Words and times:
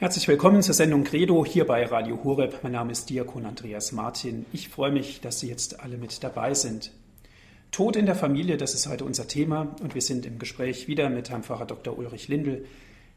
Herzlich 0.00 0.28
willkommen 0.28 0.62
zur 0.62 0.74
Sendung 0.74 1.02
Credo 1.02 1.44
hier 1.44 1.66
bei 1.66 1.84
Radio 1.84 2.22
Horeb. 2.22 2.60
Mein 2.62 2.70
Name 2.70 2.92
ist 2.92 3.10
Diakon 3.10 3.44
Andreas 3.44 3.90
Martin. 3.90 4.46
Ich 4.52 4.68
freue 4.68 4.92
mich, 4.92 5.20
dass 5.20 5.40
Sie 5.40 5.48
jetzt 5.48 5.80
alle 5.80 5.98
mit 5.98 6.22
dabei 6.22 6.54
sind. 6.54 6.92
Tod 7.72 7.96
in 7.96 8.06
der 8.06 8.14
Familie, 8.14 8.56
das 8.58 8.74
ist 8.74 8.88
heute 8.88 9.04
unser 9.04 9.26
Thema 9.26 9.74
und 9.82 9.96
wir 9.96 10.00
sind 10.02 10.24
im 10.24 10.38
Gespräch 10.38 10.86
wieder 10.86 11.10
mit 11.10 11.30
Herrn 11.30 11.42
Pfarrer 11.42 11.66
Dr. 11.66 11.98
Ulrich 11.98 12.28
Lindel. 12.28 12.64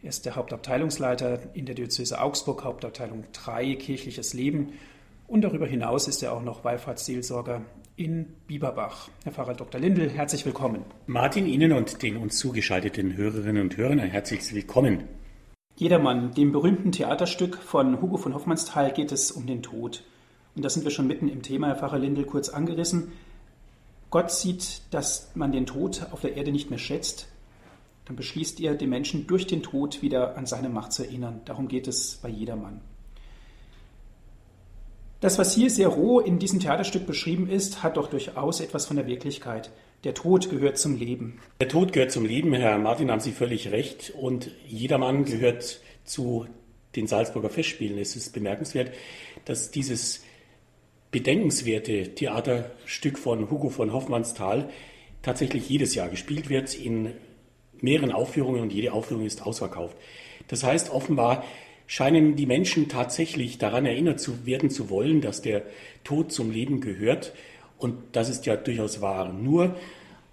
Er 0.02 0.10
ist 0.10 0.26
der 0.26 0.36
Hauptabteilungsleiter 0.36 1.42
in 1.54 1.68
der 1.68 1.76
Diözese 1.76 2.20
Augsburg, 2.20 2.64
Hauptabteilung 2.64 3.26
3 3.32 3.76
Kirchliches 3.76 4.34
Leben 4.34 4.70
und 5.28 5.42
darüber 5.42 5.68
hinaus 5.68 6.08
ist 6.08 6.24
er 6.24 6.34
auch 6.34 6.42
noch 6.42 6.64
Wallfahrtsseelsorger 6.64 7.62
in 7.96 8.26
Bieberbach. 8.48 9.08
Herr 9.24 9.34
Pfarrer 9.34 9.54
Dr. 9.54 9.80
Lindel, 9.80 10.10
herzlich 10.10 10.48
willkommen. 10.48 10.82
Martin, 11.06 11.46
Ihnen 11.46 11.74
und 11.74 12.02
den 12.02 12.18
uns 12.18 12.40
zugeschalteten 12.40 13.16
Hörerinnen 13.16 13.62
und 13.62 13.78
Hörern 13.78 14.00
herzlich 14.00 14.52
willkommen. 14.56 15.04
Jedermann, 15.76 16.34
dem 16.34 16.52
berühmten 16.52 16.92
Theaterstück 16.92 17.58
von 17.58 18.02
Hugo 18.02 18.18
von 18.18 18.34
Hoffmannsthal 18.34 18.92
geht 18.92 19.12
es 19.12 19.32
um 19.32 19.48
den 19.48 19.64
Tod. 19.64 20.04
Und 20.56 20.64
da 20.66 20.70
sind 20.70 20.84
wir 20.84 20.92
schon 20.92 21.08
mitten 21.08 21.28
im 21.28 21.42
Thema, 21.42 21.68
Herr 21.68 21.78
Pfarrer 21.78 22.00
Lindel, 22.00 22.26
kurz 22.26 22.50
angerissen. 22.50 23.14
Gott 24.10 24.32
sieht, 24.32 24.82
dass 24.92 25.32
man 25.36 25.52
den 25.52 25.66
Tod 25.66 26.08
auf 26.12 26.22
der 26.22 26.36
Erde 26.36 26.52
nicht 26.52 26.70
mehr 26.70 26.80
schätzt. 26.80 27.28
Dann 28.06 28.16
beschließt 28.16 28.60
er, 28.60 28.76
den 28.76 28.90
Menschen 28.90 29.26
durch 29.26 29.48
den 29.48 29.64
Tod 29.64 30.02
wieder 30.02 30.38
an 30.38 30.46
seine 30.46 30.70
Macht 30.70 30.92
zu 30.92 31.04
erinnern. 31.04 31.42
Darum 31.46 31.68
geht 31.68 31.88
es 31.88 32.20
bei 32.22 32.30
jedermann. 32.30 32.82
Das, 35.22 35.38
was 35.38 35.54
hier 35.54 35.70
sehr 35.70 35.88
roh 35.88 36.20
in 36.20 36.40
diesem 36.40 36.60
Theaterstück 36.60 37.06
beschrieben 37.06 37.48
ist, 37.48 37.84
hat 37.84 37.96
doch 37.96 38.10
durchaus 38.10 38.60
etwas 38.60 38.88
von 38.88 38.98
der 38.98 39.08
Wirklichkeit. 39.08 39.72
Der 40.04 40.16
Tod 40.16 40.50
gehört 40.50 40.80
zum 40.80 40.98
Leben. 40.98 41.40
Der 41.60 41.68
Tod 41.68 41.94
gehört 41.94 42.12
zum 42.12 42.26
Leben, 42.26 42.52
Herr 42.54 42.80
Martin, 42.80 43.12
haben 43.12 43.20
Sie 43.20 43.32
völlig 43.32 43.72
recht. 43.72 44.12
Und 44.20 44.50
jedermann 44.68 45.26
gehört 45.26 45.80
zu 46.06 46.48
den 46.96 47.06
Salzburger 47.06 47.52
Festspielen. 47.52 48.00
Es 48.00 48.16
ist 48.16 48.34
bemerkenswert, 48.34 48.92
dass 49.46 49.70
dieses 49.70 50.24
bedenkenswerte 51.12 52.16
Theaterstück 52.16 53.20
von 53.20 53.52
Hugo 53.52 53.70
von 53.70 53.94
Hoffmannsthal 53.94 54.72
tatsächlich 55.22 55.70
jedes 55.70 55.94
Jahr 55.94 56.10
gespielt 56.10 56.50
wird 56.50 56.74
in 56.74 57.14
mehreren 57.80 58.12
Aufführungen 58.12 58.62
und 58.62 58.74
jede 58.74 58.94
Aufführung 58.94 59.28
ist 59.28 59.46
ausverkauft. 59.46 59.96
Das 60.48 60.64
heißt, 60.64 60.90
offenbar 60.90 61.44
scheinen 61.86 62.36
die 62.36 62.48
Menschen 62.48 62.90
tatsächlich 62.90 63.60
daran 63.60 63.86
erinnert 63.86 64.20
zu 64.20 64.48
werden 64.48 64.72
zu 64.72 64.90
wollen, 64.90 65.22
dass 65.22 65.44
der 65.44 65.62
Tod 66.04 66.32
zum 66.32 66.50
Leben 66.50 66.82
gehört 66.82 67.34
und 67.82 67.96
das 68.12 68.30
ist 68.30 68.46
ja 68.46 68.56
durchaus 68.56 69.02
wahr. 69.02 69.34
Nur, 69.34 69.76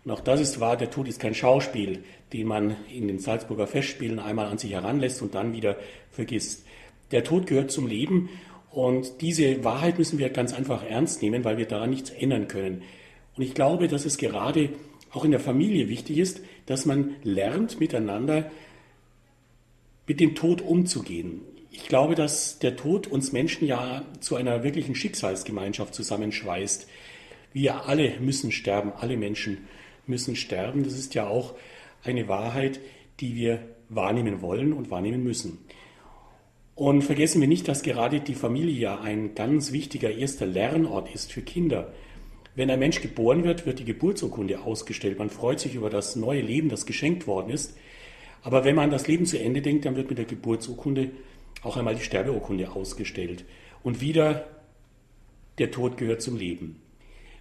und 0.08 0.14
auch 0.14 0.20
das 0.20 0.40
ist 0.40 0.58
wahr, 0.58 0.78
der 0.78 0.88
Tod 0.88 1.06
ist 1.06 1.20
kein 1.20 1.34
Schauspiel, 1.34 2.02
den 2.32 2.46
man 2.46 2.76
in 2.90 3.08
den 3.08 3.18
Salzburger 3.18 3.66
Festspielen 3.66 4.18
einmal 4.18 4.46
an 4.46 4.56
sich 4.56 4.72
heranlässt 4.72 5.20
und 5.20 5.34
dann 5.34 5.52
wieder 5.52 5.76
vergisst. 6.10 6.64
Der 7.10 7.24
Tod 7.24 7.46
gehört 7.46 7.70
zum 7.70 7.86
Leben 7.86 8.30
und 8.70 9.20
diese 9.20 9.64
Wahrheit 9.64 9.98
müssen 9.98 10.18
wir 10.18 10.30
ganz 10.30 10.54
einfach 10.54 10.82
ernst 10.82 11.20
nehmen, 11.20 11.44
weil 11.44 11.58
wir 11.58 11.66
daran 11.66 11.90
nichts 11.90 12.08
ändern 12.08 12.48
können. 12.48 12.84
Und 13.36 13.42
ich 13.42 13.52
glaube, 13.52 13.86
dass 13.86 14.06
es 14.06 14.16
gerade 14.16 14.70
auch 15.10 15.26
in 15.26 15.30
der 15.30 15.40
Familie 15.40 15.90
wichtig 15.90 16.16
ist, 16.16 16.40
dass 16.64 16.86
man 16.86 17.16
lernt, 17.22 17.78
miteinander 17.78 18.50
mit 20.06 20.20
dem 20.20 20.34
Tod 20.34 20.62
umzugehen. 20.62 21.42
Ich 21.70 21.86
glaube, 21.86 22.14
dass 22.14 22.58
der 22.60 22.76
Tod 22.76 23.08
uns 23.08 23.32
Menschen 23.32 23.68
ja 23.68 24.06
zu 24.20 24.36
einer 24.36 24.64
wirklichen 24.64 24.94
Schicksalsgemeinschaft 24.94 25.94
zusammenschweißt. 25.94 26.88
Wir 27.52 27.84
alle 27.84 28.18
müssen 28.20 28.52
sterben, 28.52 28.90
alle 28.98 29.18
Menschen 29.18 29.68
müssen 30.08 30.36
sterben. 30.36 30.84
Das 30.84 30.94
ist 30.94 31.14
ja 31.14 31.26
auch 31.26 31.54
eine 32.04 32.28
Wahrheit, 32.28 32.80
die 33.20 33.34
wir 33.34 33.60
wahrnehmen 33.88 34.42
wollen 34.42 34.72
und 34.72 34.90
wahrnehmen 34.90 35.22
müssen. 35.22 35.58
Und 36.74 37.02
vergessen 37.02 37.40
wir 37.40 37.48
nicht, 37.48 37.66
dass 37.66 37.82
gerade 37.82 38.20
die 38.20 38.34
Familie 38.34 38.78
ja 38.78 39.00
ein 39.00 39.34
ganz 39.34 39.72
wichtiger 39.72 40.10
erster 40.10 40.46
Lernort 40.46 41.12
ist 41.12 41.32
für 41.32 41.42
Kinder. 41.42 41.92
Wenn 42.54 42.70
ein 42.70 42.78
Mensch 42.78 43.00
geboren 43.00 43.44
wird, 43.44 43.66
wird 43.66 43.80
die 43.80 43.84
Geburtsurkunde 43.84 44.60
ausgestellt. 44.60 45.18
Man 45.18 45.30
freut 45.30 45.60
sich 45.60 45.74
über 45.74 45.90
das 45.90 46.16
neue 46.16 46.40
Leben, 46.40 46.68
das 46.68 46.86
geschenkt 46.86 47.26
worden 47.26 47.50
ist. 47.50 47.76
Aber 48.42 48.64
wenn 48.64 48.76
man 48.76 48.90
das 48.90 49.08
Leben 49.08 49.26
zu 49.26 49.38
Ende 49.38 49.62
denkt, 49.62 49.84
dann 49.84 49.96
wird 49.96 50.08
mit 50.08 50.18
der 50.18 50.24
Geburtsurkunde 50.24 51.10
auch 51.62 51.76
einmal 51.76 51.96
die 51.96 52.02
Sterbeurkunde 52.02 52.70
ausgestellt. 52.70 53.44
Und 53.82 54.00
wieder 54.00 54.46
der 55.58 55.70
Tod 55.70 55.96
gehört 55.96 56.22
zum 56.22 56.36
Leben. 56.36 56.80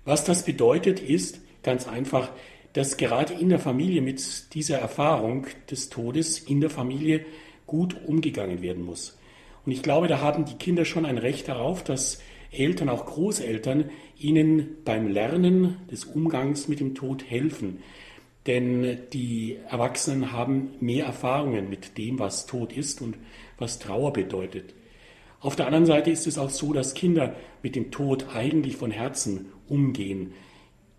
Was 0.06 0.24
das 0.24 0.46
bedeutet, 0.46 1.00
ist 1.00 1.42
ganz 1.64 1.88
einfach, 1.88 2.32
dass 2.78 2.98
gerade 2.98 3.34
in 3.34 3.50
der 3.50 3.58
Familie 3.58 4.04
mit 4.04 4.54
dieser 4.54 4.78
Erfahrung 4.78 5.48
des 5.72 5.90
Todes 5.90 6.38
in 6.38 6.62
der 6.62 6.70
Familie 6.70 7.26
gut 7.66 7.98
umgegangen 8.06 8.62
werden 8.62 8.84
muss. 8.84 9.18
Und 9.66 9.72
ich 9.72 9.82
glaube, 9.82 10.08
da 10.08 10.22
haben 10.22 10.46
die 10.46 10.58
Kinder 10.58 10.86
schon 10.86 11.04
ein 11.04 11.18
Recht 11.18 11.48
darauf, 11.48 11.84
dass 11.84 12.22
Eltern, 12.52 12.90
auch 12.90 13.08
Großeltern, 13.08 13.90
ihnen 14.20 14.78
beim 14.86 15.08
Lernen 15.08 15.78
des 15.90 16.06
Umgangs 16.06 16.68
mit 16.68 16.80
dem 16.80 16.94
Tod 16.94 17.24
helfen. 17.28 17.80
Denn 18.46 19.00
die 19.12 19.58
Erwachsenen 19.72 20.32
haben 20.32 20.70
mehr 20.80 21.08
Erfahrungen 21.08 21.72
mit 21.72 21.98
dem, 21.98 22.20
was 22.20 22.46
Tod 22.46 22.74
ist 22.74 23.02
und 23.02 23.18
was 23.58 23.80
Trauer 23.80 24.14
bedeutet. 24.14 24.76
Auf 25.40 25.56
der 25.56 25.66
anderen 25.66 25.88
Seite 25.88 26.12
ist 26.12 26.28
es 26.28 26.38
auch 26.38 26.52
so, 26.52 26.74
dass 26.74 26.94
Kinder 26.94 27.36
mit 27.64 27.76
dem 27.76 27.90
Tod 27.90 28.28
eigentlich 28.36 28.76
von 28.78 28.92
Herzen 28.92 29.48
umgehen. 29.68 30.34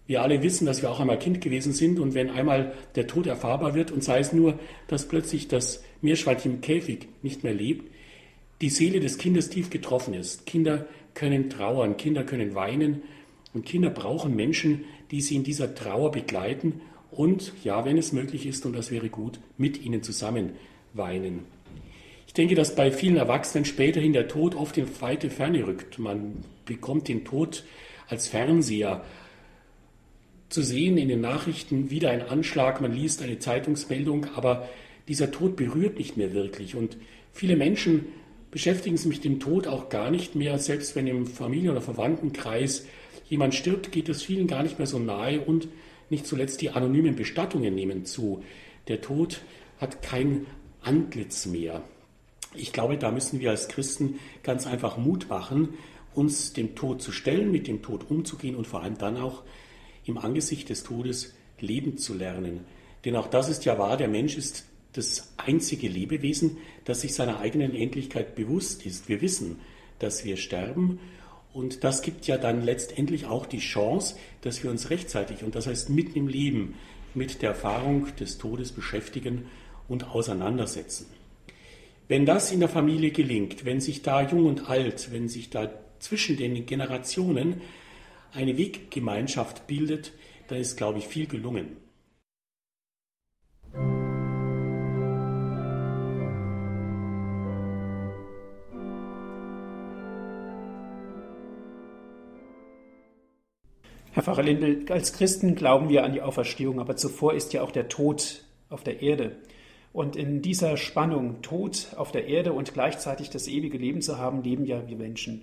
Wir 0.09 0.23
alle 0.23 0.43
wissen, 0.43 0.65
dass 0.65 0.81
wir 0.81 0.91
auch 0.91 1.01
einmal 1.01 1.19
Kind 1.19 1.43
gewesen 1.43 1.75
sind 1.75 2.01
und 2.01 2.15
wenn 2.15 2.31
einmal 2.31 2.73
der 2.95 3.07
Tod 3.07 3.27
erfahrbar 3.27 3.75
wird 3.75 3.91
und 3.91 4.03
sei 4.03 4.21
es 4.21 4.33
nur, 4.33 4.59
dass 4.87 5.07
plötzlich 5.07 5.49
das 5.49 5.85
Meerschweinchen 6.01 6.55
im 6.55 6.61
Käfig 6.63 7.09
nicht 7.23 7.45
mehr 7.45 7.53
lebt, 7.53 7.93
die 8.63 8.71
Seele 8.71 9.01
des 9.01 9.19
Kindes 9.19 9.51
tief 9.51 9.69
getroffen 9.69 10.15
ist. 10.15 10.47
Kinder 10.47 10.87
können 11.13 11.51
trauern, 11.51 11.99
Kinder 11.99 12.25
können 12.25 12.55
weinen 12.55 13.03
und 13.53 13.67
Kinder 13.67 13.91
brauchen 13.91 14.35
Menschen, 14.35 14.85
die 15.11 15.21
sie 15.21 15.37
in 15.37 15.45
dieser 15.45 15.75
Trauer 15.75 16.11
begleiten 16.11 16.81
und, 17.11 17.53
ja, 17.63 17.85
wenn 17.85 17.99
es 17.99 18.13
möglich 18.13 18.47
ist, 18.47 18.65
und 18.65 18.75
das 18.75 18.91
wäre 18.91 19.11
gut, 19.11 19.39
mit 19.59 19.85
ihnen 19.85 20.03
zusammen 20.03 20.53
weinen. 20.95 21.41
Ich 22.27 22.33
denke, 22.33 22.55
dass 22.55 22.75
bei 22.75 22.91
vielen 22.91 23.19
Erwachsenen 23.19 23.67
späterhin 23.67 24.15
der 24.15 24.29
Tod 24.29 24.55
oft 24.55 24.79
in 24.79 24.87
weite 25.03 25.29
Ferne 25.29 25.67
rückt. 25.67 25.99
Man 25.99 26.45
bekommt 26.65 27.09
den 27.09 27.27
Tod 27.27 27.65
als 28.09 28.29
Fernseher 28.29 29.05
zu 30.49 30.63
sehen 30.63 30.97
in 30.97 31.09
den 31.09 31.21
Nachrichten, 31.21 31.91
wieder 31.91 32.11
ein 32.11 32.23
Anschlag, 32.23 32.81
man 32.81 32.93
liest 32.93 33.23
eine 33.23 33.39
Zeitungsmeldung, 33.39 34.27
aber 34.35 34.69
dieser 35.07 35.31
Tod 35.31 35.57
berührt 35.57 35.99
nicht 35.99 36.17
mehr 36.17 36.33
wirklich. 36.33 36.75
Und 36.75 36.97
viele 37.33 37.57
Menschen 37.57 38.07
beschäftigen 38.51 38.97
sich 38.97 39.09
mit 39.09 39.25
dem 39.25 39.41
Tod 39.41 39.67
auch 39.67 39.89
gar 39.89 40.11
nicht 40.11 40.35
mehr, 40.35 40.59
selbst 40.59 40.97
wenn 40.97 41.07
im 41.07 41.27
Familien- 41.27 41.73
oder 41.73 41.81
Verwandtenkreis 41.81 42.87
jemand 43.29 43.55
stirbt, 43.55 43.93
geht 43.93 44.09
es 44.09 44.23
vielen 44.23 44.47
gar 44.47 44.63
nicht 44.63 44.79
mehr 44.79 44.87
so 44.87 44.99
nahe 44.99 45.41
und 45.41 45.69
nicht 46.11 46.27
zuletzt 46.27 46.63
die 46.63 46.71
anonymen 46.71 47.15
Bestattungen 47.15 47.75
nehmen 47.75 48.07
zu. 48.07 48.43
Der 48.89 49.03
Tod 49.03 49.43
hat 49.79 50.01
kein 50.03 50.47
Antlitz 50.81 51.45
mehr. 51.47 51.83
Ich 52.55 52.73
glaube, 52.73 52.97
da 52.97 53.11
müssen 53.11 53.41
wir 53.41 53.51
als 53.51 53.69
Christen 53.69 54.19
ganz 54.43 54.67
einfach 54.67 54.97
Mut 54.97 55.29
machen, 55.29 55.75
uns 56.15 56.55
dem 56.55 56.75
Tod 56.75 57.03
zu 57.03 57.13
stellen, 57.13 57.53
mit 57.53 57.69
dem 57.69 57.83
Tod 57.83 58.11
umzugehen 58.11 58.57
und 58.57 58.67
vor 58.67 58.83
allem 58.83 58.97
dann 58.97 59.19
auch 59.19 59.43
im 60.09 60.19
Angesicht 60.19 60.69
des 60.69 60.83
Todes 60.83 61.35
leben 61.61 61.99
zu 61.99 62.15
lernen. 62.15 62.61
Denn 63.05 63.17
auch 63.17 63.29
das 63.29 63.49
ist 63.49 63.65
ja 63.65 63.79
wahr, 63.79 63.97
der 63.97 64.09
Mensch 64.09 64.37
ist 64.37 64.65
das 64.93 65.33
einzige 65.37 65.89
Lebewesen, 65.89 66.57
das 66.85 67.03
sich 67.03 67.15
seiner 67.15 67.41
eigenen 67.41 67.75
Endlichkeit 67.75 68.35
bewusst 68.35 68.85
ist. 68.87 69.09
Wir 69.09 69.21
wissen, 69.21 69.61
dass 69.99 70.25
wir 70.25 70.37
sterben 70.37 70.99
und 71.53 71.85
das 71.85 72.03
gibt 72.03 72.27
ja 72.27 72.37
dann 72.39 72.63
letztendlich 72.63 73.27
auch 73.27 73.47
die 73.47 73.59
Chance, 73.59 74.17
dass 74.43 74.63
wir 74.63 74.71
uns 74.71 74.91
rechtzeitig 74.91 75.43
und 75.45 75.55
das 75.55 75.67
heißt 75.67 75.91
mitten 75.91 76.19
im 76.19 76.29
Leben 76.29 76.75
mit 77.15 77.43
der 77.43 77.51
Erfahrung 77.51 78.15
des 78.17 78.39
Todes 78.39 78.73
beschäftigen 78.73 79.47
und 79.89 80.11
auseinandersetzen. 80.11 81.07
Wenn 82.07 82.27
das 82.27 82.53
in 82.53 82.61
der 82.61 82.69
Familie 82.69 83.11
gelingt, 83.11 83.65
wenn 83.65 83.81
sich 83.81 84.03
da 84.03 84.23
jung 84.23 84.47
und 84.47 84.71
alt, 84.71 85.13
wenn 85.13 85.29
sich 85.29 85.51
da 85.51 85.71
zwischen 85.99 86.37
den 86.37 86.65
Generationen 86.65 87.61
eine 88.33 88.57
Weggemeinschaft 88.57 89.67
bildet, 89.67 90.13
dann 90.49 90.59
ist, 90.59 90.77
glaube 90.77 90.99
ich, 90.99 91.07
viel 91.07 91.27
gelungen. 91.27 91.77
Herr 104.13 104.25
Pfarrer 104.25 104.43
Lindel, 104.43 104.85
als 104.91 105.13
Christen 105.13 105.55
glauben 105.55 105.89
wir 105.89 106.03
an 106.03 106.13
die 106.13 106.23
Auferstehung, 106.23 106.81
aber 106.81 106.97
zuvor 106.97 107.35
ist 107.35 107.53
ja 107.53 107.63
auch 107.63 107.71
der 107.71 107.89
Tod 107.89 108.43
auf 108.69 108.83
der 108.83 109.01
Erde. 109.01 109.37
Und 109.93 110.17
in 110.17 110.43
dieser 110.43 110.77
Spannung, 110.77 111.41
Tod 111.43 111.89
auf 111.97 112.11
der 112.11 112.27
Erde 112.27 112.53
und 112.53 112.75
gleichzeitig 112.75 113.31
das 113.31 113.47
ewige 113.47 113.79
Leben 113.79 114.03
zu 114.03 114.19
haben, 114.19 114.43
leben 114.43 114.65
ja 114.65 114.89
wir 114.89 114.97
Menschen. 114.97 115.43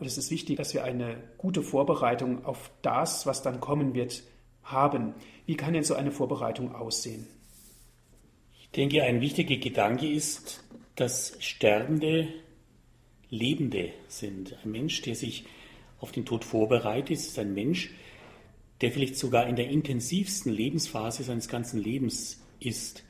Und 0.00 0.06
es 0.06 0.18
ist 0.18 0.30
wichtig, 0.30 0.56
dass 0.56 0.74
wir 0.74 0.82
eine 0.82 1.22
gute 1.38 1.62
Vorbereitung 1.62 2.44
auf 2.44 2.70
das, 2.82 3.26
was 3.26 3.42
dann 3.42 3.60
kommen 3.60 3.94
wird, 3.94 4.22
haben. 4.64 5.14
Wie 5.46 5.56
kann 5.56 5.74
denn 5.74 5.84
so 5.84 5.94
eine 5.94 6.10
Vorbereitung 6.10 6.74
aussehen? 6.74 7.26
Ich 8.58 8.70
denke, 8.70 9.02
ein 9.02 9.20
wichtiger 9.20 9.56
Gedanke 9.56 10.10
ist 10.10 10.64
dass 11.00 11.34
Sterbende 11.40 12.28
Lebende 13.30 13.90
sind. 14.08 14.54
Ein 14.62 14.70
Mensch, 14.72 15.00
der 15.00 15.14
sich 15.14 15.46
auf 15.98 16.12
den 16.12 16.26
Tod 16.26 16.44
vorbereitet, 16.44 17.16
ist 17.16 17.38
ein 17.38 17.54
Mensch, 17.54 17.90
der 18.82 18.92
vielleicht 18.92 19.16
sogar 19.16 19.46
in 19.46 19.56
der 19.56 19.70
intensivsten 19.70 20.52
Lebensphase 20.52 21.22
seines 21.22 21.48
ganzen 21.48 21.82
Lebens 21.82 22.42
ist. 22.58 23.02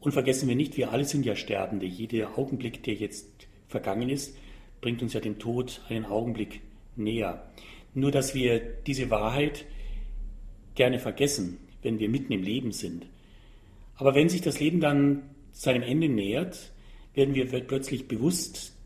Und 0.00 0.12
vergessen 0.12 0.46
wir 0.46 0.56
nicht, 0.56 0.76
wir 0.76 0.92
alle 0.92 1.06
sind 1.06 1.24
ja 1.24 1.36
Sterbende. 1.36 1.86
Jeder 1.86 2.38
Augenblick, 2.38 2.82
der 2.82 2.94
jetzt 2.94 3.26
vergangen 3.66 4.10
ist, 4.10 4.36
bringt 4.82 5.00
uns 5.00 5.14
ja 5.14 5.20
dem 5.20 5.38
Tod 5.38 5.80
einen 5.88 6.04
Augenblick 6.04 6.60
näher. 6.96 7.50
Nur 7.94 8.10
dass 8.10 8.34
wir 8.34 8.58
diese 8.58 9.08
Wahrheit 9.08 9.64
gerne 10.74 10.98
vergessen, 10.98 11.58
wenn 11.80 11.98
wir 11.98 12.10
mitten 12.10 12.32
im 12.32 12.42
Leben 12.42 12.72
sind. 12.72 13.06
Aber 13.96 14.14
wenn 14.14 14.28
sich 14.28 14.42
das 14.42 14.60
Leben 14.60 14.80
dann 14.80 15.22
seinem 15.52 15.82
Ende 15.82 16.08
nähert, 16.08 16.72
werden 17.14 17.34
wir 17.34 17.46
plötzlich 17.46 18.08
bewusst, 18.08 18.76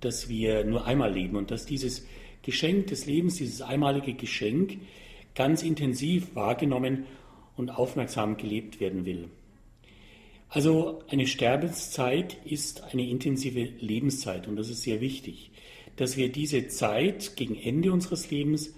dass 0.00 0.28
wir 0.28 0.64
nur 0.64 0.84
einmal 0.84 1.12
leben 1.12 1.36
und 1.36 1.50
dass 1.50 1.66
dieses 1.66 2.06
Geschenk 2.42 2.88
des 2.88 3.06
Lebens, 3.06 3.36
dieses 3.36 3.62
einmalige 3.62 4.14
Geschenk, 4.14 4.78
ganz 5.34 5.62
intensiv 5.62 6.34
wahrgenommen 6.34 7.04
und 7.56 7.70
aufmerksam 7.70 8.36
gelebt 8.36 8.80
werden 8.80 9.04
will. 9.06 9.28
Also 10.50 11.02
eine 11.08 11.26
Sterbenszeit 11.26 12.38
ist 12.44 12.82
eine 12.84 13.06
intensive 13.08 13.68
Lebenszeit 13.80 14.48
und 14.48 14.56
das 14.56 14.70
ist 14.70 14.82
sehr 14.82 15.00
wichtig, 15.00 15.50
dass 15.96 16.16
wir 16.16 16.32
diese 16.32 16.68
Zeit 16.68 17.36
gegen 17.36 17.54
Ende 17.54 17.92
unseres 17.92 18.30
Lebens 18.30 18.74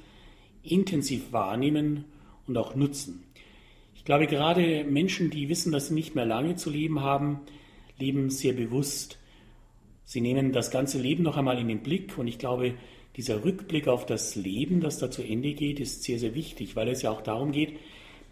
intensiv 0.64 1.32
wahrnehmen 1.32 2.05
und 2.46 2.56
auch 2.56 2.75
nutzen. 2.75 3.22
Ich 3.94 4.05
glaube, 4.05 4.26
gerade 4.26 4.82
Menschen, 4.84 5.31
die 5.31 5.49
wissen, 5.49 5.70
dass 5.70 5.88
sie 5.88 5.94
nicht 5.94 6.14
mehr 6.14 6.26
lange 6.26 6.56
zu 6.56 6.70
leben 6.70 7.00
haben, 7.00 7.40
leben 7.99 8.31
sehr 8.31 8.55
bewusst. 8.55 9.19
Sie 10.05 10.20
nehmen 10.20 10.52
das 10.52 10.72
ganze 10.72 11.00
Leben 11.00 11.22
noch 11.22 11.37
einmal 11.37 11.58
in 11.58 11.69
den 11.69 11.82
Blick 11.82 12.19
und 12.19 12.26
ich 12.26 12.38
glaube, 12.38 12.75
dieser 13.17 13.44
Rückblick 13.44 13.87
auf 13.87 14.06
das 14.06 14.34
Leben, 14.34 14.81
das 14.81 14.99
da 14.99 15.11
zu 15.11 15.22
Ende 15.22 15.55
geht, 15.55 15.78
ist 15.78 16.02
sehr, 16.02 16.19
sehr 16.19 16.34
wichtig, 16.34 16.75
weil 16.75 16.88
es 16.88 17.02
ja 17.02 17.11
auch 17.11 17.20
darum 17.20 17.52
geht, 17.52 17.75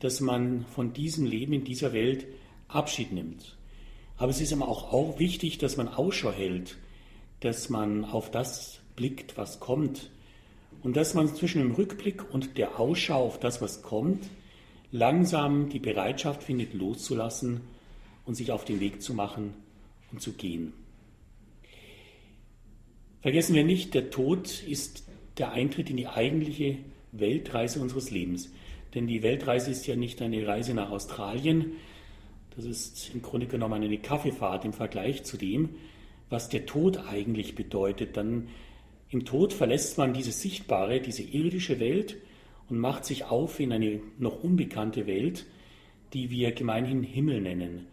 dass 0.00 0.20
man 0.20 0.64
von 0.74 0.92
diesem 0.92 1.24
Leben 1.24 1.52
in 1.52 1.64
dieser 1.64 1.92
Welt 1.92 2.26
Abschied 2.68 3.12
nimmt. 3.12 3.56
Aber 4.16 4.30
es 4.30 4.40
ist 4.40 4.52
aber 4.52 4.68
auch, 4.68 4.92
auch 4.92 5.18
wichtig, 5.18 5.58
dass 5.58 5.76
man 5.76 5.88
Ausschau 5.88 6.32
hält, 6.32 6.76
dass 7.40 7.68
man 7.68 8.04
auf 8.04 8.30
das 8.30 8.80
blickt, 8.96 9.36
was 9.36 9.60
kommt. 9.60 10.10
Und 10.82 10.96
dass 10.96 11.14
man 11.14 11.34
zwischen 11.34 11.60
dem 11.60 11.72
Rückblick 11.72 12.32
und 12.32 12.58
der 12.58 12.78
Ausschau 12.78 13.24
auf 13.24 13.40
das, 13.40 13.60
was 13.60 13.82
kommt, 13.82 14.28
langsam 14.92 15.68
die 15.68 15.80
Bereitschaft 15.80 16.42
findet, 16.42 16.74
loszulassen 16.74 17.60
und 18.24 18.34
sich 18.34 18.52
auf 18.52 18.64
den 18.64 18.80
Weg 18.80 19.02
zu 19.02 19.14
machen 19.14 19.54
und 20.12 20.20
zu 20.20 20.32
gehen. 20.32 20.72
Vergessen 23.20 23.54
wir 23.54 23.64
nicht, 23.64 23.94
der 23.94 24.10
Tod 24.10 24.62
ist 24.62 25.04
der 25.38 25.52
Eintritt 25.52 25.90
in 25.90 25.96
die 25.96 26.06
eigentliche 26.06 26.78
Weltreise 27.12 27.80
unseres 27.80 28.10
Lebens. 28.10 28.50
Denn 28.94 29.06
die 29.06 29.22
Weltreise 29.22 29.70
ist 29.70 29.86
ja 29.86 29.96
nicht 29.96 30.22
eine 30.22 30.46
Reise 30.46 30.74
nach 30.74 30.90
Australien, 30.90 31.72
das 32.58 32.66
ist 32.66 33.14
im 33.14 33.22
Grunde 33.22 33.46
genommen 33.46 33.82
eine 33.84 33.98
Kaffeefahrt 33.98 34.64
im 34.64 34.72
Vergleich 34.72 35.22
zu 35.22 35.36
dem, 35.36 35.70
was 36.28 36.48
der 36.48 36.66
Tod 36.66 36.98
eigentlich 37.08 37.54
bedeutet. 37.54 38.16
Dann 38.16 38.48
im 39.10 39.24
Tod 39.24 39.52
verlässt 39.52 39.96
man 39.96 40.12
diese 40.12 40.32
sichtbare, 40.32 41.00
diese 41.00 41.22
irdische 41.22 41.78
Welt 41.78 42.16
und 42.68 42.78
macht 42.78 43.04
sich 43.04 43.24
auf 43.24 43.60
in 43.60 43.72
eine 43.72 44.00
noch 44.18 44.42
unbekannte 44.42 45.06
Welt, 45.06 45.46
die 46.12 46.30
wir 46.30 46.50
gemeinhin 46.50 47.04
Himmel 47.04 47.40
nennen. 47.40 47.86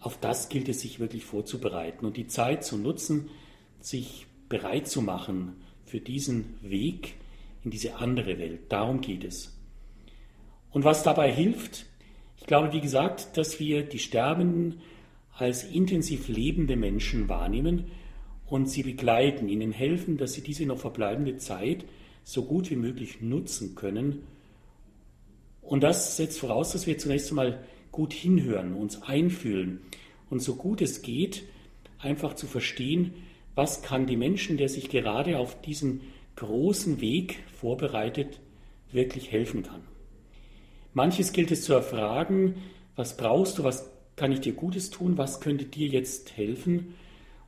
Auf 0.00 0.18
das 0.18 0.48
gilt 0.48 0.68
es 0.68 0.80
sich 0.80 0.98
wirklich 0.98 1.24
vorzubereiten 1.24 2.04
und 2.04 2.16
die 2.16 2.26
Zeit 2.26 2.64
zu 2.64 2.78
nutzen, 2.78 3.30
sich 3.80 4.26
bereit 4.48 4.88
zu 4.88 5.02
machen 5.02 5.56
für 5.84 6.00
diesen 6.00 6.56
Weg 6.62 7.14
in 7.64 7.70
diese 7.70 7.96
andere 7.96 8.38
Welt. 8.38 8.60
Darum 8.70 9.00
geht 9.00 9.22
es. 9.22 9.56
Und 10.72 10.84
was 10.84 11.04
dabei 11.04 11.32
hilft, 11.32 11.86
ich 12.40 12.46
glaube, 12.46 12.72
wie 12.72 12.80
gesagt, 12.80 13.36
dass 13.36 13.60
wir 13.60 13.82
die 13.82 13.98
Sterbenden 13.98 14.80
als 15.36 15.64
intensiv 15.64 16.28
lebende 16.28 16.76
Menschen 16.76 17.28
wahrnehmen 17.28 17.84
und 18.46 18.68
sie 18.68 18.82
begleiten, 18.82 19.48
ihnen 19.48 19.72
helfen, 19.72 20.16
dass 20.16 20.32
sie 20.32 20.42
diese 20.42 20.66
noch 20.66 20.78
verbleibende 20.78 21.36
Zeit 21.36 21.84
so 22.24 22.44
gut 22.44 22.70
wie 22.70 22.76
möglich 22.76 23.20
nutzen 23.20 23.74
können. 23.74 24.24
Und 25.62 25.82
das 25.82 26.16
setzt 26.16 26.40
voraus, 26.40 26.72
dass 26.72 26.86
wir 26.86 26.98
zunächst 26.98 27.30
einmal 27.30 27.62
gut 27.92 28.12
hinhören, 28.12 28.74
uns 28.74 29.02
einfühlen 29.02 29.80
und 30.28 30.40
so 30.40 30.56
gut 30.56 30.80
es 30.80 31.02
geht, 31.02 31.44
einfach 31.98 32.34
zu 32.34 32.46
verstehen, 32.46 33.14
was 33.54 33.82
kann 33.82 34.06
die 34.06 34.16
Menschen, 34.16 34.56
der 34.56 34.68
sich 34.68 34.88
gerade 34.88 35.38
auf 35.38 35.60
diesen 35.60 36.00
großen 36.36 37.00
Weg 37.00 37.38
vorbereitet, 37.52 38.40
wirklich 38.92 39.30
helfen 39.30 39.62
kann. 39.62 39.89
Manches 40.92 41.32
gilt 41.32 41.50
es 41.50 41.62
zu 41.62 41.72
erfragen, 41.72 42.56
was 42.96 43.16
brauchst 43.16 43.58
du, 43.58 43.64
was 43.64 43.90
kann 44.16 44.32
ich 44.32 44.40
dir 44.40 44.52
Gutes 44.52 44.90
tun, 44.90 45.16
was 45.16 45.40
könnte 45.40 45.64
dir 45.64 45.88
jetzt 45.88 46.36
helfen? 46.36 46.94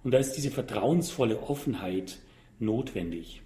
Und 0.04 0.12
da 0.12 0.18
ist 0.18 0.32
diese 0.32 0.50
vertrauensvolle 0.50 1.42
Offenheit 1.42 2.18
notwendig. 2.58 3.42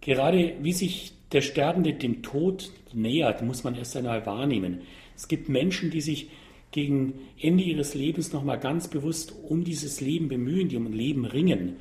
Gerade 0.00 0.54
wie 0.60 0.72
sich 0.72 1.14
der 1.32 1.40
Sterbende 1.40 1.94
dem 1.94 2.22
Tod 2.22 2.72
nähert, 2.92 3.42
muss 3.42 3.64
man 3.64 3.74
erst 3.74 3.96
einmal 3.96 4.26
wahrnehmen. 4.26 4.82
Es 5.16 5.28
gibt 5.28 5.48
Menschen, 5.48 5.90
die 5.90 6.00
sich 6.00 6.30
gegen 6.70 7.14
Ende 7.40 7.64
ihres 7.64 7.94
Lebens 7.94 8.32
nochmal 8.32 8.60
ganz 8.60 8.88
bewusst 8.88 9.32
um 9.48 9.64
dieses 9.64 10.00
Leben 10.00 10.28
bemühen, 10.28 10.68
die 10.68 10.76
um 10.76 10.92
Leben 10.92 11.24
ringen, 11.24 11.76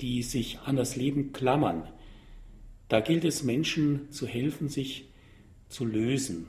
die 0.00 0.22
sich 0.22 0.58
an 0.64 0.76
das 0.76 0.96
Leben 0.96 1.32
klammern. 1.32 1.84
Da 2.88 3.00
gilt 3.00 3.24
es 3.24 3.44
Menschen 3.44 4.10
zu 4.10 4.26
helfen, 4.26 4.68
sich 4.68 5.06
zu 5.68 5.84
lösen. 5.84 6.46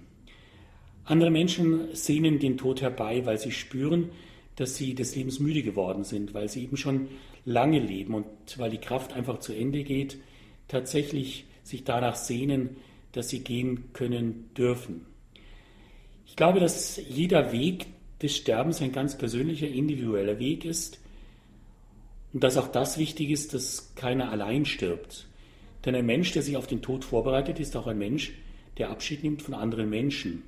Andere 1.05 1.29
Menschen 1.29 1.95
sehnen 1.95 2.39
den 2.39 2.57
Tod 2.57 2.81
herbei, 2.81 3.25
weil 3.25 3.37
sie 3.37 3.51
spüren, 3.51 4.09
dass 4.57 4.75
sie 4.75 4.93
des 4.93 5.15
Lebens 5.15 5.39
müde 5.39 5.63
geworden 5.63 6.03
sind, 6.03 6.33
weil 6.33 6.49
sie 6.49 6.63
eben 6.63 6.77
schon 6.77 7.07
lange 7.45 7.79
leben 7.79 8.13
und 8.13 8.25
weil 8.57 8.71
die 8.71 8.79
Kraft 8.79 9.13
einfach 9.13 9.39
zu 9.39 9.53
Ende 9.53 9.83
geht, 9.83 10.17
tatsächlich 10.67 11.45
sich 11.63 11.83
danach 11.83 12.15
sehnen, 12.15 12.77
dass 13.13 13.29
sie 13.29 13.39
gehen 13.39 13.93
können 13.93 14.49
dürfen. 14.57 15.05
Ich 16.25 16.35
glaube, 16.35 16.59
dass 16.59 16.99
jeder 17.09 17.51
Weg 17.51 17.85
des 18.21 18.35
Sterbens 18.35 18.81
ein 18.81 18.91
ganz 18.91 19.17
persönlicher, 19.17 19.67
individueller 19.67 20.39
Weg 20.39 20.65
ist 20.65 20.99
und 22.33 22.43
dass 22.43 22.57
auch 22.57 22.67
das 22.67 22.97
wichtig 22.97 23.29
ist, 23.29 23.53
dass 23.53 23.93
keiner 23.95 24.31
allein 24.31 24.65
stirbt. 24.65 25.27
Denn 25.85 25.95
ein 25.95 26.05
Mensch, 26.05 26.31
der 26.33 26.41
sich 26.41 26.57
auf 26.57 26.67
den 26.67 26.81
Tod 26.81 27.05
vorbereitet, 27.05 27.59
ist 27.59 27.77
auch 27.77 27.87
ein 27.87 27.97
Mensch, 27.97 28.33
der 28.77 28.89
Abschied 28.89 29.23
nimmt 29.23 29.41
von 29.41 29.53
anderen 29.53 29.89
Menschen. 29.89 30.43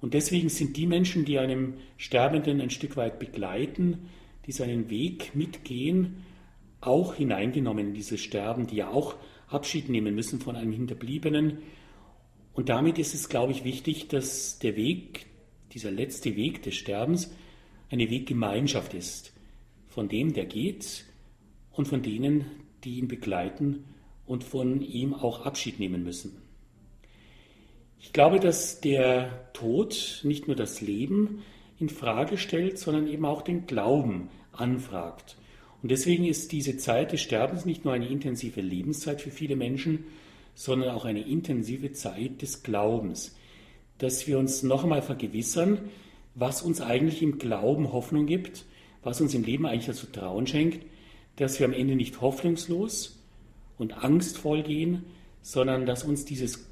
Und 0.00 0.14
deswegen 0.14 0.48
sind 0.48 0.76
die 0.76 0.86
Menschen, 0.86 1.24
die 1.24 1.38
einem 1.38 1.74
Sterbenden 1.96 2.60
ein 2.60 2.70
Stück 2.70 2.96
weit 2.96 3.18
begleiten, 3.18 4.08
die 4.46 4.52
seinen 4.52 4.90
Weg 4.90 5.34
mitgehen, 5.34 6.24
auch 6.80 7.14
hineingenommen 7.14 7.88
in 7.88 7.94
dieses 7.94 8.20
Sterben, 8.20 8.66
die 8.66 8.76
ja 8.76 8.88
auch 8.88 9.16
Abschied 9.48 9.88
nehmen 9.88 10.14
müssen 10.14 10.40
von 10.40 10.54
einem 10.56 10.72
Hinterbliebenen. 10.72 11.58
Und 12.52 12.68
damit 12.68 12.98
ist 12.98 13.14
es, 13.14 13.28
glaube 13.28 13.52
ich, 13.52 13.64
wichtig, 13.64 14.08
dass 14.08 14.58
der 14.58 14.76
Weg, 14.76 15.26
dieser 15.72 15.90
letzte 15.90 16.36
Weg 16.36 16.62
des 16.62 16.76
Sterbens, 16.76 17.32
eine 17.90 18.10
Weggemeinschaft 18.10 18.94
ist. 18.94 19.32
Von 19.88 20.08
dem, 20.08 20.32
der 20.32 20.44
geht 20.44 21.04
und 21.72 21.88
von 21.88 22.02
denen, 22.02 22.44
die 22.84 22.98
ihn 22.98 23.08
begleiten 23.08 23.84
und 24.26 24.44
von 24.44 24.82
ihm 24.82 25.14
auch 25.14 25.44
Abschied 25.46 25.80
nehmen 25.80 26.04
müssen. 26.04 26.47
Ich 28.00 28.12
glaube, 28.12 28.40
dass 28.40 28.80
der 28.80 29.52
Tod 29.52 30.20
nicht 30.22 30.46
nur 30.46 30.56
das 30.56 30.80
Leben 30.80 31.42
in 31.78 31.88
Frage 31.88 32.38
stellt, 32.38 32.78
sondern 32.78 33.08
eben 33.08 33.24
auch 33.24 33.42
den 33.42 33.66
Glauben 33.66 34.28
anfragt. 34.52 35.36
Und 35.82 35.90
deswegen 35.90 36.24
ist 36.24 36.52
diese 36.52 36.76
Zeit 36.76 37.12
des 37.12 37.20
Sterbens 37.20 37.64
nicht 37.64 37.84
nur 37.84 37.94
eine 37.94 38.08
intensive 38.08 38.60
Lebenszeit 38.60 39.20
für 39.20 39.30
viele 39.30 39.56
Menschen, 39.56 40.04
sondern 40.54 40.90
auch 40.90 41.04
eine 41.04 41.26
intensive 41.26 41.92
Zeit 41.92 42.42
des 42.42 42.62
Glaubens, 42.64 43.36
dass 43.98 44.26
wir 44.26 44.38
uns 44.38 44.62
noch 44.62 44.82
einmal 44.82 45.02
vergewissern, 45.02 45.88
was 46.34 46.62
uns 46.62 46.80
eigentlich 46.80 47.22
im 47.22 47.38
Glauben 47.38 47.92
Hoffnung 47.92 48.26
gibt, 48.26 48.64
was 49.02 49.20
uns 49.20 49.34
im 49.34 49.44
Leben 49.44 49.66
eigentlich 49.66 49.86
das 49.86 50.00
Vertrauen 50.00 50.46
schenkt, 50.46 50.84
dass 51.36 51.58
wir 51.60 51.66
am 51.66 51.72
Ende 51.72 51.94
nicht 51.94 52.20
hoffnungslos 52.20 53.22
und 53.76 54.04
angstvoll 54.04 54.62
gehen, 54.62 55.04
sondern 55.42 55.86
dass 55.86 56.02
uns 56.02 56.24
dieses 56.24 56.66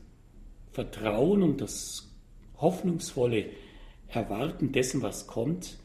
Vertrauen 0.76 1.42
und 1.42 1.62
das 1.62 2.06
hoffnungsvolle 2.59 3.47
Erwarten 4.09 4.73
dessen, 4.73 5.00
was 5.00 5.26
kommt, 5.26 5.78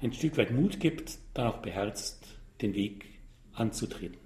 ein 0.00 0.12
Stück 0.12 0.36
weit 0.36 0.52
Mut 0.52 0.78
gibt, 0.78 1.18
dann 1.34 1.48
auch 1.48 1.56
beherzt 1.56 2.24
den 2.62 2.72
Weg 2.74 3.06
anzutreten. 3.54 4.18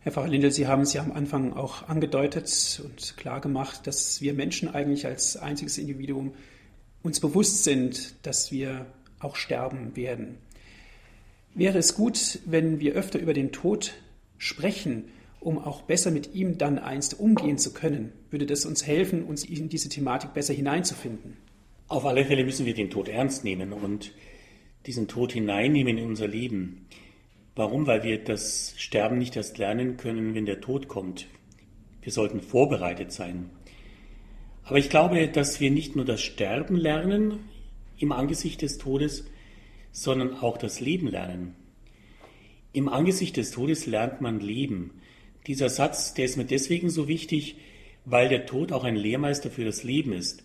Herr 0.00 0.12
Pfarrer 0.12 0.28
Lindel, 0.28 0.50
Sie 0.50 0.66
haben 0.66 0.82
es 0.82 0.92
ja 0.92 1.02
am 1.02 1.12
Anfang 1.12 1.54
auch 1.54 1.88
angedeutet 1.88 2.82
und 2.84 3.16
klar 3.16 3.40
gemacht, 3.40 3.86
dass 3.86 4.20
wir 4.20 4.34
Menschen 4.34 4.68
eigentlich 4.68 5.06
als 5.06 5.38
einziges 5.38 5.78
Individuum 5.78 6.34
uns 7.02 7.18
bewusst 7.18 7.64
sind, 7.64 8.26
dass 8.26 8.52
wir 8.52 8.84
auch 9.20 9.36
sterben 9.36 9.96
werden. 9.96 10.36
Wäre 11.54 11.78
es 11.78 11.94
gut, 11.94 12.40
wenn 12.44 12.78
wir 12.78 12.92
öfter 12.92 13.20
über 13.20 13.32
den 13.32 13.52
Tod 13.52 13.94
sprechen, 14.36 15.04
um 15.44 15.58
auch 15.58 15.82
besser 15.82 16.10
mit 16.10 16.34
ihm 16.34 16.58
dann 16.58 16.78
einst 16.78 17.18
umgehen 17.20 17.58
zu 17.58 17.72
können? 17.72 18.12
Würde 18.30 18.46
das 18.46 18.66
uns 18.66 18.86
helfen, 18.86 19.24
uns 19.24 19.44
in 19.44 19.68
diese 19.68 19.88
Thematik 19.88 20.32
besser 20.34 20.54
hineinzufinden? 20.54 21.36
Auf 21.88 22.06
alle 22.06 22.24
Fälle 22.24 22.44
müssen 22.44 22.66
wir 22.66 22.74
den 22.74 22.90
Tod 22.90 23.08
ernst 23.08 23.44
nehmen 23.44 23.72
und 23.72 24.12
diesen 24.86 25.06
Tod 25.06 25.32
hineinnehmen 25.32 25.98
in 25.98 26.06
unser 26.06 26.26
Leben. 26.26 26.86
Warum? 27.56 27.86
Weil 27.86 28.02
wir 28.02 28.22
das 28.22 28.74
Sterben 28.76 29.18
nicht 29.18 29.36
erst 29.36 29.58
lernen 29.58 29.96
können, 29.96 30.34
wenn 30.34 30.46
der 30.46 30.60
Tod 30.60 30.88
kommt. 30.88 31.26
Wir 32.02 32.12
sollten 32.12 32.40
vorbereitet 32.40 33.12
sein. 33.12 33.50
Aber 34.64 34.78
ich 34.78 34.88
glaube, 34.88 35.28
dass 35.28 35.60
wir 35.60 35.70
nicht 35.70 35.94
nur 35.94 36.04
das 36.04 36.22
Sterben 36.22 36.76
lernen 36.76 37.40
im 37.98 38.12
Angesicht 38.12 38.62
des 38.62 38.78
Todes, 38.78 39.26
sondern 39.92 40.34
auch 40.34 40.56
das 40.56 40.80
Leben 40.80 41.06
lernen. 41.06 41.54
Im 42.72 42.88
Angesicht 42.88 43.36
des 43.36 43.52
Todes 43.52 43.86
lernt 43.86 44.20
man 44.20 44.40
Leben. 44.40 44.90
Dieser 45.46 45.68
Satz, 45.68 46.14
der 46.14 46.24
ist 46.24 46.36
mir 46.36 46.44
deswegen 46.44 46.90
so 46.90 47.08
wichtig, 47.08 47.56
weil 48.04 48.28
der 48.28 48.46
Tod 48.46 48.72
auch 48.72 48.84
ein 48.84 48.96
Lehrmeister 48.96 49.50
für 49.50 49.64
das 49.64 49.82
Leben 49.84 50.12
ist. 50.12 50.42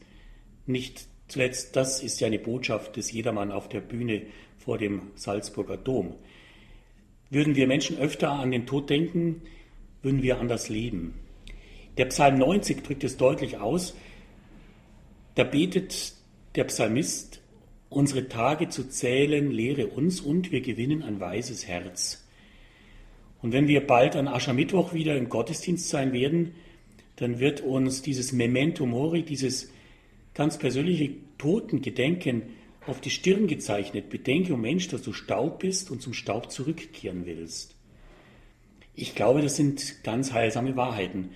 Nicht 0.66 1.08
zuletzt, 1.28 1.76
das 1.76 2.04
ist 2.04 2.20
ja 2.20 2.28
eine 2.28 2.40
Botschaft 2.40 2.96
des 2.98 3.12
Jedermann 3.12 3.52
auf 3.52 3.70
der 3.70 3.82
Bühne 3.82 4.24
vor 4.58 4.78
dem 4.78 5.12
Salzburger 5.16 5.78
Dom. 5.78 6.16
Würden 7.30 7.56
wir 7.56 7.68
Menschen 7.68 7.98
öfter 7.98 8.32
an 8.32 8.52
den 8.52 8.66
Tod 8.66 8.90
denken, 8.90 9.42
würden 10.02 10.24
wir 10.24 10.40
anders 10.40 10.70
leben. 10.70 11.14
Der 11.98 12.06
Psalm 12.06 12.38
90 12.38 12.84
drückt 12.84 13.04
es 13.04 13.18
deutlich 13.18 13.58
aus. 13.58 13.96
Da 15.36 15.44
betet 15.44 16.14
der 16.56 16.64
Psalmist, 16.66 17.40
Unsere 17.90 18.30
Tage 18.30 18.70
zu 18.70 18.88
zählen 18.88 19.50
lehre 19.50 19.88
uns 19.88 20.22
und 20.22 20.52
wir 20.52 20.62
gewinnen 20.62 21.02
ein 21.02 21.20
weises 21.20 21.68
Herz. 21.68 22.24
Und 23.42 23.54
wenn 23.54 23.68
wir 23.68 23.86
bald 23.86 24.16
an 24.16 24.28
Aschermittwoch 24.28 24.94
wieder 24.94 25.16
im 25.16 25.30
Gottesdienst 25.30 25.90
sein 25.90 26.14
werden, 26.14 26.54
dann 27.16 27.40
wird 27.40 27.62
uns 27.62 28.02
dieses 28.02 28.32
Memento 28.32 28.86
Mori, 28.86 29.24
dieses 29.24 29.72
ganz 30.34 30.58
persönliche 30.58 31.12
Totengedenken 31.38 32.44
auf 32.88 33.02
die 33.02 33.10
Stirn 33.10 33.48
gezeichnet. 33.48 34.10
Bedenke, 34.10 34.54
o 34.54 34.56
oh 34.56 34.58
Mensch, 34.58 34.88
dass 34.88 35.02
du 35.02 35.14
Staub 35.14 35.60
bist 35.60 35.92
und 35.92 36.02
zum 36.02 36.14
Staub 36.14 36.52
zurückkehren 36.52 37.26
willst. 37.26 37.76
Ich 38.96 39.16
glaube, 39.16 39.42
das 39.42 39.56
sind 39.56 40.04
ganz 40.04 40.34
heilsame 40.34 40.76
Wahrheiten. 40.76 41.30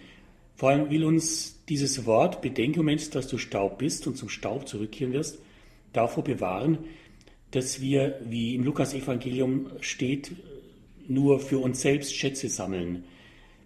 Vor 0.55 0.69
allem 0.69 0.89
will 0.89 1.05
uns 1.05 1.63
dieses 1.67 2.05
Wort, 2.05 2.41
bedenke, 2.41 2.79
o 2.79 2.81
oh 2.81 2.85
Mensch, 2.85 3.09
dass 3.09 3.27
du 3.27 3.37
Staub 3.37 3.77
bist 3.77 4.07
und 4.07 4.15
zum 4.17 4.29
Staub 4.29 4.67
zurückkehren 4.67 5.13
wirst, 5.13 5.39
davor 5.91 6.23
bewahren, 6.23 6.79
dass 7.51 7.81
wir, 7.81 8.19
wie 8.25 8.55
im 8.55 8.63
Lukas-Evangelium 8.63 9.67
steht, 9.81 10.31
nur 11.07 11.39
für 11.39 11.59
uns 11.59 11.81
selbst 11.81 12.15
Schätze 12.15 12.49
sammeln. 12.49 13.03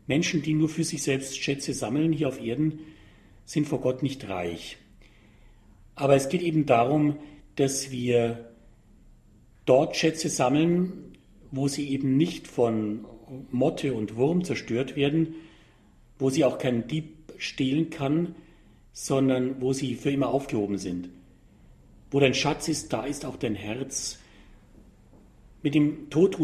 Menschen, 0.08 0.42
die 0.42 0.54
nur 0.54 0.70
für 0.70 0.84
sich 0.84 1.04
selbst 1.04 1.38
Schätze 1.38 1.74
sammeln 1.74 2.14
hier 2.14 2.28
auf 2.28 2.42
Erden, 2.42 2.80
sind 3.46 3.68
vor 3.68 3.82
Gott 3.82 4.04
nicht 4.04 4.28
reich. 4.30 4.78
Aber 5.96 6.16
es 6.16 6.30
geht 6.30 6.42
eben 6.42 6.66
darum, 6.66 7.18
dass 7.56 7.92
wir 7.92 8.52
dort 9.66 9.96
Schätze 9.96 10.30
sammeln, 10.30 11.18
wo 11.52 11.68
sie 11.68 11.90
eben 11.90 12.18
nicht 12.18 12.48
von 12.48 13.06
Motte 13.52 13.94
und 13.94 14.16
Wurm 14.16 14.44
zerstört 14.44 14.96
werden, 14.96 15.36
wo 16.20 16.30
sie 16.30 16.46
auch 16.46 16.58
kein 16.58 16.88
Dieb 16.88 17.34
stehlen 17.38 17.90
kann, 17.90 18.36
sondern 18.94 19.62
wo 19.62 19.74
sie 19.74 19.96
für 19.96 20.12
immer 20.12 20.30
aufgehoben 20.30 20.78
sind. 20.78 21.10
Wo 22.10 22.20
dein 22.20 22.34
Schatz 22.34 22.68
ist, 22.68 22.94
da 22.94 23.06
ist 23.06 23.26
auch 23.26 23.36
dein 23.36 23.56
Herz. 23.56 24.20
Mit 25.64 25.76
dem 25.76 26.10
Tod 26.10 26.38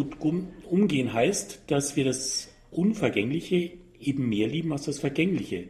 umgehen 0.69 1.13
heißt, 1.13 1.63
dass 1.67 1.95
wir 1.95 2.03
das 2.03 2.49
Unvergängliche 2.71 3.71
eben 3.99 4.27
mehr 4.27 4.47
lieben 4.47 4.71
als 4.71 4.85
das 4.85 4.99
Vergängliche. 4.99 5.67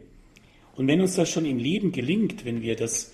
Und 0.76 0.88
wenn 0.88 1.00
uns 1.00 1.14
das 1.14 1.30
schon 1.30 1.44
im 1.44 1.58
Leben 1.58 1.92
gelingt, 1.92 2.44
wenn 2.44 2.62
wir 2.62 2.74
das, 2.74 3.12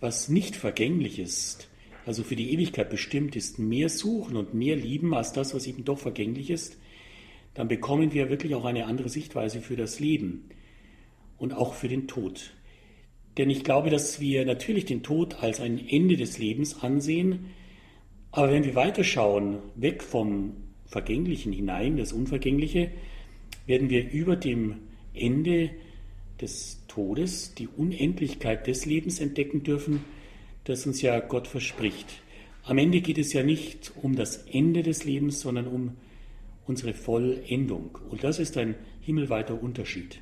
was 0.00 0.28
nicht 0.28 0.56
vergänglich 0.56 1.18
ist, 1.18 1.68
also 2.06 2.22
für 2.22 2.36
die 2.36 2.52
Ewigkeit 2.52 2.88
bestimmt 2.88 3.34
ist, 3.36 3.58
mehr 3.58 3.88
suchen 3.88 4.36
und 4.36 4.54
mehr 4.54 4.76
lieben 4.76 5.12
als 5.12 5.32
das, 5.32 5.54
was 5.54 5.66
eben 5.66 5.84
doch 5.84 5.98
vergänglich 5.98 6.50
ist, 6.50 6.78
dann 7.54 7.68
bekommen 7.68 8.12
wir 8.12 8.30
wirklich 8.30 8.54
auch 8.54 8.64
eine 8.64 8.86
andere 8.86 9.08
Sichtweise 9.08 9.60
für 9.60 9.76
das 9.76 9.98
Leben 9.98 10.48
und 11.38 11.52
auch 11.52 11.74
für 11.74 11.88
den 11.88 12.06
Tod. 12.06 12.52
Denn 13.36 13.50
ich 13.50 13.64
glaube, 13.64 13.90
dass 13.90 14.20
wir 14.20 14.46
natürlich 14.46 14.84
den 14.84 15.02
Tod 15.02 15.42
als 15.42 15.60
ein 15.60 15.86
Ende 15.88 16.16
des 16.16 16.38
Lebens 16.38 16.82
ansehen, 16.82 17.46
aber 18.36 18.52
wenn 18.52 18.64
wir 18.64 18.74
weiterschauen, 18.74 19.60
weg 19.76 20.02
vom 20.02 20.52
Vergänglichen 20.84 21.54
hinein, 21.54 21.96
das 21.96 22.12
Unvergängliche, 22.12 22.90
werden 23.64 23.88
wir 23.88 24.10
über 24.10 24.36
dem 24.36 24.74
Ende 25.14 25.70
des 26.38 26.82
Todes 26.86 27.54
die 27.54 27.66
Unendlichkeit 27.66 28.66
des 28.66 28.84
Lebens 28.84 29.20
entdecken 29.20 29.62
dürfen, 29.62 30.04
das 30.64 30.86
uns 30.86 31.00
ja 31.00 31.18
Gott 31.20 31.46
verspricht. 31.46 32.20
Am 32.64 32.76
Ende 32.76 33.00
geht 33.00 33.16
es 33.16 33.32
ja 33.32 33.42
nicht 33.42 33.92
um 34.02 34.16
das 34.16 34.44
Ende 34.52 34.82
des 34.82 35.04
Lebens, 35.04 35.40
sondern 35.40 35.66
um 35.66 35.96
unsere 36.66 36.92
Vollendung. 36.92 37.98
Und 38.10 38.22
das 38.22 38.38
ist 38.38 38.58
ein 38.58 38.74
himmelweiter 39.00 39.62
Unterschied. 39.62 40.20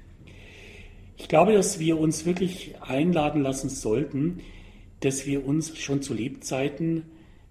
Ich 1.17 1.27
glaube, 1.27 1.53
dass 1.53 1.81
wir 1.81 1.99
uns 1.99 2.25
wirklich 2.25 2.81
einladen 2.81 3.43
lassen 3.43 3.71
sollten, 3.71 4.39
dass 5.01 5.27
wir 5.27 5.45
uns 5.45 5.77
schon 5.77 6.01
zu 6.01 6.15
Lebzeiten 6.15 7.03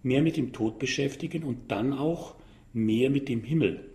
mehr 0.03 0.22
mit 0.22 0.38
dem 0.38 0.53
Tod 0.53 0.79
beschäftigen 0.79 1.43
und 1.43 1.72
dann 1.72 1.93
auch 1.93 2.36
mehr 2.72 3.10
mit 3.10 3.29
dem 3.29 3.43
Himmel. 3.43 3.89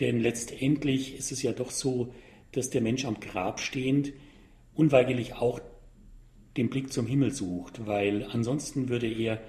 Denn 0.00 0.20
letztendlich 0.20 1.16
ist 1.16 1.32
es 1.32 1.42
ja 1.42 1.52
doch 1.52 1.70
so, 1.70 2.12
dass 2.52 2.70
der 2.70 2.82
Mensch 2.82 3.04
am 3.04 3.20
Grab 3.20 3.60
stehend 3.60 4.12
unweigerlich 4.74 5.34
auch 5.34 5.60
den 6.56 6.70
Blick 6.70 6.92
zum 6.92 7.06
Himmel 7.06 7.32
sucht, 7.32 7.86
weil 7.86 8.24
ansonsten 8.24 8.88
würde 8.88 9.12
er 9.12 9.40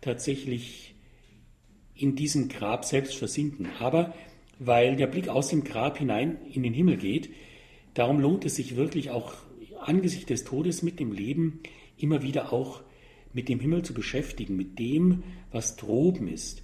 tatsächlich 0.00 0.94
in 1.94 2.16
diesem 2.16 2.48
Grab 2.48 2.84
selbst 2.84 3.16
versinken. 3.16 3.68
Aber 3.78 4.14
weil 4.58 4.96
der 4.96 5.06
Blick 5.06 5.28
aus 5.28 5.48
dem 5.48 5.64
Grab 5.64 5.98
hinein 5.98 6.38
in 6.52 6.62
den 6.62 6.74
Himmel 6.74 6.96
geht, 6.96 7.30
Darum 7.94 8.18
lohnt 8.18 8.44
es 8.44 8.56
sich 8.56 8.74
wirklich 8.74 9.10
auch 9.10 9.34
angesichts 9.80 10.26
des 10.26 10.44
Todes 10.44 10.82
mit 10.82 10.98
dem 10.98 11.12
Leben 11.12 11.60
immer 11.96 12.22
wieder 12.22 12.52
auch 12.52 12.82
mit 13.34 13.48
dem 13.50 13.60
Himmel 13.60 13.82
zu 13.82 13.92
beschäftigen, 13.92 14.56
mit 14.56 14.78
dem, 14.78 15.22
was 15.52 15.76
droben 15.76 16.28
ist. 16.28 16.62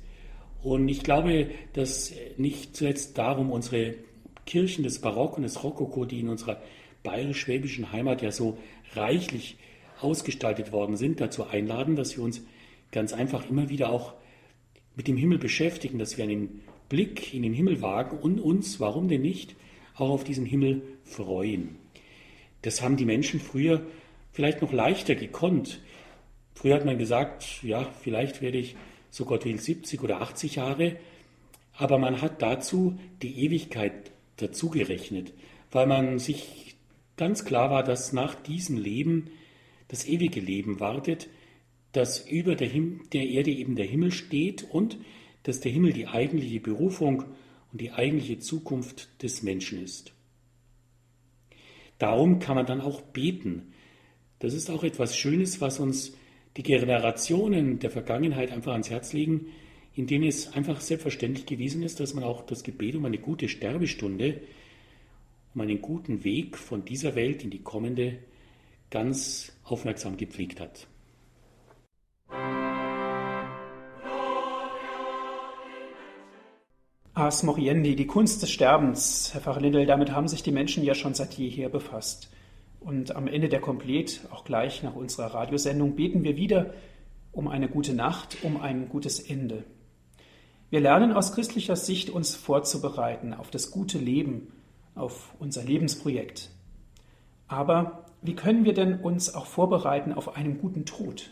Und 0.62 0.89
ich 0.89 1.03
glaube, 1.03 1.50
dass 1.75 2.15
nicht 2.39 2.77
zuletzt 2.77 3.19
darum 3.19 3.50
unsere 3.50 3.95
Kirchen 4.47 4.85
des 4.85 5.00
Barock 5.00 5.37
und 5.37 5.43
des 5.43 5.62
Rokoko, 5.62 6.05
die 6.05 6.21
in 6.21 6.29
unserer 6.29 6.62
bayerisch-schwäbischen 7.03 7.93
Heimat 7.93 8.23
ja 8.23 8.31
so 8.31 8.59
reichlich 8.95 9.57
ausgestaltet 10.00 10.73
worden 10.73 10.97
sind, 10.97 11.21
dazu 11.21 11.47
einladen, 11.47 11.97
dass 11.97 12.17
wir 12.17 12.25
uns 12.25 12.43
ganz 12.91 13.12
einfach 13.12 13.49
immer 13.49 13.69
wieder 13.69 13.91
auch 13.91 14.15
mit 14.97 15.09
dem 15.09 15.17
Himmel 15.17 15.39
beschäftigen, 15.39 15.99
dass 15.99 16.17
wir 16.17 16.25
einen 16.25 16.62
Blick 16.89 17.33
in 17.33 17.43
den 17.43 17.55
Himmel 17.55 17.81
wagen 17.81 18.19
und 18.19 18.41
uns, 18.41 18.81
warum 18.81 19.09
denn 19.09 19.23
nicht, 19.23 19.55
auch 19.95 20.11
auf 20.11 20.25
diesen 20.25 20.47
Himmel 20.47 20.83
freuen. 21.05 21.77
Das 22.62 22.83
haben 22.83 22.97
die 22.97 23.05
Menschen 23.05 23.41
früher 23.41 23.83
vielleicht 24.33 24.62
noch 24.62 24.73
leichter 24.73 25.15
gekonnt. 25.15 25.81
Früher 26.54 26.75
hat 26.75 26.85
man 26.85 26.99
gesagt, 26.99 27.62
ja, 27.62 27.85
vielleicht 27.85 28.42
werde 28.42 28.59
ich, 28.59 28.76
so 29.11 29.25
Gott 29.25 29.45
will, 29.45 29.59
70 29.59 30.02
oder 30.02 30.21
80 30.21 30.57
Jahre, 30.57 30.97
aber 31.75 31.99
man 31.99 32.21
hat 32.21 32.42
dazu 32.42 32.99
die 33.23 33.45
Ewigkeit 33.45 34.12
dazugerechnet, 34.37 35.33
weil 35.71 35.87
man 35.87 36.19
sich 36.19 36.76
ganz 37.16 37.45
klar 37.45 37.71
war, 37.71 37.83
dass 37.83 38.12
nach 38.12 38.35
diesem 38.35 38.76
Leben 38.76 39.30
das 39.88 40.07
ewige 40.07 40.40
Leben 40.40 40.80
wartet, 40.80 41.28
dass 41.92 42.28
über 42.28 42.54
der, 42.54 42.69
Him 42.69 43.02
der 43.12 43.26
Erde 43.26 43.50
eben 43.50 43.76
der 43.76 43.87
Himmel 43.87 44.12
steht 44.12 44.64
und 44.71 44.99
dass 45.42 45.61
der 45.61 45.73
Himmel 45.73 45.92
die 45.92 46.07
eigentliche 46.07 46.61
Berufung 46.61 47.25
und 47.73 47.80
die 47.80 47.92
eigentliche 47.92 48.38
Zukunft 48.38 49.23
des 49.23 49.42
Menschen 49.42 49.83
ist. 49.83 50.12
Darum 51.99 52.38
kann 52.38 52.57
man 52.57 52.66
dann 52.66 52.80
auch 52.80 53.00
beten. 53.00 53.73
Das 54.38 54.54
ist 54.54 54.71
auch 54.71 54.85
etwas 54.85 55.16
Schönes, 55.16 55.61
was 55.61 55.80
uns 55.80 56.14
die 56.57 56.62
Generationen 56.62 57.78
der 57.78 57.90
Vergangenheit 57.90 58.50
einfach 58.50 58.73
ans 58.73 58.90
Herz 58.90 59.12
legen, 59.12 59.47
in 59.95 60.07
denen 60.07 60.25
es 60.25 60.52
einfach 60.52 60.80
selbstverständlich 60.80 61.47
gewesen 61.47 61.83
ist, 61.83 62.00
dass 62.00 62.14
man 62.14 62.25
auch 62.25 62.42
das 62.42 62.62
Gebet 62.62 62.95
um 62.95 63.04
eine 63.04 63.19
gute 63.19 63.49
Sterbestunde, 63.49 64.40
um 65.54 65.61
einen 65.61 65.80
guten 65.80 66.25
Weg 66.25 66.57
von 66.57 66.85
dieser 66.85 67.14
Welt 67.14 67.45
in 67.45 67.50
die 67.50 67.62
kommende 67.62 68.19
ganz 68.90 69.52
aufmerksam 69.64 70.16
gepflegt 70.16 70.61
hat. 70.61 70.87
Ars 77.14 77.42
Moriendi, 77.42 77.97
die 77.97 78.07
Kunst 78.07 78.42
des 78.42 78.50
Sterbens. 78.50 79.30
Herr 79.35 79.40
Pfarrer 79.40 79.61
Lindel, 79.61 79.85
damit 79.85 80.12
haben 80.12 80.26
sich 80.26 80.42
die 80.42 80.52
Menschen 80.52 80.85
ja 80.85 80.95
schon 80.95 81.14
seit 81.14 81.35
jeher 81.35 81.69
befasst. 81.69 82.30
Und 82.81 83.15
am 83.15 83.29
Ende 83.29 83.49
der 83.49 83.61
Komplet, 83.61 84.23
auch 84.31 84.45
gleich 84.45 84.83
nach 84.83 84.95
unserer 84.95 85.35
Radiosendung, 85.35 85.95
beten 85.97 86.25
wir 86.25 86.37
wieder 86.37 86.73
um 87.33 87.47
eine 87.47 87.69
gute 87.69 87.93
Nacht, 87.93 88.39
um 88.43 88.61
ein 88.61 88.89
gutes 88.89 89.21
Ende. 89.21 89.65
Wir 90.71 90.81
lernen 90.81 91.13
aus 91.13 91.33
christlicher 91.33 91.77
Sicht 91.77 92.11
uns 92.11 92.35
vorzubereiten 92.35 93.35
auf 93.35 93.51
das 93.51 93.71
gute 93.71 93.99
Leben, 93.99 94.53
auf 94.95 95.35
unser 95.39 95.63
Lebensprojekt. 95.63 96.51
Aber 97.49 98.07
wie 98.23 98.35
können 98.35 98.65
wir 98.65 98.75
denn 98.75 99.01
uns 99.01 99.35
auch 99.35 99.47
vorbereiten 99.47 100.13
auf 100.13 100.37
einen 100.37 100.59
guten 100.59 100.85
Tod? 100.85 101.31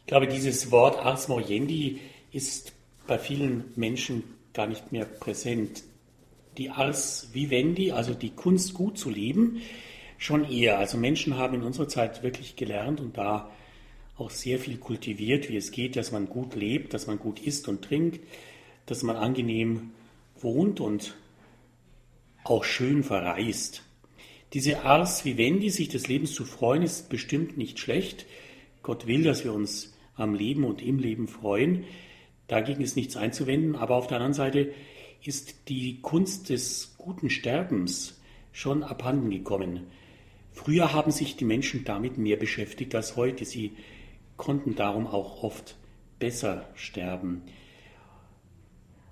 Ich 0.00 0.06
glaube, 0.06 0.26
dieses 0.26 0.70
Wort 0.70 1.04
Ars 1.04 1.28
Moriendi 1.28 2.00
ist 2.32 2.72
bei 3.06 3.18
vielen 3.18 3.64
Menschen 3.76 4.22
gar 4.52 4.66
nicht 4.66 4.92
mehr 4.92 5.04
präsent. 5.04 5.82
Die 6.58 6.70
Ars 6.70 7.30
Vivendi, 7.32 7.92
also 7.92 8.14
die 8.14 8.30
Kunst 8.30 8.74
gut 8.74 8.98
zu 8.98 9.10
leben, 9.10 9.60
schon 10.18 10.44
eher. 10.50 10.78
Also 10.78 10.98
Menschen 10.98 11.36
haben 11.36 11.54
in 11.54 11.62
unserer 11.62 11.88
Zeit 11.88 12.22
wirklich 12.22 12.56
gelernt 12.56 13.00
und 13.00 13.16
da 13.16 13.50
auch 14.16 14.30
sehr 14.30 14.58
viel 14.58 14.76
kultiviert, 14.76 15.48
wie 15.48 15.56
es 15.56 15.70
geht, 15.70 15.96
dass 15.96 16.12
man 16.12 16.28
gut 16.28 16.54
lebt, 16.54 16.92
dass 16.92 17.06
man 17.06 17.18
gut 17.18 17.40
isst 17.40 17.68
und 17.68 17.82
trinkt, 17.82 18.20
dass 18.86 19.02
man 19.02 19.16
angenehm 19.16 19.92
wohnt 20.38 20.80
und 20.80 21.16
auch 22.44 22.64
schön 22.64 23.02
verreist. 23.02 23.82
Diese 24.52 24.82
Ars 24.82 25.24
Vivendi, 25.24 25.70
sich 25.70 25.88
des 25.88 26.08
Lebens 26.08 26.34
zu 26.34 26.44
freuen, 26.44 26.82
ist 26.82 27.08
bestimmt 27.08 27.56
nicht 27.56 27.78
schlecht. 27.78 28.26
Gott 28.82 29.06
will, 29.06 29.22
dass 29.22 29.44
wir 29.44 29.52
uns 29.52 29.94
am 30.16 30.34
Leben 30.34 30.64
und 30.64 30.82
im 30.82 30.98
Leben 30.98 31.28
freuen. 31.28 31.84
Dagegen 32.48 32.82
ist 32.82 32.96
nichts 32.96 33.16
einzuwenden. 33.16 33.76
Aber 33.76 33.94
auf 33.94 34.08
der 34.08 34.16
anderen 34.16 34.34
Seite 34.34 34.72
ist 35.22 35.68
die 35.68 36.00
Kunst 36.00 36.48
des 36.48 36.94
guten 36.96 37.30
Sterbens 37.30 38.20
schon 38.52 38.82
abhanden 38.82 39.30
gekommen. 39.30 39.86
Früher 40.52 40.92
haben 40.92 41.10
sich 41.10 41.36
die 41.36 41.44
Menschen 41.44 41.84
damit 41.84 42.18
mehr 42.18 42.36
beschäftigt 42.36 42.94
als 42.94 43.16
heute. 43.16 43.44
Sie 43.44 43.72
konnten 44.36 44.74
darum 44.74 45.06
auch 45.06 45.42
oft 45.42 45.76
besser 46.18 46.68
sterben. 46.74 47.42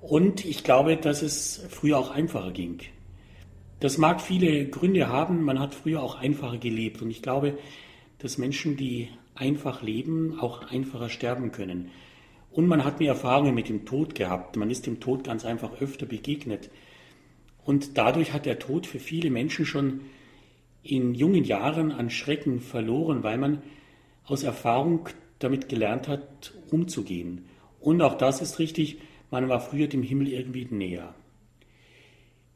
Und 0.01 0.45
ich 0.45 0.65
glaube, 0.65 0.97
dass 0.97 1.23
es 1.23 1.65
früher 1.69 1.99
auch 1.99 2.11
einfacher 2.11 2.53
ging. 2.53 2.81
Das 3.81 3.99
mag 3.99 4.21
viele 4.21 4.67
Gründe 4.69 5.09
haben. 5.09 5.43
Man 5.43 5.59
hat 5.59 5.75
früher 5.75 6.03
auch 6.03 6.17
einfacher 6.17 6.59
gelebt. 6.59 7.03
Und 7.03 7.11
ich 7.11 7.23
glaube, 7.23 7.59
dass 8.19 8.39
Menschen, 8.39 8.77
die 8.77 9.09
einfach 9.35 9.83
leben, 9.83 10.39
auch 10.41 10.71
einfacher 10.71 11.09
sterben 11.09 11.53
können. 11.53 11.91
Und 12.51 12.67
man 12.67 12.85
hat 12.85 12.99
mehr 13.01 13.11
Erfahrungen 13.11 13.55
mit 13.55 13.69
dem 13.69 13.85
Tod 13.85 14.15
gehabt. 14.15 14.57
Man 14.57 14.71
ist 14.71 14.87
dem 14.87 15.01
Tod 15.01 15.25
ganz 15.25 15.45
einfach 15.45 15.81
öfter 15.81 16.07
begegnet. 16.07 16.71
Und 17.65 17.99
dadurch 17.99 18.33
hat 18.33 18.47
der 18.47 18.59
Tod 18.59 18.87
für 18.87 18.99
viele 18.99 19.31
Menschen 19.31 19.67
schon 19.67 20.01
in 20.83 21.15
jungen 21.15 21.45
Jahren 21.45 21.93
an 21.93 22.11
Schrecken 22.11 22.61
verloren, 22.61 23.23
weil 23.23 23.39
man 23.39 23.63
aus 24.25 24.43
Erfahrung 24.43 25.09
damit 25.39 25.69
gelernt 25.69 26.09
hat, 26.09 26.55
umzugehen. 26.71 27.47
Und 27.81 28.03
auch 28.03 28.17
das 28.17 28.41
ist 28.41 28.59
richtig, 28.59 28.99
man 29.31 29.49
war 29.49 29.61
früher 29.61 29.87
dem 29.87 30.03
Himmel 30.03 30.29
irgendwie 30.29 30.67
näher. 30.71 31.15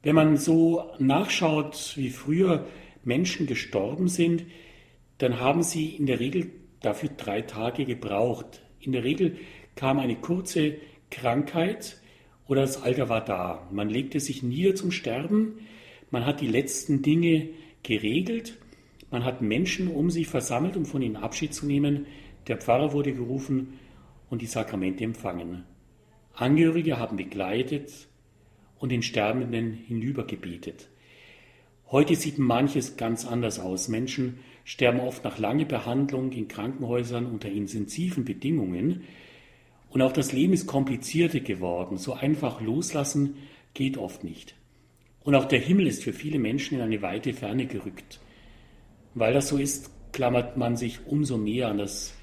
Wenn 0.02 0.14
man 0.14 0.36
so 0.36 0.90
nachschaut, 0.98 1.92
wie 1.96 2.10
früher 2.10 2.66
Menschen 3.04 3.46
gestorben 3.46 4.08
sind, 4.08 4.44
dann 5.18 5.38
haben 5.38 5.62
sie 5.62 5.90
in 5.90 6.06
der 6.06 6.18
Regel 6.18 6.50
dafür 6.80 7.10
drei 7.16 7.42
Tage 7.42 7.84
gebraucht. 7.84 8.62
In 8.80 8.92
der 8.92 9.04
Regel 9.04 9.36
kam 9.76 9.98
eine 9.98 10.16
kurze 10.16 10.76
Krankheit 11.10 12.00
oder 12.46 12.62
das 12.62 12.82
Alter 12.82 13.08
war 13.08 13.24
da. 13.24 13.68
Man 13.70 13.88
legte 13.88 14.20
sich 14.20 14.42
nieder 14.42 14.74
zum 14.74 14.90
Sterben, 14.90 15.60
man 16.10 16.26
hat 16.26 16.40
die 16.40 16.48
letzten 16.48 17.02
Dinge 17.02 17.50
geregelt, 17.82 18.58
man 19.10 19.24
hat 19.24 19.42
Menschen 19.42 19.88
um 19.88 20.10
sich 20.10 20.28
versammelt, 20.28 20.76
um 20.76 20.86
von 20.86 21.02
ihnen 21.02 21.16
Abschied 21.16 21.54
zu 21.54 21.66
nehmen, 21.66 22.06
der 22.46 22.56
Pfarrer 22.56 22.92
wurde 22.92 23.12
gerufen 23.12 23.78
und 24.30 24.42
die 24.42 24.46
Sakramente 24.46 25.04
empfangen. 25.04 25.64
Angehörige 26.34 26.98
haben 26.98 27.16
begleitet 27.16 28.08
und 28.78 28.90
den 28.90 29.02
Sterbenden 29.02 29.72
hinübergebetet. 29.72 30.88
Heute 31.90 32.16
sieht 32.16 32.38
manches 32.38 32.96
ganz 32.96 33.26
anders 33.26 33.60
aus. 33.60 33.88
Menschen 33.88 34.38
sterben 34.64 35.00
oft 35.00 35.24
nach 35.24 35.38
langer 35.38 35.66
Behandlung 35.66 36.32
in 36.32 36.48
Krankenhäusern 36.48 37.26
unter 37.26 37.50
intensiven 37.50 38.24
Bedingungen. 38.24 39.02
Und 39.92 40.00
auch 40.00 40.12
das 40.12 40.32
Leben 40.32 40.54
ist 40.54 40.66
komplizierter 40.66 41.40
geworden. 41.40 41.98
So 41.98 42.14
einfach 42.14 42.62
loslassen 42.62 43.36
geht 43.74 43.98
oft 43.98 44.24
nicht. 44.24 44.54
Und 45.22 45.34
auch 45.34 45.44
der 45.44 45.60
Himmel 45.60 45.86
ist 45.86 46.02
für 46.02 46.14
viele 46.14 46.38
Menschen 46.38 46.76
in 46.78 46.80
eine 46.80 47.02
weite 47.02 47.34
Ferne 47.34 47.66
gerückt. 47.66 48.18
Weil 49.14 49.34
das 49.34 49.48
so 49.48 49.58
ist, 49.58 49.90
klammert 50.12 50.56
man 50.56 50.76
sich 50.78 51.06
umso 51.06 51.36
mehr 51.36 51.68
an 51.68 51.76
das 51.76 52.14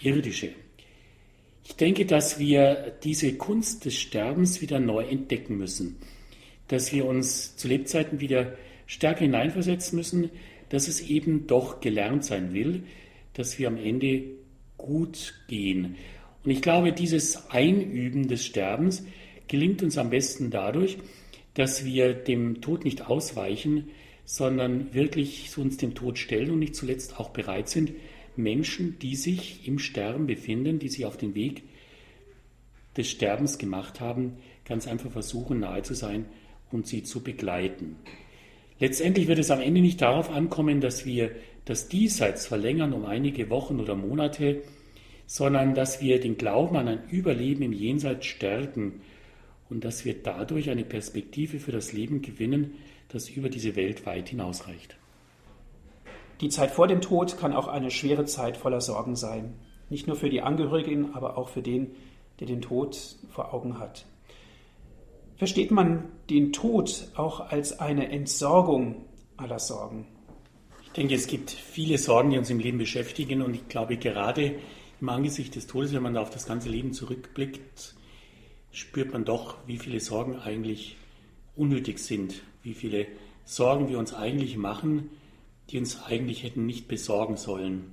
Irdische. 0.00 0.50
Ich 1.64 1.76
denke, 1.76 2.04
dass 2.04 2.40
wir 2.40 2.96
diese 3.04 3.34
Kunst 3.34 3.84
des 3.84 3.96
Sterbens 3.96 4.60
wieder 4.60 4.80
neu 4.80 5.04
entdecken 5.04 5.58
müssen, 5.58 5.98
dass 6.66 6.92
wir 6.92 7.06
uns 7.06 7.56
zu 7.56 7.68
Lebzeiten 7.68 8.18
wieder 8.18 8.56
stärker 8.86 9.20
hineinversetzen 9.20 9.96
müssen, 9.96 10.30
dass 10.68 10.88
es 10.88 11.00
eben 11.00 11.46
doch 11.46 11.80
gelernt 11.80 12.24
sein 12.24 12.52
will, 12.52 12.82
dass 13.34 13.60
wir 13.60 13.68
am 13.68 13.76
Ende 13.76 14.24
gut 14.76 15.34
gehen. 15.46 15.94
Und 16.44 16.50
ich 16.50 16.62
glaube, 16.62 16.92
dieses 16.92 17.50
Einüben 17.50 18.28
des 18.28 18.44
Sterbens 18.44 19.04
gelingt 19.48 19.82
uns 19.82 19.98
am 19.98 20.10
besten 20.10 20.50
dadurch, 20.50 20.98
dass 21.54 21.84
wir 21.84 22.14
dem 22.14 22.60
Tod 22.60 22.84
nicht 22.84 23.06
ausweichen, 23.06 23.88
sondern 24.24 24.94
wirklich 24.94 25.56
uns 25.56 25.76
dem 25.76 25.94
Tod 25.94 26.18
stellen 26.18 26.50
und 26.50 26.58
nicht 26.58 26.74
zuletzt 26.74 27.18
auch 27.18 27.30
bereit 27.30 27.68
sind, 27.68 27.92
Menschen, 28.36 28.98
die 28.98 29.14
sich 29.16 29.66
im 29.68 29.78
Sterben 29.78 30.26
befinden, 30.26 30.78
die 30.78 30.88
sich 30.88 31.04
auf 31.04 31.16
den 31.16 31.34
Weg 31.34 31.62
des 32.96 33.10
Sterbens 33.10 33.58
gemacht 33.58 34.00
haben, 34.00 34.36
ganz 34.64 34.86
einfach 34.86 35.10
versuchen, 35.10 35.60
nahe 35.60 35.82
zu 35.82 35.94
sein 35.94 36.26
und 36.70 36.86
sie 36.86 37.02
zu 37.02 37.22
begleiten. 37.22 37.96
Letztendlich 38.78 39.28
wird 39.28 39.38
es 39.38 39.50
am 39.50 39.60
Ende 39.60 39.80
nicht 39.80 40.00
darauf 40.00 40.30
ankommen, 40.30 40.80
dass 40.80 41.04
wir 41.04 41.30
das 41.64 41.88
Diesseits 41.88 42.46
verlängern 42.46 42.92
um 42.92 43.04
einige 43.04 43.50
Wochen 43.50 43.78
oder 43.80 43.94
Monate, 43.94 44.62
sondern 45.26 45.74
dass 45.74 46.00
wir 46.00 46.20
den 46.20 46.36
Glauben 46.36 46.76
an 46.76 46.88
ein 46.88 47.08
Überleben 47.10 47.62
im 47.62 47.72
Jenseits 47.72 48.26
stärken 48.26 49.00
und 49.70 49.84
dass 49.84 50.04
wir 50.04 50.22
dadurch 50.22 50.70
eine 50.70 50.84
Perspektive 50.84 51.58
für 51.58 51.72
das 51.72 51.92
Leben 51.92 52.22
gewinnen, 52.22 52.74
das 53.08 53.28
über 53.28 53.48
diese 53.48 53.76
Welt 53.76 54.06
weit 54.06 54.28
hinausreicht. 54.28 54.96
Die 56.40 56.48
Zeit 56.48 56.72
vor 56.72 56.88
dem 56.88 57.00
Tod 57.00 57.38
kann 57.38 57.52
auch 57.52 57.68
eine 57.68 57.90
schwere 57.90 58.24
Zeit 58.24 58.56
voller 58.56 58.80
Sorgen 58.80 59.16
sein. 59.16 59.54
Nicht 59.90 60.06
nur 60.06 60.16
für 60.16 60.28
die 60.28 60.42
Angehörigen, 60.42 61.14
aber 61.14 61.38
auch 61.38 61.48
für 61.48 61.62
den, 61.62 61.92
der 62.40 62.46
den 62.46 62.62
Tod 62.62 62.98
vor 63.30 63.54
Augen 63.54 63.78
hat. 63.78 64.06
Versteht 65.36 65.70
man 65.70 66.04
den 66.30 66.52
Tod 66.52 67.08
auch 67.14 67.40
als 67.40 67.78
eine 67.78 68.10
Entsorgung 68.10 69.04
aller 69.36 69.58
Sorgen? 69.58 70.06
Ich 70.82 70.90
denke, 70.90 71.14
es 71.14 71.26
gibt 71.26 71.50
viele 71.50 71.98
Sorgen, 71.98 72.30
die 72.30 72.38
uns 72.38 72.50
im 72.50 72.58
Leben 72.58 72.78
beschäftigen 72.78 73.42
und 73.42 73.54
ich 73.54 73.68
glaube, 73.68 73.96
gerade 73.96 74.56
im 75.02 75.08
Angesicht 75.08 75.56
des 75.56 75.66
Todes, 75.66 75.92
wenn 75.92 76.02
man 76.02 76.14
da 76.14 76.22
auf 76.22 76.30
das 76.30 76.46
ganze 76.46 76.68
Leben 76.68 76.92
zurückblickt, 76.92 77.94
spürt 78.70 79.12
man 79.12 79.24
doch, 79.24 79.56
wie 79.66 79.76
viele 79.76 79.98
Sorgen 79.98 80.38
eigentlich 80.38 80.96
unnötig 81.56 81.98
sind, 81.98 82.42
wie 82.62 82.72
viele 82.72 83.08
Sorgen 83.44 83.88
wir 83.88 83.98
uns 83.98 84.14
eigentlich 84.14 84.56
machen, 84.56 85.10
die 85.68 85.78
uns 85.78 86.00
eigentlich 86.04 86.44
hätten 86.44 86.66
nicht 86.66 86.86
besorgen 86.86 87.36
sollen. 87.36 87.92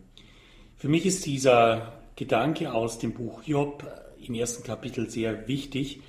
Für 0.77 0.87
mich 0.87 1.07
ist 1.07 1.25
dieser 1.25 1.99
Gedanke 2.15 2.73
aus 2.73 2.99
dem 2.99 3.13
Buch 3.13 3.41
Job 3.43 3.83
im 4.23 4.35
ersten 4.35 4.63
Kapitel 4.63 5.09
sehr 5.09 5.47
wichtig, 5.47 6.01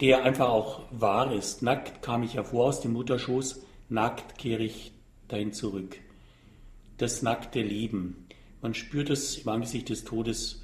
der 0.00 0.24
einfach 0.24 0.48
auch 0.48 0.82
wahr 0.90 1.32
ist. 1.32 1.62
Nackt 1.62 2.02
kam 2.02 2.24
ich 2.24 2.34
hervor 2.34 2.66
aus 2.66 2.80
dem 2.80 2.94
Mutterschoß, 2.94 3.62
nackt 3.88 4.38
kehre 4.38 4.64
ich 4.64 4.90
dahin 5.28 5.52
zurück. 5.52 5.96
Das 6.98 7.22
nackte 7.22 7.62
Leben. 7.62 8.23
Man 8.64 8.72
spürt 8.72 9.10
es 9.10 9.36
im 9.36 9.48
Angesicht 9.50 9.90
des 9.90 10.04
Todes 10.04 10.62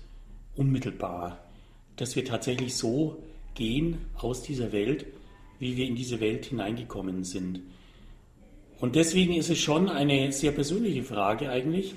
unmittelbar, 0.56 1.38
dass 1.96 2.16
wir 2.16 2.24
tatsächlich 2.24 2.74
so 2.74 3.22
gehen 3.54 3.98
aus 4.14 4.42
dieser 4.42 4.72
Welt, 4.72 5.04
wie 5.58 5.76
wir 5.76 5.84
in 5.84 5.96
diese 5.96 6.18
Welt 6.18 6.46
hineingekommen 6.46 7.24
sind. 7.24 7.60
Und 8.80 8.96
deswegen 8.96 9.34
ist 9.34 9.50
es 9.50 9.58
schon 9.58 9.90
eine 9.90 10.32
sehr 10.32 10.52
persönliche 10.52 11.02
Frage 11.02 11.50
eigentlich, 11.50 11.94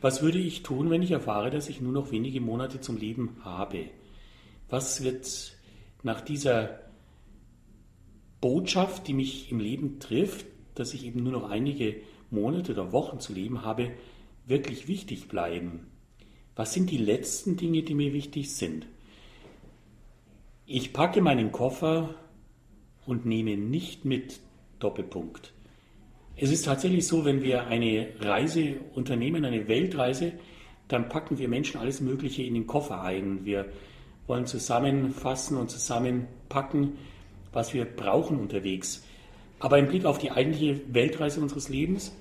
was 0.00 0.22
würde 0.22 0.40
ich 0.40 0.64
tun, 0.64 0.90
wenn 0.90 1.02
ich 1.02 1.12
erfahre, 1.12 1.50
dass 1.50 1.68
ich 1.68 1.80
nur 1.80 1.92
noch 1.92 2.10
wenige 2.10 2.40
Monate 2.40 2.80
zum 2.80 2.96
Leben 2.96 3.36
habe? 3.44 3.84
Was 4.68 5.04
wird 5.04 5.56
nach 6.02 6.20
dieser 6.20 6.80
Botschaft, 8.40 9.06
die 9.06 9.14
mich 9.14 9.52
im 9.52 9.60
Leben 9.60 10.00
trifft, 10.00 10.46
dass 10.74 10.94
ich 10.94 11.06
eben 11.06 11.22
nur 11.22 11.32
noch 11.32 11.48
einige 11.48 11.94
Monate 12.32 12.72
oder 12.72 12.90
Wochen 12.90 13.20
zu 13.20 13.32
leben 13.32 13.64
habe, 13.64 13.92
wirklich 14.46 14.88
wichtig 14.88 15.28
bleiben? 15.28 15.86
Was 16.56 16.72
sind 16.72 16.90
die 16.90 16.98
letzten 16.98 17.56
Dinge, 17.56 17.82
die 17.82 17.94
mir 17.94 18.12
wichtig 18.12 18.54
sind? 18.54 18.86
Ich 20.66 20.92
packe 20.92 21.20
meinen 21.20 21.52
Koffer 21.52 22.14
und 23.06 23.26
nehme 23.26 23.56
nicht 23.56 24.04
mit 24.04 24.40
Doppelpunkt. 24.78 25.52
Es 26.36 26.50
ist 26.50 26.64
tatsächlich 26.64 27.06
so, 27.06 27.24
wenn 27.24 27.42
wir 27.42 27.66
eine 27.66 28.08
Reise 28.20 28.76
unternehmen, 28.94 29.44
eine 29.44 29.68
Weltreise, 29.68 30.32
dann 30.88 31.08
packen 31.08 31.38
wir 31.38 31.48
Menschen 31.48 31.78
alles 31.80 32.00
Mögliche 32.00 32.42
in 32.42 32.54
den 32.54 32.66
Koffer 32.66 33.02
ein. 33.02 33.44
Wir 33.44 33.66
wollen 34.26 34.46
zusammenfassen 34.46 35.56
und 35.56 35.70
zusammenpacken, 35.70 36.94
was 37.52 37.72
wir 37.72 37.84
brauchen 37.84 38.38
unterwegs. 38.38 39.04
Aber 39.60 39.78
im 39.78 39.88
Blick 39.88 40.04
auf 40.04 40.18
die 40.18 40.30
eigentliche 40.30 40.80
Weltreise 40.92 41.40
unseres 41.40 41.68
Lebens 41.68 42.12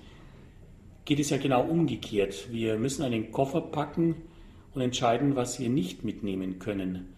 geht 1.05 1.19
es 1.19 1.29
ja 1.29 1.37
genau 1.37 1.63
umgekehrt. 1.63 2.51
Wir 2.51 2.77
müssen 2.77 3.03
einen 3.03 3.31
Koffer 3.31 3.61
packen 3.61 4.15
und 4.73 4.81
entscheiden, 4.81 5.35
was 5.35 5.59
wir 5.59 5.69
nicht 5.69 6.03
mitnehmen 6.03 6.59
können. 6.59 7.13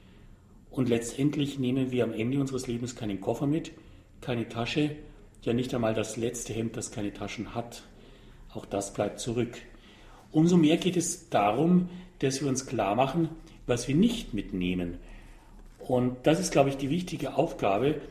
Und 0.72 0.90
letztendlich 0.90 1.58
nehmen 1.60 1.92
wir 1.92 2.04
am 2.04 2.14
Ende 2.14 2.40
unseres 2.40 2.68
Lebens 2.68 2.96
keinen 2.96 3.22
Koffer 3.22 3.48
mit, 3.48 3.72
keine 4.22 4.50
Tasche, 4.50 4.96
ja 5.44 5.54
nicht 5.54 5.74
einmal 5.74 5.94
das 5.94 6.18
letzte 6.18 6.54
Hemd, 6.54 6.76
das 6.76 6.92
keine 6.92 7.14
Taschen 7.14 7.56
hat. 7.56 7.84
Auch 8.54 8.66
das 8.66 8.94
bleibt 8.94 9.20
zurück. 9.20 9.58
Umso 10.32 10.58
mehr 10.58 10.78
geht 10.78 10.98
es 10.98 11.30
darum, 11.30 11.90
dass 12.20 12.42
wir 12.42 12.50
uns 12.50 12.66
klar 12.66 12.96
machen, 12.96 13.30
was 13.68 13.88
wir 13.88 13.96
nicht 13.96 14.34
mitnehmen. 14.34 14.98
Und 15.80 16.18
das 16.24 16.40
ist, 16.40 16.52
glaube 16.52 16.70
ich, 16.70 16.78
die 16.78 16.90
wichtige 16.90 17.36
Aufgabe 17.36 18.02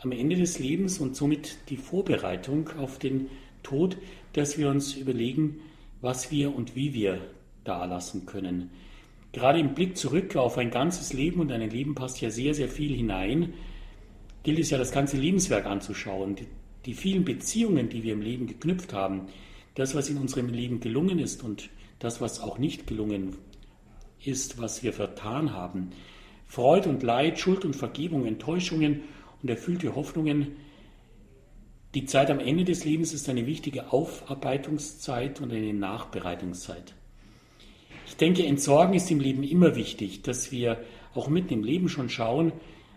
am 0.00 0.12
Ende 0.12 0.36
des 0.36 0.58
Lebens 0.58 0.98
und 0.98 1.16
somit 1.16 1.56
die 1.68 1.76
Vorbereitung 1.76 2.70
auf 2.78 2.98
den 2.98 3.28
Tod, 3.62 3.96
dass 4.34 4.58
wir 4.58 4.68
uns 4.68 4.94
überlegen, 4.94 5.60
was 6.00 6.30
wir 6.30 6.54
und 6.54 6.76
wie 6.76 6.92
wir 6.92 7.20
da 7.64 7.84
lassen 7.86 8.26
können. 8.26 8.70
Gerade 9.32 9.58
im 9.58 9.74
Blick 9.74 9.96
zurück 9.96 10.36
auf 10.36 10.58
ein 10.58 10.70
ganzes 10.70 11.12
Leben 11.12 11.40
und 11.40 11.50
ein 11.50 11.68
Leben 11.68 11.94
passt 11.94 12.20
ja 12.20 12.30
sehr, 12.30 12.54
sehr 12.54 12.68
viel 12.68 12.94
hinein, 12.94 13.54
gilt 14.44 14.58
es 14.58 14.70
ja 14.70 14.78
das 14.78 14.92
ganze 14.92 15.16
Lebenswerk 15.16 15.66
anzuschauen. 15.66 16.36
Die, 16.36 16.46
die 16.84 16.94
vielen 16.94 17.24
Beziehungen, 17.24 17.88
die 17.88 18.02
wir 18.02 18.12
im 18.12 18.20
Leben 18.20 18.46
geknüpft 18.46 18.92
haben, 18.92 19.22
das, 19.74 19.94
was 19.94 20.08
in 20.08 20.18
unserem 20.18 20.50
Leben 20.50 20.80
gelungen 20.80 21.18
ist 21.18 21.42
und 21.42 21.70
das, 21.98 22.20
was 22.20 22.40
auch 22.40 22.58
nicht 22.58 22.86
gelungen 22.86 23.36
ist, 24.24 24.60
was 24.60 24.82
wir 24.82 24.92
vertan 24.92 25.52
haben. 25.52 25.90
Freude 26.46 26.90
und 26.90 27.02
Leid, 27.02 27.38
Schuld 27.38 27.64
und 27.64 27.74
Vergebung, 27.74 28.26
Enttäuschungen 28.26 29.00
und 29.42 29.48
erfüllte 29.48 29.96
Hoffnungen. 29.96 30.54
Die 31.94 32.06
Zeit 32.06 32.28
am 32.28 32.40
Ende 32.40 32.64
des 32.64 32.84
Lebens 32.84 33.12
ist 33.12 33.28
eine 33.28 33.46
wichtige 33.46 33.92
Aufarbeitungszeit 33.92 35.40
und 35.40 35.52
eine 35.52 35.72
Nachbereitungszeit. 35.72 36.92
Ich 38.06 38.16
denke, 38.16 38.44
Entsorgen 38.44 38.94
ist 38.94 39.12
im 39.12 39.20
Leben 39.20 39.44
immer 39.44 39.76
wichtig, 39.76 40.22
dass 40.22 40.50
wir 40.50 40.82
auch 41.14 41.28
mitten 41.28 41.54
im 41.54 41.62
Leben 41.62 41.88
schon 41.88 42.08
schauen, 42.08 42.52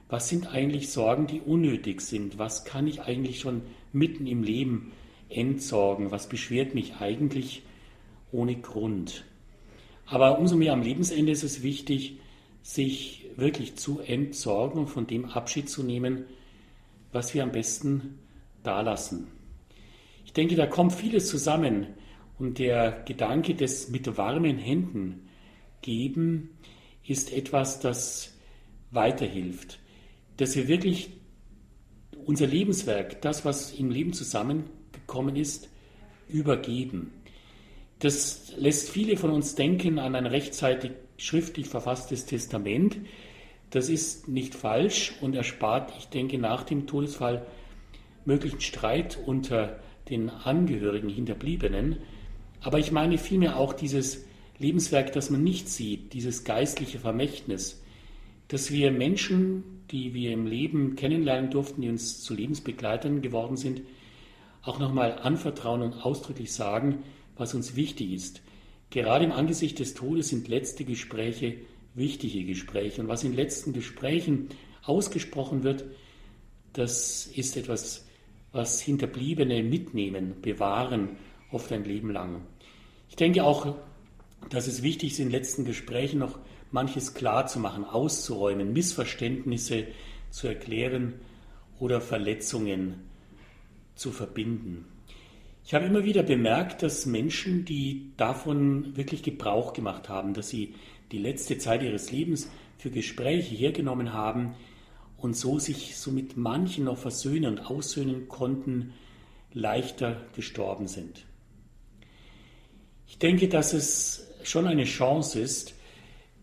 was 0.10 0.30
sind 0.30 0.48
eigentlich 0.48 0.90
Sorgen, 0.90 1.28
die 1.28 1.42
unnötig 1.42 2.02
sind? 2.02 2.40
Was 2.40 2.66
kann 2.66 2.88
ich 2.88 3.02
eigentlich 3.02 3.40
schon 3.40 3.62
mitten 3.94 4.26
im 4.26 4.42
Leben 4.42 4.94
entsorgen? 5.30 6.10
Was 6.10 6.28
beschwert 6.28 6.74
mich 6.74 6.96
eigentlich 6.96 7.62
ohne 8.32 8.56
Grund? 8.56 9.26
Aber 10.08 10.40
umso 10.40 10.56
mehr 10.56 10.74
am 10.74 10.82
Lebensende 10.82 11.32
ist 11.32 11.44
es 11.44 11.62
wichtig, 11.62 12.20
sich 12.64 13.26
wirklich 13.36 13.76
zu 13.76 14.00
entsorgen 14.00 14.80
und 14.80 14.88
von 14.88 15.06
dem 15.06 15.26
Abschied 15.26 15.70
zu 15.70 15.84
nehmen, 15.84 16.24
was 17.12 17.34
wir 17.34 17.44
am 17.44 17.52
besten 17.52 18.18
dalassen. 18.64 19.28
Ich 20.26 20.34
denke, 20.34 20.56
da 20.56 20.66
kommt 20.66 20.94
vieles 20.94 21.28
zusammen. 21.28 21.88
Und 22.40 22.60
der 22.60 23.04
Gedanke 23.06 23.56
des 23.56 23.90
mit 23.90 24.18
warmen 24.18 24.58
Händen 24.58 25.28
geben 25.82 26.52
ist 27.04 27.34
etwas, 27.34 27.80
das 27.80 28.38
weiterhilft. 28.92 29.80
Dass 30.38 30.56
wir 30.56 30.68
wirklich 30.68 31.10
unser 32.26 32.46
Lebenswerk, 32.46 33.22
das, 33.22 33.46
was 33.46 33.72
im 33.72 33.90
Leben 33.90 34.14
zusammengekommen 34.14 35.36
ist, 35.36 35.70
übergeben. 36.28 37.14
Das 38.00 38.54
lässt 38.58 38.90
viele 38.90 39.18
von 39.18 39.32
uns 39.32 39.56
denken 39.56 39.98
an 39.98 40.14
ein 40.14 40.26
rechtzeitig 40.26 40.92
schriftlich 41.18 41.68
verfasstes 41.68 42.26
Testament. 42.26 42.98
Das 43.72 43.90
ist 43.90 44.28
nicht 44.28 44.54
falsch 44.54 45.14
und 45.22 45.36
erspart, 45.36 45.94
ich 45.98 46.08
denke, 46.10 46.38
nach 46.38 46.64
dem 46.64 46.86
Todesfall 46.86 47.46
möglichen 48.28 48.62
Streit 48.62 49.18
unter 49.26 49.80
den 50.10 50.30
Angehörigen, 50.30 51.10
Hinterbliebenen. 51.10 51.98
Aber 52.62 52.78
ich 52.78 52.92
meine 52.92 53.18
vielmehr 53.18 53.58
auch 53.58 53.74
dieses 53.74 54.26
Lebenswerk, 54.60 55.14
das 55.14 55.30
man 55.30 55.44
nicht 55.44 55.70
sieht, 55.70 56.14
dieses 56.14 56.44
geistliche 56.44 57.00
Vermächtnis, 57.00 57.82
dass 58.50 58.72
wir 58.72 58.92
Menschen, 58.92 59.64
die 59.92 60.14
wir 60.14 60.32
im 60.32 60.46
Leben 60.46 60.96
kennenlernen 60.96 61.50
durften, 61.50 61.82
die 61.82 61.90
uns 61.90 62.22
zu 62.22 62.34
Lebensbegleitern 62.34 63.22
geworden 63.22 63.58
sind, 63.58 63.82
auch 64.62 64.80
nochmal 64.80 65.20
anvertrauen 65.20 65.82
und 65.82 65.94
ausdrücklich 65.94 66.52
sagen, 66.52 67.00
was 67.38 67.54
uns 67.54 67.76
wichtig 67.76 68.12
ist. 68.12 68.42
Gerade 68.90 69.26
im 69.26 69.32
Angesicht 69.32 69.80
des 69.80 69.94
Todes 69.94 70.30
sind 70.30 70.48
letzte 70.48 70.86
Gespräche 70.86 71.56
wichtige 71.94 72.44
Gespräche. 72.46 73.02
Und 73.02 73.08
was 73.08 73.24
in 73.24 73.34
letzten 73.34 73.74
Gesprächen 73.74 74.50
ausgesprochen 74.84 75.64
wird, 75.64 75.86
das 76.74 77.28
ist 77.28 77.58
etwas, 77.58 78.07
was 78.58 78.82
Hinterbliebene 78.82 79.64
mitnehmen, 79.64 80.42
bewahren 80.42 81.18
oft 81.52 81.72
ein 81.72 81.86
Leben 81.86 82.12
lang. 82.12 82.42
Ich 83.10 83.16
denke 83.16 83.44
auch, 83.44 83.76
dass 84.50 84.68
es 84.68 84.84
wichtig 84.84 85.14
ist, 85.14 85.20
in 85.20 85.28
den 85.28 85.32
letzten 85.32 85.64
Gesprächen 85.64 86.20
noch 86.20 86.40
manches 86.72 87.14
klar 87.14 87.48
zu 87.48 87.60
machen, 87.60 87.86
auszuräumen, 87.86 88.74
Missverständnisse 88.74 89.88
zu 90.30 90.48
erklären 90.48 91.14
oder 91.80 92.02
Verletzungen 92.02 92.96
zu 93.96 94.12
verbinden. 94.12 94.86
Ich 95.66 95.74
habe 95.74 95.86
immer 95.86 96.04
wieder 96.04 96.24
bemerkt, 96.24 96.82
dass 96.84 97.06
Menschen, 97.06 97.66
die 97.66 98.12
davon 98.18 98.96
wirklich 98.96 99.24
Gebrauch 99.24 99.74
gemacht 99.74 100.10
haben, 100.10 100.34
dass 100.34 100.50
sie 100.50 100.76
die 101.12 101.18
letzte 101.18 101.58
Zeit 101.58 101.84
ihres 101.84 102.12
Lebens 102.12 102.50
für 102.78 102.90
Gespräche 102.90 103.56
hergenommen 103.56 104.14
haben 104.14 104.56
und 105.18 105.36
so 105.36 105.60
sich 105.60 105.98
so 105.98 106.12
mit 106.12 106.38
manchen 106.38 106.86
noch 106.86 106.98
versöhnen 106.98 107.58
und 107.58 107.66
aussöhnen 107.66 108.28
konnten, 108.28 108.94
leichter 109.54 110.22
gestorben 110.36 110.88
sind. 110.88 111.26
Ich 113.08 113.18
denke, 113.18 113.48
dass 113.48 113.74
es 113.74 114.28
schon 114.44 114.68
eine 114.68 114.84
Chance 114.84 115.40
ist, 115.40 115.74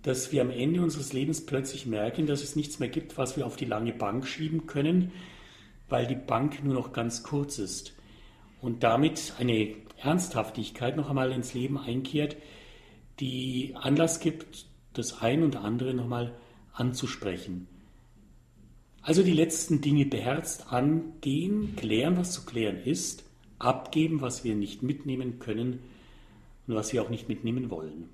dass 0.02 0.32
wir 0.32 0.42
am 0.42 0.50
Ende 0.50 0.82
unseres 0.82 1.12
Lebens 1.12 1.46
plötzlich 1.46 1.86
merken, 1.86 2.26
dass 2.26 2.42
es 2.42 2.56
nichts 2.56 2.78
mehr 2.78 2.88
gibt, 2.88 3.16
was 3.16 3.36
wir 3.36 3.46
auf 3.46 3.56
die 3.56 3.64
lange 3.64 3.92
Bank 3.92 4.26
schieben 4.26 4.66
können, 4.66 5.12
weil 5.88 6.06
die 6.06 6.14
Bank 6.14 6.62
nur 6.64 6.74
noch 6.74 6.92
ganz 6.92 7.22
kurz 7.22 7.58
ist 7.58 7.94
und 8.60 8.82
damit 8.82 9.34
eine 9.38 9.74
Ernsthaftigkeit 10.02 10.96
noch 10.96 11.08
einmal 11.08 11.32
ins 11.32 11.54
Leben 11.54 11.78
einkehrt, 11.78 12.36
die 13.20 13.74
Anlass 13.76 14.20
gibt, 14.20 14.66
das 14.92 15.22
ein 15.22 15.42
und 15.42 15.56
andere 15.56 15.94
nochmal 15.94 16.34
anzusprechen. 16.72 17.68
Also 19.06 19.22
die 19.22 19.34
letzten 19.34 19.82
Dinge 19.82 20.06
beherzt 20.06 20.72
angehen, 20.72 21.76
klären, 21.76 22.16
was 22.16 22.32
zu 22.32 22.46
klären 22.46 22.78
ist, 22.78 23.22
abgeben, 23.58 24.22
was 24.22 24.44
wir 24.44 24.54
nicht 24.54 24.82
mitnehmen 24.82 25.40
können 25.40 25.80
und 26.66 26.74
was 26.74 26.94
wir 26.94 27.02
auch 27.02 27.10
nicht 27.10 27.28
mitnehmen 27.28 27.68
wollen. 27.68 28.08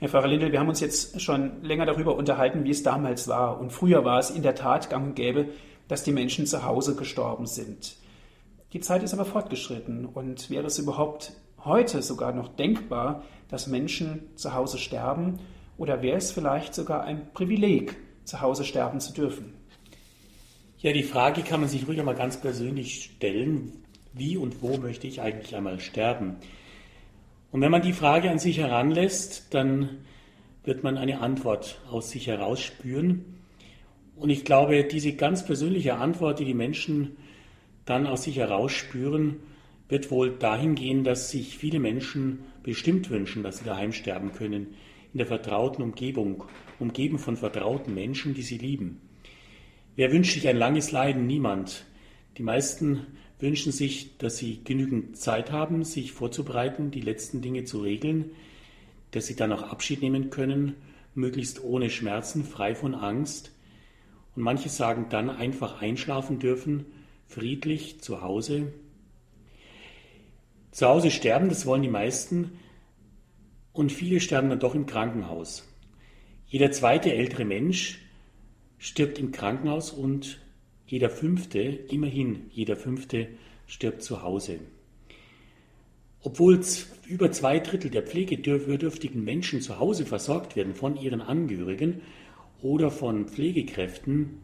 Herr 0.00 0.08
Pfarrer 0.10 0.28
Lindel, 0.28 0.52
wir 0.52 0.60
haben 0.60 0.68
uns 0.68 0.80
jetzt 0.80 1.18
schon 1.18 1.62
länger 1.62 1.86
darüber 1.86 2.14
unterhalten, 2.14 2.64
wie 2.64 2.70
es 2.70 2.82
damals 2.82 3.26
war. 3.26 3.58
Und 3.58 3.72
früher 3.72 4.04
war 4.04 4.18
es 4.18 4.28
in 4.28 4.42
der 4.42 4.54
Tat 4.54 4.90
gang 4.90 5.06
und 5.08 5.14
gäbe, 5.14 5.48
dass 5.88 6.04
die 6.04 6.12
Menschen 6.12 6.44
zu 6.44 6.62
Hause 6.62 6.94
gestorben 6.94 7.46
sind. 7.46 7.96
Die 8.74 8.80
Zeit 8.80 9.02
ist 9.02 9.14
aber 9.14 9.24
fortgeschritten 9.24 10.04
und 10.04 10.50
wäre 10.50 10.66
es 10.66 10.78
überhaupt 10.78 11.32
heute 11.64 12.02
sogar 12.02 12.32
noch 12.32 12.48
denkbar, 12.48 13.22
dass 13.50 13.66
Menschen 13.66 14.22
zu 14.36 14.54
Hause 14.54 14.78
sterben 14.78 15.38
oder 15.76 16.02
wäre 16.02 16.18
es 16.18 16.32
vielleicht 16.32 16.74
sogar 16.74 17.04
ein 17.04 17.32
Privileg, 17.32 17.96
zu 18.24 18.40
Hause 18.40 18.64
sterben 18.64 19.00
zu 19.00 19.12
dürfen? 19.12 19.54
Ja, 20.78 20.92
die 20.92 21.02
Frage 21.02 21.42
kann 21.42 21.60
man 21.60 21.68
sich 21.68 21.86
ruhig 21.86 21.98
einmal 21.98 22.14
ganz 22.14 22.40
persönlich 22.40 23.04
stellen, 23.04 23.72
wie 24.12 24.36
und 24.36 24.62
wo 24.62 24.78
möchte 24.78 25.06
ich 25.06 25.20
eigentlich 25.20 25.54
einmal 25.54 25.80
sterben? 25.80 26.36
Und 27.52 27.60
wenn 27.60 27.70
man 27.70 27.82
die 27.82 27.92
Frage 27.92 28.30
an 28.30 28.38
sich 28.38 28.58
heranlässt, 28.58 29.52
dann 29.52 29.98
wird 30.64 30.82
man 30.84 30.96
eine 30.96 31.20
Antwort 31.20 31.80
aus 31.90 32.10
sich 32.10 32.28
heraus 32.28 32.60
spüren. 32.60 33.24
Und 34.16 34.30
ich 34.30 34.44
glaube, 34.44 34.84
diese 34.84 35.14
ganz 35.14 35.44
persönliche 35.44 35.96
Antwort, 35.96 36.38
die 36.38 36.44
die 36.44 36.54
Menschen 36.54 37.16
dann 37.84 38.06
aus 38.06 38.24
sich 38.24 38.36
heraus 38.36 38.72
spüren, 38.72 39.36
wird 39.88 40.10
wohl 40.10 40.30
dahin 40.30 40.76
gehen, 40.76 41.02
dass 41.02 41.30
sich 41.30 41.58
viele 41.58 41.80
Menschen 41.80 42.40
bestimmt 42.62 43.10
wünschen, 43.10 43.42
dass 43.42 43.58
sie 43.58 43.64
daheim 43.64 43.92
sterben 43.92 44.32
können, 44.32 44.74
in 45.12 45.18
der 45.18 45.26
vertrauten 45.26 45.82
Umgebung, 45.82 46.44
umgeben 46.78 47.18
von 47.18 47.36
vertrauten 47.36 47.94
Menschen, 47.94 48.34
die 48.34 48.42
sie 48.42 48.58
lieben. 48.58 49.00
Wer 49.96 50.12
wünscht 50.12 50.34
sich 50.34 50.48
ein 50.48 50.56
langes 50.56 50.92
Leiden? 50.92 51.26
Niemand. 51.26 51.84
Die 52.38 52.42
meisten 52.42 53.06
wünschen 53.40 53.72
sich, 53.72 54.16
dass 54.18 54.38
sie 54.38 54.60
genügend 54.62 55.16
Zeit 55.16 55.50
haben, 55.50 55.84
sich 55.84 56.12
vorzubereiten, 56.12 56.90
die 56.90 57.00
letzten 57.00 57.40
Dinge 57.40 57.64
zu 57.64 57.80
regeln, 57.80 58.30
dass 59.10 59.26
sie 59.26 59.36
dann 59.36 59.52
auch 59.52 59.62
Abschied 59.62 60.02
nehmen 60.02 60.30
können, 60.30 60.74
möglichst 61.14 61.62
ohne 61.62 61.90
Schmerzen, 61.90 62.44
frei 62.44 62.74
von 62.74 62.94
Angst. 62.94 63.52
Und 64.36 64.42
manche 64.42 64.68
sagen 64.68 65.06
dann 65.10 65.28
einfach 65.28 65.82
einschlafen 65.82 66.38
dürfen, 66.38 66.86
friedlich 67.26 68.00
zu 68.00 68.22
Hause. 68.22 68.72
Zu 70.70 70.86
Hause 70.86 71.10
sterben, 71.10 71.48
das 71.48 71.66
wollen 71.66 71.82
die 71.82 71.88
meisten, 71.88 72.52
und 73.72 73.92
viele 73.92 74.20
sterben 74.20 74.50
dann 74.50 74.60
doch 74.60 74.74
im 74.74 74.86
Krankenhaus. 74.86 75.66
Jeder 76.46 76.72
zweite 76.72 77.14
ältere 77.14 77.44
Mensch 77.44 78.00
stirbt 78.78 79.18
im 79.18 79.32
Krankenhaus 79.32 79.90
und 79.90 80.40
jeder 80.86 81.10
fünfte, 81.10 81.60
immerhin 81.60 82.50
jeder 82.50 82.76
fünfte, 82.76 83.28
stirbt 83.66 84.02
zu 84.02 84.22
Hause. 84.22 84.58
Obwohl 86.22 86.60
über 87.06 87.30
zwei 87.32 87.60
Drittel 87.60 87.90
der 87.90 88.02
pflegebedürftigen 88.02 89.24
Menschen 89.24 89.62
zu 89.62 89.78
Hause 89.78 90.04
versorgt 90.04 90.56
werden 90.56 90.74
von 90.74 90.96
ihren 90.96 91.20
Angehörigen 91.20 92.02
oder 92.60 92.90
von 92.90 93.28
Pflegekräften, 93.28 94.40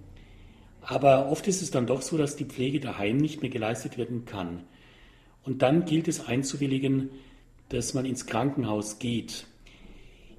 aber 0.80 1.30
oft 1.30 1.48
ist 1.48 1.62
es 1.62 1.72
dann 1.72 1.88
doch 1.88 2.00
so, 2.00 2.16
dass 2.16 2.36
die 2.36 2.44
Pflege 2.44 2.78
daheim 2.78 3.16
nicht 3.16 3.42
mehr 3.42 3.50
geleistet 3.50 3.98
werden 3.98 4.24
kann. 4.24 4.62
Und 5.46 5.62
dann 5.62 5.84
gilt 5.84 6.08
es 6.08 6.26
einzuwilligen, 6.26 7.10
dass 7.68 7.94
man 7.94 8.04
ins 8.04 8.26
Krankenhaus 8.26 8.98
geht. 8.98 9.46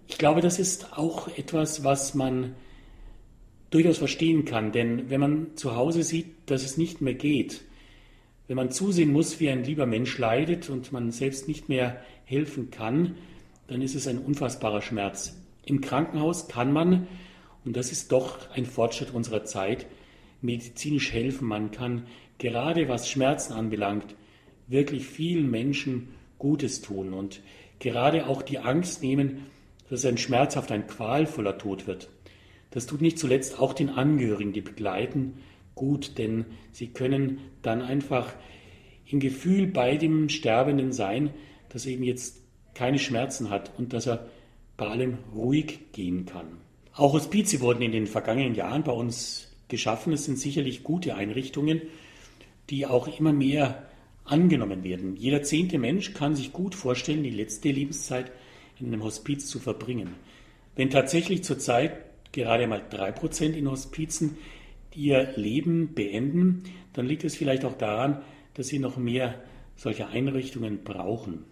Ich 0.07 0.17
glaube, 0.17 0.41
das 0.41 0.59
ist 0.59 0.97
auch 0.97 1.29
etwas, 1.37 1.83
was 1.83 2.13
man 2.13 2.55
durchaus 3.69 3.97
verstehen 3.97 4.45
kann, 4.45 4.71
denn 4.71 5.09
wenn 5.09 5.19
man 5.19 5.47
zu 5.55 5.75
Hause 5.75 6.03
sieht, 6.03 6.27
dass 6.45 6.63
es 6.63 6.77
nicht 6.77 7.01
mehr 7.01 7.13
geht, 7.13 7.63
wenn 8.47 8.55
man 8.55 8.71
zusehen 8.71 9.11
muss, 9.11 9.39
wie 9.39 9.49
ein 9.49 9.63
lieber 9.63 9.85
Mensch 9.85 10.17
leidet 10.17 10.69
und 10.69 10.91
man 10.91 11.11
selbst 11.11 11.47
nicht 11.47 11.67
mehr 11.67 12.01
helfen 12.25 12.69
kann, 12.69 13.15
dann 13.67 13.81
ist 13.81 13.95
es 13.95 14.07
ein 14.07 14.19
unfassbarer 14.19 14.81
Schmerz. 14.81 15.37
Im 15.65 15.81
Krankenhaus 15.81 16.47
kann 16.47 16.71
man, 16.71 17.07
und 17.65 17.75
das 17.75 17.91
ist 17.91 18.11
doch 18.13 18.49
ein 18.51 18.65
Fortschritt 18.65 19.13
unserer 19.13 19.43
Zeit, 19.43 19.85
medizinisch 20.41 21.11
helfen. 21.11 21.47
Man 21.47 21.71
kann 21.71 22.07
gerade 22.37 22.87
was 22.87 23.09
Schmerzen 23.09 23.51
anbelangt, 23.51 24.15
wirklich 24.67 25.05
vielen 25.05 25.49
Menschen 25.49 26.09
Gutes 26.39 26.81
tun 26.81 27.13
und 27.13 27.41
gerade 27.79 28.27
auch 28.27 28.41
die 28.41 28.59
Angst 28.59 29.01
nehmen, 29.01 29.47
dass 29.89 30.05
ein 30.05 30.17
schmerzhaft, 30.17 30.71
ein 30.71 30.87
qualvoller 30.87 31.57
Tod 31.57 31.87
wird. 31.87 32.09
Das 32.71 32.85
tut 32.85 33.01
nicht 33.01 33.17
zuletzt 33.17 33.59
auch 33.59 33.73
den 33.73 33.89
Angehörigen, 33.89 34.53
die 34.53 34.61
begleiten, 34.61 35.39
gut, 35.75 36.17
denn 36.17 36.45
sie 36.71 36.87
können 36.87 37.39
dann 37.61 37.81
einfach 37.81 38.33
im 39.05 39.19
Gefühl 39.19 39.67
bei 39.67 39.95
dem 39.95 40.29
Sterbenden 40.29 40.91
sein, 40.91 41.31
dass 41.69 41.85
er 41.85 41.93
eben 41.93 42.03
jetzt 42.03 42.41
keine 42.73 42.99
Schmerzen 42.99 43.49
hat 43.49 43.71
und 43.77 43.93
dass 43.93 44.07
er 44.07 44.27
bei 44.75 44.87
allem 44.87 45.17
ruhig 45.33 45.79
gehen 45.93 46.25
kann. 46.25 46.45
Auch 46.93 47.13
Hospize 47.13 47.61
wurden 47.61 47.81
in 47.81 47.91
den 47.91 48.07
vergangenen 48.07 48.55
Jahren 48.55 48.83
bei 48.83 48.91
uns 48.91 49.51
geschaffen. 49.67 50.13
Es 50.13 50.25
sind 50.25 50.37
sicherlich 50.37 50.83
gute 50.83 51.15
Einrichtungen, 51.15 51.81
die 52.69 52.85
auch 52.85 53.07
immer 53.19 53.33
mehr 53.33 53.86
angenommen 54.27 54.83
werden. 54.83 55.15
Jeder 55.15 55.43
zehnte 55.43 55.77
Mensch 55.77 56.13
kann 56.13 56.35
sich 56.35 56.53
gut 56.53 56.75
vorstellen, 56.75 57.23
die 57.23 57.29
letzte 57.29 57.71
Lebenszeit 57.71 58.31
in 58.79 58.87
einem 58.87 59.03
Hospiz 59.03 59.47
zu 59.47 59.59
verbringen. 59.59 60.15
Wenn 60.75 60.89
tatsächlich 60.89 61.43
zurzeit 61.43 61.97
gerade 62.31 62.67
mal 62.67 62.83
drei 62.89 63.11
Prozent 63.11 63.55
in 63.55 63.69
Hospizen 63.69 64.37
ihr 64.93 65.31
Leben 65.35 65.93
beenden, 65.93 66.63
dann 66.93 67.07
liegt 67.07 67.23
es 67.23 67.35
vielleicht 67.35 67.65
auch 67.65 67.77
daran, 67.77 68.21
dass 68.53 68.67
sie 68.67 68.79
noch 68.79 68.97
mehr 68.97 69.43
solche 69.75 70.07
Einrichtungen 70.07 70.83
brauchen. 70.83 71.45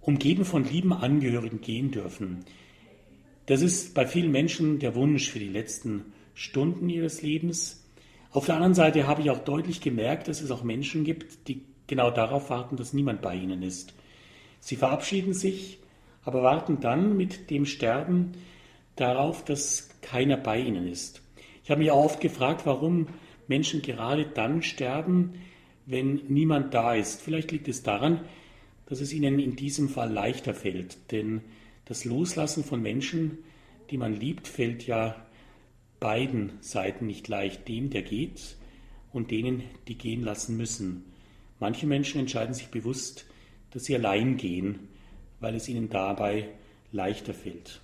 Umgeben 0.00 0.44
von 0.44 0.64
lieben 0.64 0.92
Angehörigen 0.92 1.60
gehen 1.60 1.90
dürfen. 1.90 2.44
Das 3.46 3.62
ist 3.62 3.94
bei 3.94 4.06
vielen 4.06 4.32
Menschen 4.32 4.78
der 4.78 4.94
Wunsch 4.94 5.30
für 5.30 5.38
die 5.38 5.48
letzten 5.48 6.12
Stunden 6.34 6.88
ihres 6.88 7.22
Lebens. 7.22 7.81
Auf 8.32 8.46
der 8.46 8.54
anderen 8.54 8.74
Seite 8.74 9.06
habe 9.06 9.20
ich 9.20 9.30
auch 9.30 9.40
deutlich 9.40 9.82
gemerkt, 9.82 10.26
dass 10.26 10.40
es 10.40 10.50
auch 10.50 10.62
Menschen 10.62 11.04
gibt, 11.04 11.48
die 11.48 11.62
genau 11.86 12.10
darauf 12.10 12.48
warten, 12.48 12.76
dass 12.76 12.94
niemand 12.94 13.20
bei 13.20 13.34
ihnen 13.34 13.62
ist. 13.62 13.94
Sie 14.58 14.76
verabschieden 14.76 15.34
sich, 15.34 15.80
aber 16.24 16.42
warten 16.42 16.80
dann 16.80 17.14
mit 17.16 17.50
dem 17.50 17.66
Sterben 17.66 18.32
darauf, 18.96 19.44
dass 19.44 19.90
keiner 20.00 20.38
bei 20.38 20.60
ihnen 20.60 20.88
ist. 20.88 21.20
Ich 21.62 21.70
habe 21.70 21.80
mich 21.80 21.90
auch 21.90 22.04
oft 22.04 22.20
gefragt, 22.20 22.62
warum 22.64 23.08
Menschen 23.48 23.82
gerade 23.82 24.24
dann 24.24 24.62
sterben, 24.62 25.34
wenn 25.84 26.22
niemand 26.28 26.72
da 26.72 26.94
ist. 26.94 27.20
Vielleicht 27.20 27.52
liegt 27.52 27.68
es 27.68 27.82
daran, 27.82 28.22
dass 28.86 29.00
es 29.02 29.12
ihnen 29.12 29.38
in 29.40 29.56
diesem 29.56 29.90
Fall 29.90 30.10
leichter 30.10 30.54
fällt. 30.54 31.12
Denn 31.12 31.42
das 31.84 32.06
Loslassen 32.06 32.64
von 32.64 32.80
Menschen, 32.80 33.38
die 33.90 33.98
man 33.98 34.14
liebt, 34.14 34.48
fällt 34.48 34.86
ja 34.86 35.16
beiden 36.02 36.54
Seiten 36.60 37.06
nicht 37.06 37.28
leicht, 37.28 37.68
dem, 37.68 37.88
der 37.88 38.02
geht, 38.02 38.56
und 39.12 39.30
denen, 39.30 39.62
die 39.86 39.96
gehen 39.96 40.22
lassen 40.22 40.56
müssen. 40.56 41.04
Manche 41.60 41.86
Menschen 41.86 42.18
entscheiden 42.18 42.54
sich 42.54 42.68
bewusst, 42.68 43.24
dass 43.70 43.84
sie 43.84 43.94
allein 43.94 44.36
gehen, 44.36 44.88
weil 45.38 45.54
es 45.54 45.68
ihnen 45.68 45.88
dabei 45.90 46.48
leichter 46.90 47.34
fällt. 47.34 47.80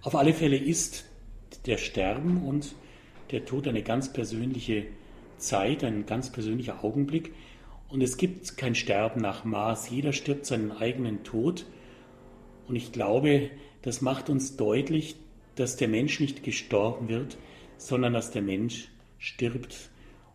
Auf 0.00 0.14
alle 0.14 0.32
Fälle 0.32 0.56
ist 0.56 1.04
der 1.66 1.76
Sterben 1.76 2.46
und 2.46 2.74
der 3.32 3.44
Tod 3.44 3.66
eine 3.66 3.82
ganz 3.82 4.12
persönliche 4.12 4.86
Zeit, 5.38 5.82
ein 5.82 6.06
ganz 6.06 6.30
persönlicher 6.30 6.84
Augenblick. 6.84 7.34
Und 7.88 8.00
es 8.00 8.16
gibt 8.16 8.56
kein 8.56 8.76
Sterben 8.76 9.20
nach 9.20 9.44
Maß. 9.44 9.90
Jeder 9.90 10.12
stirbt 10.12 10.46
seinen 10.46 10.70
eigenen 10.70 11.24
Tod. 11.24 11.66
Und 12.68 12.76
ich 12.76 12.92
glaube, 12.92 13.50
das 13.82 14.00
macht 14.02 14.30
uns 14.30 14.56
deutlich, 14.56 15.16
dass 15.60 15.76
der 15.76 15.88
Mensch 15.88 16.20
nicht 16.20 16.42
gestorben 16.42 17.08
wird, 17.08 17.36
sondern 17.76 18.14
dass 18.14 18.30
der 18.30 18.42
Mensch 18.42 18.88
stirbt. 19.18 19.90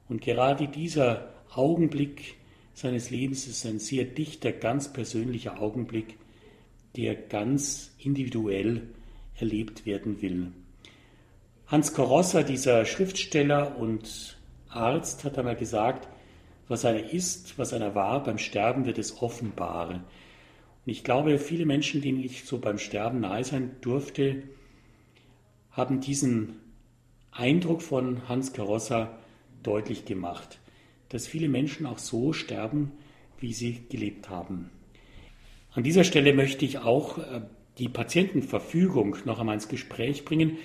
Und 0.08 0.22
gerade 0.22 0.68
dieser 0.68 1.34
Augenblick 1.54 2.36
seines 2.74 3.10
Lebens 3.10 3.48
ist 3.48 3.66
ein 3.66 3.80
sehr 3.80 4.06
dichter, 4.06 4.52
ganz 4.52 4.94
persönlicher 4.94 5.60
Augenblick, 5.60 6.18
der 6.96 7.16
ganz 7.16 7.92
individuell 7.98 8.84
erlebt 9.40 9.86
werden 9.86 10.22
will. 10.22 10.52
Hans 11.68 11.94
Korossa, 11.94 12.44
dieser 12.44 12.86
Schriftsteller 12.86 13.78
und 13.80 14.38
Arzt, 14.70 15.24
hat 15.24 15.40
einmal 15.40 15.56
gesagt, 15.56 16.08
was 16.68 16.86
einer 16.86 17.12
ist, 17.12 17.58
was 17.58 17.74
einer 17.74 17.96
war, 17.96 18.24
beim 18.24 18.38
Sterben 18.38 18.86
wird 18.86 19.00
es 19.00 19.22
offenbar. 19.22 19.90
Und 19.90 20.04
ich 20.86 21.04
glaube, 21.04 21.40
viele 21.40 21.66
Menschen, 21.66 22.02
denen 22.02 22.24
ich 22.24 22.44
so 22.44 22.60
beim 22.60 22.78
Sterben 22.78 23.22
nahe 23.22 23.44
sein 23.44 23.76
durfte, 23.82 24.44
haben 25.76 26.00
diesen 26.00 26.56
Eindruck 27.32 27.82
von 27.82 28.28
Hans 28.30 28.54
Karossa 28.54 29.12
deutlich 29.62 30.06
gemacht, 30.06 30.60
dass 31.10 31.28
viele 31.28 31.50
Menschen 31.50 31.86
auch 31.86 31.98
so 31.98 32.32
sterben, 32.34 32.92
wie 33.40 33.54
sie 33.54 33.84
gelebt 33.90 34.30
haben. 34.30 34.70
An 35.74 35.84
dieser 35.84 36.06
Stelle 36.06 36.34
möchte 36.34 36.64
ich 36.64 36.78
auch 36.78 37.18
äh, 37.18 37.42
die 37.78 37.90
Patientenverfügung 37.90 39.18
noch 39.26 39.40
einmal 39.40 39.56
ins 39.56 39.68
Gespräch 39.68 40.24
bringen, 40.24 40.58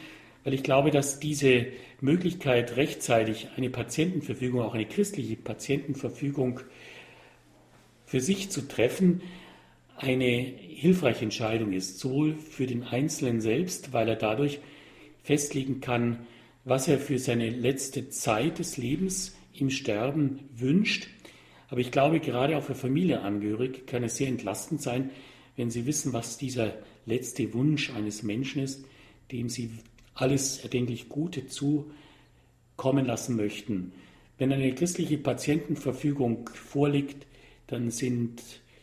weil 0.44 0.54
ich 0.54 0.62
glaube, 0.62 0.92
dass 0.92 1.18
diese 1.18 1.66
Möglichkeit, 2.00 2.76
rechtzeitig 2.76 3.48
eine 3.56 3.68
Patientenverfügung, 3.68 4.62
auch 4.62 4.74
eine 4.74 4.86
christliche 4.86 5.36
Patientenverfügung 5.36 6.60
für 8.06 8.20
sich 8.20 8.50
zu 8.50 8.68
treffen, 8.68 9.22
eine 9.96 10.24
hilfreiche 10.24 11.24
Entscheidung 11.24 11.72
ist, 11.72 11.98
sowohl 11.98 12.36
für 12.36 12.66
den 12.66 12.84
Einzelnen 12.84 13.40
selbst, 13.40 13.92
weil 13.92 14.08
er 14.08 14.16
dadurch 14.16 14.60
festlegen 15.22 15.80
kann, 15.80 16.26
was 16.64 16.88
er 16.88 16.98
für 16.98 17.18
seine 17.18 17.50
letzte 17.50 18.11
Zeit 18.11 18.59
des 18.59 18.76
Lebens 18.76 19.37
im 19.54 19.70
Sterben 19.70 20.40
wünscht. 20.54 21.09
Aber 21.68 21.80
ich 21.80 21.90
glaube, 21.90 22.20
gerade 22.20 22.56
auch 22.56 22.64
für 22.64 22.74
Familienangehörige 22.74 23.80
kann 23.80 24.04
es 24.04 24.16
sehr 24.16 24.28
entlastend 24.28 24.83
sein, 24.83 25.11
wenn 25.56 25.70
sie 25.70 25.87
wissen, 25.87 26.12
was 26.12 26.38
dieser 26.38 26.74
letzte 27.06 27.52
Wunsch 27.54 27.90
eines 27.90 28.22
Menschen 28.22 28.62
ist, 28.62 28.85
dem 29.30 29.48
sie 29.48 29.70
alles 30.14 30.59
erdenklich 30.59 31.09
Gute 31.09 31.46
zukommen 31.46 33.06
lassen 33.06 33.37
möchten. 33.37 33.92
Wenn 34.38 34.52
eine 34.52 34.74
christliche 34.74 35.18
Patientenverfügung 35.18 36.48
vorliegt, 36.54 37.26
dann 37.66 37.90
sind 37.90 38.42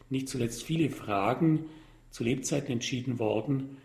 nicht 0.10 0.30
zuletzt 0.30 0.64
viele 0.64 0.90
Fragen 0.90 1.66
zu 2.12 2.24
Lebzeiten 2.24 2.72
entschieden 2.72 3.20
worden 3.20 3.78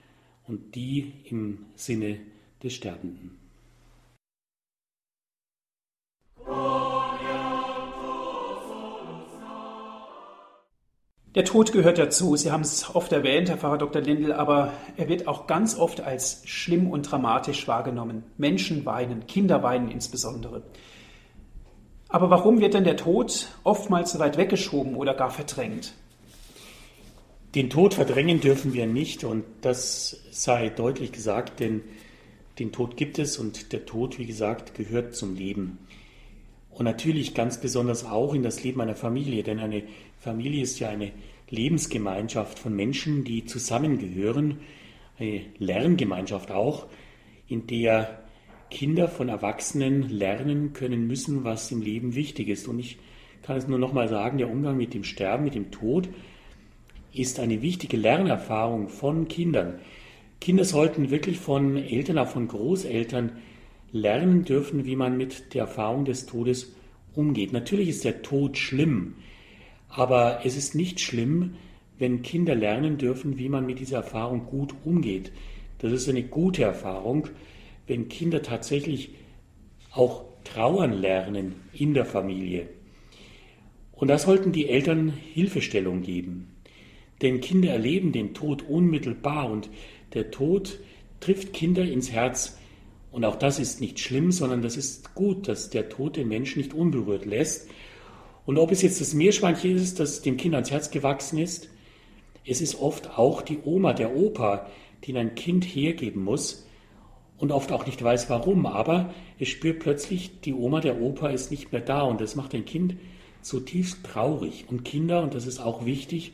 und 0.47 0.75
die 0.75 1.13
im 1.25 1.67
Sinne 1.75 2.21
des 2.63 2.75
Sterbenden. 2.75 3.39
Der 11.35 11.47
Tod 11.47 11.73
gehört 11.73 11.97
dazu. 11.97 12.37
Sie 12.37 12.53
haben 12.53 12.61
es 12.61 12.95
oft 12.95 13.11
erwähnt, 13.11 13.49
Herr 13.49 13.57
Pfarrer 13.57 13.79
Dr. 13.79 14.03
Lindl, 14.03 14.33
aber 14.33 14.75
er 14.99 15.09
wird 15.09 15.27
auch 15.27 15.47
ganz 15.47 15.79
oft 15.79 16.03
als 16.03 16.43
schlimm 16.45 16.91
und 16.91 17.11
dramatisch 17.11 17.67
wahrgenommen. 17.67 18.25
Menschen 18.37 18.85
weinen, 18.85 19.27
Kinder 19.27 19.63
weinen 19.63 19.91
insbesondere. 19.91 20.63
Aber 22.11 22.29
warum 22.29 22.61
wird 22.61 22.75
denn 22.75 22.85
der 22.85 22.99
Tod 22.99 23.49
oftmals 23.65 24.13
so 24.13 24.19
weit 24.19 24.37
weggeschoben 24.37 24.95
oder 24.95 25.15
gar 25.15 25.31
verdrängt? 25.31 25.95
Den 27.55 27.71
Tod 27.71 27.95
verdrängen 27.95 28.41
dürfen 28.41 28.75
wir 28.75 28.87
nicht 28.87 29.25
und 29.25 29.45
das 29.63 30.23
sei 30.31 30.69
deutlich 30.69 31.13
gesagt, 31.13 31.61
denn 31.61 31.83
den 32.59 32.73
Tod 32.73 32.97
gibt 32.97 33.19
es 33.19 33.39
und 33.39 33.73
der 33.73 33.87
Tod, 33.87 34.19
wie 34.19 34.27
gesagt, 34.27 34.75
gehört 34.75 35.15
zum 35.15 35.35
Leben. 35.37 35.79
und 36.71 36.85
natürlich 36.87 37.35
ganz 37.35 37.61
besonders 37.61 38.05
auch 38.05 38.33
in 38.35 38.43
das 38.43 38.65
Leben 38.65 38.81
einer 38.81 38.95
Familie, 38.95 39.43
denn 39.43 39.59
eine 39.59 39.83
Familie 40.19 40.63
ist 40.63 40.81
ja 40.81 40.89
eine 40.89 41.13
Lebensgemeinschaft 41.51 42.59
von 42.59 42.75
Menschen, 42.75 43.25
die 43.25 43.45
zusammengehören, 43.45 44.61
eine 45.19 45.43
Lerngemeinschaft 45.59 46.51
auch, 46.51 46.87
in 47.47 47.67
der 47.67 48.23
Kinder 48.71 49.07
von 49.07 49.29
Erwachsenen 49.29 50.09
lernen 50.09 50.73
können 50.73 51.07
müssen, 51.07 51.45
was 51.45 51.71
im 51.71 51.83
Leben 51.83 52.15
wichtig 52.15 52.49
ist. 52.49 52.67
Und 52.69 52.79
ich 52.79 52.99
kann 53.43 53.59
es 53.59 53.69
nur 53.69 53.79
noch 53.79 53.93
mal 53.93 54.09
sagen, 54.09 54.39
der 54.39 54.49
Umgang 54.49 54.79
mit 54.79 54.95
dem 54.95 55.05
Sterben, 55.05 55.45
mit 55.45 55.55
dem 55.55 55.71
Tod 55.71 56.09
ist 57.13 57.39
eine 57.39 57.61
wichtige 57.61 57.99
Lernerfahrung 57.99 58.89
von 58.89 59.29
Kindern. 59.29 59.79
Kinder 60.43 60.65
sollten 60.65 61.13
wirklich 61.13 61.39
von 61.39 61.77
Eltern, 61.77 62.19
auch 62.19 62.27
von 62.27 62.49
Großeltern 62.49 63.31
lernen 63.93 64.45
dürfen, 64.45 64.85
wie 64.85 64.97
man 64.97 65.17
mit 65.17 65.55
der 65.55 65.61
Erfahrung 65.61 66.05
des 66.05 66.27
Todes 66.27 66.75
umgeht. 67.15 67.53
Natürlich 67.53 67.89
ist 67.89 68.03
der 68.03 68.23
Tod 68.23 68.59
schlimm, 68.59 69.15
aber 69.89 70.41
es 70.45 70.57
ist 70.57 70.75
nicht 70.75 70.99
schlimm, 70.99 71.55
wenn 71.97 72.23
Kinder 72.23 72.57
lernen 72.57 72.99
dürfen, 72.99 73.39
wie 73.39 73.49
man 73.49 73.67
mit 73.67 73.79
dieser 73.79 73.99
Erfahrung 73.99 74.47
gut 74.47 74.75
umgeht. 74.85 75.31
Das 75.79 75.93
ist 75.93 76.09
eine 76.09 76.25
gute 76.25 76.65
Erfahrung, 76.65 77.29
wenn 77.87 78.09
Kinder 78.09 78.43
tatsächlich 78.43 79.11
auch 79.93 80.25
trauern 80.43 80.93
lernen 80.93 81.55
in 81.73 81.95
der 81.95 82.05
Familie. 82.05 82.67
Und 83.93 84.09
da 84.09 84.19
sollten 84.19 84.51
die 84.51 84.69
Eltern 84.69 85.13
Hilfestellung 85.35 86.03
geben. 86.03 86.49
Denn 87.23 87.41
Kinder 87.41 87.71
erleben 87.71 88.11
den 88.11 88.35
Tod 88.35 88.65
unmittelbar 88.69 89.49
und 89.49 89.71
der 90.15 90.31
Tod 90.31 90.79
trifft 91.21 91.53
Kinder 91.53 91.85
ins 91.85 92.11
Herz. 92.11 92.59
Und 93.11 93.25
auch 93.25 93.37
das 93.37 93.59
ist 93.59 93.81
nicht 93.81 94.01
schlimm, 94.01 94.33
sondern 94.33 94.63
das 94.63 94.77
ist 94.77 95.15
gut, 95.15 95.49
dass 95.49 95.71
der 95.71 95.89
Tod 95.89 96.17
den 96.17 96.29
Menschen 96.29 96.59
nicht 96.59 96.75
unberührt 96.75 97.27
lässt. 97.27 97.69
Und 98.47 98.59
ob 98.59 98.73
es 98.73 98.83
jetzt 98.83 99.01
das 99.01 99.15
Meerschweinchen 99.15 99.77
ist, 99.77 100.01
das 100.01 100.23
dem 100.23 100.37
Kind 100.37 100.55
ans 100.55 100.71
Herz 100.71 100.91
gewachsen 100.91 101.39
ist, 101.39 101.69
es 102.45 102.61
ist 102.61 102.81
oft 102.81 103.19
auch 103.19 103.43
die 103.43 103.59
Oma, 103.65 103.93
der 103.93 104.17
Opa, 104.17 104.67
den 105.07 105.17
ein 105.17 105.35
Kind 105.35 105.65
hergeben 105.65 106.25
muss 106.25 106.67
und 107.39 107.53
oft 107.53 107.71
auch 107.73 107.87
nicht 107.87 108.03
weiß 108.03 108.31
warum, 108.31 108.67
aber 108.67 109.13
es 109.39 109.49
spürt 109.49 109.81
plötzlich, 109.81 110.41
die 110.41 110.55
Oma, 110.55 110.81
der 110.81 111.01
Opa 111.01 111.29
ist 111.29 111.51
nicht 111.51 111.73
mehr 111.73 111.81
da 111.81 112.03
und 112.03 112.21
das 112.21 112.35
macht 112.35 112.55
ein 112.55 112.65
Kind 112.65 112.97
zutiefst 113.43 114.05
traurig. 114.05 114.67
Und 114.69 114.85
Kinder, 114.85 115.23
und 115.23 115.35
das 115.35 115.47
ist 115.47 115.61
auch 115.61 115.85
wichtig 115.85 116.33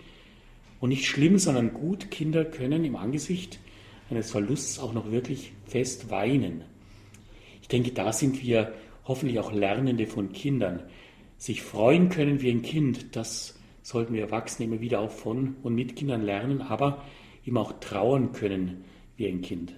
und 0.80 0.90
nicht 0.90 1.06
schlimm, 1.06 1.38
sondern 1.38 1.74
gut, 1.74 2.10
Kinder 2.10 2.44
können 2.44 2.84
im 2.84 2.96
Angesicht 2.96 3.58
eines 4.10 4.30
Verlusts 4.30 4.78
auch 4.78 4.92
noch 4.92 5.10
wirklich 5.10 5.52
fest 5.66 6.10
weinen. 6.10 6.62
Ich 7.62 7.68
denke, 7.68 7.92
da 7.92 8.12
sind 8.12 8.42
wir 8.42 8.72
hoffentlich 9.04 9.38
auch 9.38 9.52
Lernende 9.52 10.06
von 10.06 10.32
Kindern. 10.32 10.82
Sich 11.36 11.62
freuen 11.62 12.08
können 12.08 12.40
wie 12.40 12.50
ein 12.50 12.62
Kind, 12.62 13.16
das 13.16 13.58
sollten 13.82 14.12
wir 14.12 14.22
Erwachsene 14.22 14.66
immer 14.66 14.80
wieder 14.80 15.00
auch 15.00 15.10
von 15.10 15.56
und 15.62 15.74
mit 15.74 15.96
Kindern 15.96 16.22
lernen, 16.22 16.62
aber 16.62 17.04
eben 17.46 17.56
auch 17.56 17.72
trauern 17.80 18.32
können 18.32 18.84
wie 19.16 19.26
ein 19.26 19.40
Kind. 19.40 19.74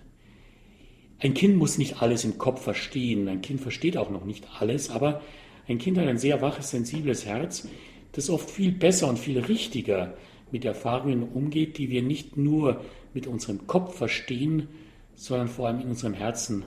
Ein 1.19 1.35
Kind 1.35 1.57
muss 1.57 1.79
nicht 1.79 2.01
alles 2.01 2.25
im 2.25 2.39
Kopf 2.39 2.63
verstehen, 2.63 3.29
ein 3.29 3.43
Kind 3.43 3.61
versteht 3.61 3.97
auch 3.97 4.11
noch 4.11 4.25
nicht 4.25 4.47
alles, 4.59 4.91
aber 4.91 5.21
ein 5.69 5.79
Kind 5.79 5.99
hat 5.99 6.07
ein 6.07 6.19
sehr 6.19 6.41
waches, 6.41 6.71
sensibles 6.71 7.27
Herz, 7.27 7.69
das 8.13 8.31
oft 8.31 8.51
viel 8.51 8.73
besser 8.73 9.09
und 9.09 9.19
viel 9.19 9.39
richtiger 9.39 10.15
mit 10.51 10.65
Erfahrungen 10.65 11.23
umgeht, 11.23 11.79
die 11.79 11.91
wir 11.91 12.03
nicht 12.03 12.37
nur 12.37 12.85
mit 13.15 13.27
unserem 13.27 13.67
Kopf 13.67 13.97
verstehen, 13.97 14.69
sondern 15.15 15.49
vor 15.49 15.67
allem 15.69 15.81
in 15.81 15.89
unserem 15.89 16.15
Herzen 16.15 16.65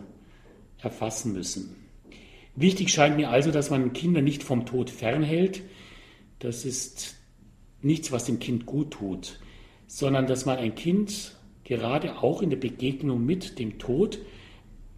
erfassen 0.79 1.33
müssen. 1.33 1.75
Wichtig 2.55 2.91
scheint 2.91 3.17
mir 3.17 3.29
also, 3.29 3.51
dass 3.51 3.69
man 3.69 3.93
Kinder 3.93 4.21
nicht 4.21 4.43
vom 4.43 4.65
Tod 4.65 4.89
fernhält. 4.89 5.61
Das 6.39 6.65
ist 6.65 7.15
nichts, 7.81 8.11
was 8.11 8.25
dem 8.25 8.39
Kind 8.39 8.65
gut 8.65 8.91
tut, 8.91 9.39
sondern 9.87 10.27
dass 10.27 10.45
man 10.45 10.57
ein 10.57 10.75
Kind 10.75 11.35
gerade 11.63 12.21
auch 12.21 12.41
in 12.41 12.49
der 12.49 12.57
Begegnung 12.57 13.25
mit 13.25 13.57
dem 13.59 13.79
Tod, 13.79 14.19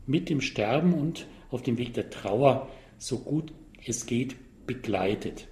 mit 0.05 0.29
dem 0.29 0.41
Sterben 0.41 0.93
und 0.93 1.27
auf 1.49 1.61
dem 1.61 1.77
Weg 1.77 1.93
der 1.93 2.09
Trauer 2.09 2.69
so 2.97 3.19
gut 3.19 3.53
es 3.85 4.05
geht 4.05 4.35
begleitet. 4.65 5.47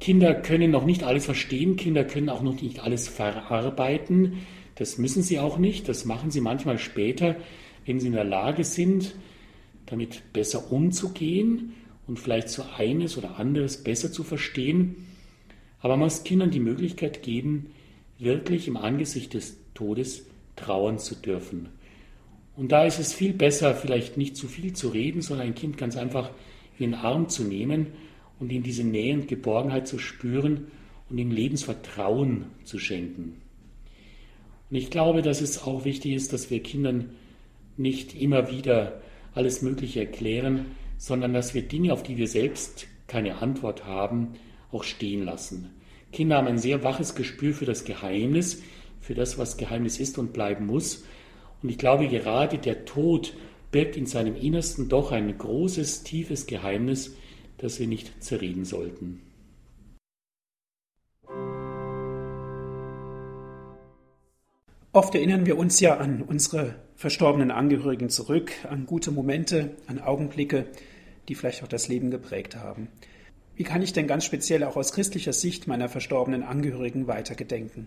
Kinder 0.00 0.34
können 0.34 0.70
noch 0.70 0.84
nicht 0.84 1.02
alles 1.02 1.24
verstehen, 1.24 1.76
Kinder 1.76 2.04
können 2.04 2.28
auch 2.28 2.42
noch 2.42 2.60
nicht 2.60 2.80
alles 2.80 3.08
verarbeiten. 3.08 4.38
Das 4.78 4.96
müssen 4.96 5.24
sie 5.24 5.40
auch 5.40 5.58
nicht, 5.58 5.88
das 5.88 6.04
machen 6.04 6.30
sie 6.30 6.40
manchmal 6.40 6.78
später, 6.78 7.34
wenn 7.84 7.98
sie 7.98 8.06
in 8.06 8.12
der 8.12 8.22
Lage 8.22 8.62
sind, 8.62 9.16
damit 9.86 10.32
besser 10.32 10.70
umzugehen 10.70 11.72
und 12.06 12.20
vielleicht 12.20 12.48
so 12.48 12.64
eines 12.76 13.18
oder 13.18 13.40
anderes 13.40 13.82
besser 13.82 14.12
zu 14.12 14.22
verstehen. 14.22 15.08
Aber 15.80 15.96
man 15.96 16.06
muss 16.06 16.22
Kindern 16.22 16.52
die 16.52 16.60
Möglichkeit 16.60 17.24
geben, 17.24 17.70
wirklich 18.18 18.68
im 18.68 18.76
Angesicht 18.76 19.34
des 19.34 19.56
Todes 19.74 20.26
trauern 20.54 21.00
zu 21.00 21.16
dürfen. 21.16 21.70
Und 22.56 22.70
da 22.70 22.84
ist 22.84 23.00
es 23.00 23.12
viel 23.12 23.32
besser, 23.32 23.74
vielleicht 23.74 24.16
nicht 24.16 24.36
zu 24.36 24.46
viel 24.46 24.74
zu 24.74 24.88
reden, 24.90 25.22
sondern 25.22 25.48
ein 25.48 25.54
Kind 25.56 25.76
ganz 25.76 25.96
einfach 25.96 26.30
in 26.78 26.92
den 26.92 26.94
Arm 26.94 27.28
zu 27.28 27.42
nehmen 27.42 27.88
und 28.38 28.52
ihm 28.52 28.62
diese 28.62 28.84
Nähe 28.84 29.14
und 29.14 29.26
Geborgenheit 29.26 29.88
zu 29.88 29.98
spüren 29.98 30.68
und 31.10 31.18
ihm 31.18 31.32
Lebensvertrauen 31.32 32.46
zu 32.62 32.78
schenken. 32.78 33.40
Und 34.70 34.76
ich 34.76 34.90
glaube, 34.90 35.22
dass 35.22 35.40
es 35.40 35.62
auch 35.62 35.84
wichtig 35.84 36.12
ist, 36.12 36.32
dass 36.32 36.50
wir 36.50 36.62
Kindern 36.62 37.10
nicht 37.76 38.14
immer 38.20 38.50
wieder 38.50 39.00
alles 39.34 39.62
Mögliche 39.62 40.00
erklären, 40.00 40.66
sondern 40.98 41.32
dass 41.32 41.54
wir 41.54 41.62
Dinge, 41.62 41.92
auf 41.92 42.02
die 42.02 42.16
wir 42.16 42.28
selbst 42.28 42.86
keine 43.06 43.40
Antwort 43.40 43.86
haben, 43.86 44.34
auch 44.72 44.84
stehen 44.84 45.24
lassen. 45.24 45.70
Kinder 46.12 46.36
haben 46.36 46.48
ein 46.48 46.58
sehr 46.58 46.82
waches 46.82 47.14
Gespür 47.14 47.54
für 47.54 47.64
das 47.64 47.84
Geheimnis, 47.84 48.62
für 49.00 49.14
das, 49.14 49.38
was 49.38 49.56
Geheimnis 49.56 50.00
ist 50.00 50.18
und 50.18 50.32
bleiben 50.32 50.66
muss. 50.66 51.04
Und 51.62 51.68
ich 51.70 51.78
glaube, 51.78 52.08
gerade 52.08 52.58
der 52.58 52.84
Tod 52.84 53.34
birgt 53.70 53.96
in 53.96 54.06
seinem 54.06 54.36
Innersten 54.36 54.88
doch 54.88 55.12
ein 55.12 55.36
großes, 55.36 56.02
tiefes 56.02 56.46
Geheimnis, 56.46 57.14
das 57.58 57.78
wir 57.80 57.86
nicht 57.86 58.22
zerreden 58.22 58.64
sollten. 58.64 59.20
Oft 64.98 65.14
erinnern 65.14 65.46
wir 65.46 65.56
uns 65.56 65.78
ja 65.78 65.98
an 65.98 66.22
unsere 66.22 66.74
verstorbenen 66.96 67.52
Angehörigen 67.52 68.10
zurück, 68.10 68.50
an 68.68 68.84
gute 68.84 69.12
Momente, 69.12 69.76
an 69.86 70.00
Augenblicke, 70.00 70.66
die 71.28 71.36
vielleicht 71.36 71.62
auch 71.62 71.68
das 71.68 71.86
Leben 71.86 72.10
geprägt 72.10 72.56
haben. 72.56 72.88
Wie 73.54 73.62
kann 73.62 73.80
ich 73.80 73.92
denn 73.92 74.08
ganz 74.08 74.24
speziell 74.24 74.64
auch 74.64 74.74
aus 74.74 74.92
christlicher 74.92 75.32
Sicht 75.32 75.68
meiner 75.68 75.88
verstorbenen 75.88 76.42
Angehörigen 76.42 77.06
weiter 77.06 77.36
gedenken? 77.36 77.86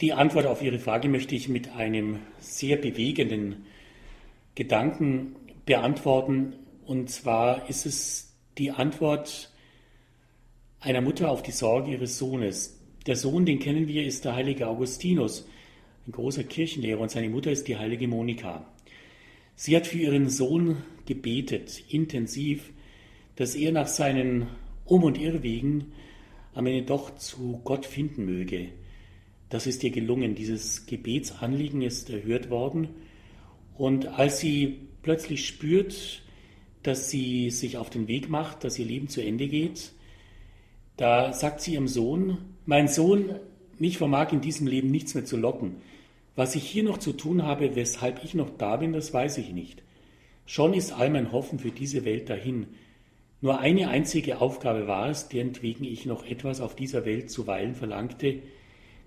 Die 0.00 0.14
Antwort 0.14 0.46
auf 0.46 0.62
Ihre 0.62 0.78
Frage 0.78 1.10
möchte 1.10 1.34
ich 1.34 1.50
mit 1.50 1.76
einem 1.76 2.20
sehr 2.38 2.78
bewegenden 2.78 3.66
Gedanken 4.54 5.36
beantworten. 5.66 6.54
Und 6.86 7.10
zwar 7.10 7.68
ist 7.68 7.84
es 7.84 8.32
die 8.56 8.70
Antwort 8.70 9.52
einer 10.80 11.02
Mutter 11.02 11.30
auf 11.30 11.42
die 11.42 11.52
Sorge 11.52 11.90
ihres 11.90 12.16
Sohnes. 12.16 12.79
Der 13.06 13.16
Sohn, 13.16 13.46
den 13.46 13.58
kennen 13.58 13.88
wir, 13.88 14.04
ist 14.04 14.24
der 14.24 14.34
heilige 14.34 14.68
Augustinus, 14.68 15.46
ein 16.06 16.12
großer 16.12 16.44
Kirchenlehrer, 16.44 17.00
und 17.00 17.10
seine 17.10 17.30
Mutter 17.30 17.50
ist 17.50 17.66
die 17.66 17.76
heilige 17.76 18.08
Monika. 18.08 18.66
Sie 19.54 19.76
hat 19.76 19.86
für 19.86 19.98
ihren 19.98 20.28
Sohn 20.28 20.78
gebetet, 21.06 21.82
intensiv, 21.88 22.72
dass 23.36 23.54
er 23.54 23.72
nach 23.72 23.86
seinen 23.86 24.48
Um- 24.84 25.04
und 25.04 25.18
Irrwegen 25.18 25.92
am 26.54 26.66
Ende 26.66 26.82
doch 26.82 27.16
zu 27.16 27.60
Gott 27.64 27.86
finden 27.86 28.24
möge. 28.24 28.68
Das 29.48 29.66
ist 29.66 29.82
ihr 29.82 29.90
gelungen. 29.90 30.34
Dieses 30.34 30.86
Gebetsanliegen 30.86 31.82
ist 31.82 32.10
erhört 32.10 32.50
worden. 32.50 32.88
Und 33.76 34.06
als 34.06 34.40
sie 34.40 34.78
plötzlich 35.02 35.46
spürt, 35.46 36.22
dass 36.82 37.10
sie 37.10 37.50
sich 37.50 37.76
auf 37.76 37.90
den 37.90 38.08
Weg 38.08 38.28
macht, 38.28 38.64
dass 38.64 38.78
ihr 38.78 38.86
Leben 38.86 39.08
zu 39.08 39.22
Ende 39.22 39.48
geht, 39.48 39.92
da 40.96 41.32
sagt 41.32 41.60
sie 41.62 41.74
ihrem 41.74 41.88
Sohn, 41.88 42.38
mein 42.70 42.86
Sohn, 42.86 43.34
mich 43.80 43.98
vermag 43.98 44.30
in 44.30 44.40
diesem 44.40 44.68
Leben 44.68 44.92
nichts 44.92 45.14
mehr 45.14 45.24
zu 45.24 45.36
locken. 45.36 45.78
Was 46.36 46.54
ich 46.54 46.62
hier 46.62 46.84
noch 46.84 46.98
zu 46.98 47.12
tun 47.12 47.42
habe, 47.42 47.74
weshalb 47.74 48.22
ich 48.22 48.34
noch 48.34 48.48
da 48.58 48.76
bin, 48.76 48.92
das 48.92 49.12
weiß 49.12 49.38
ich 49.38 49.50
nicht. 49.50 49.82
Schon 50.46 50.72
ist 50.72 50.92
all 50.92 51.10
mein 51.10 51.32
Hoffen 51.32 51.58
für 51.58 51.72
diese 51.72 52.04
Welt 52.04 52.30
dahin. 52.30 52.68
Nur 53.40 53.58
eine 53.58 53.88
einzige 53.88 54.40
Aufgabe 54.40 54.86
war 54.86 55.10
es, 55.10 55.28
derentwegen 55.28 55.84
ich 55.84 56.06
noch 56.06 56.24
etwas 56.24 56.60
auf 56.60 56.76
dieser 56.76 57.04
Welt 57.04 57.28
zuweilen 57.28 57.74
verlangte, 57.74 58.38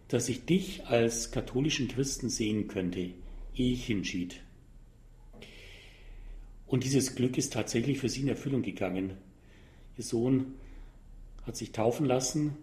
dass 0.10 0.28
ich 0.28 0.44
dich 0.44 0.88
als 0.88 1.32
katholischen 1.32 1.88
Christen 1.88 2.28
sehen 2.28 2.68
könnte, 2.68 3.12
ehe 3.56 3.72
ich 3.72 3.86
hinschied. 3.86 4.42
Und 6.68 6.84
dieses 6.84 7.16
Glück 7.16 7.38
ist 7.38 7.54
tatsächlich 7.54 8.00
für 8.00 8.10
sie 8.10 8.24
in 8.24 8.28
Erfüllung 8.28 8.62
gegangen. 8.62 9.14
Ihr 9.98 10.04
Sohn 10.04 10.56
hat 11.48 11.56
sich 11.56 11.72
taufen 11.72 12.06
lassen, 12.06 12.58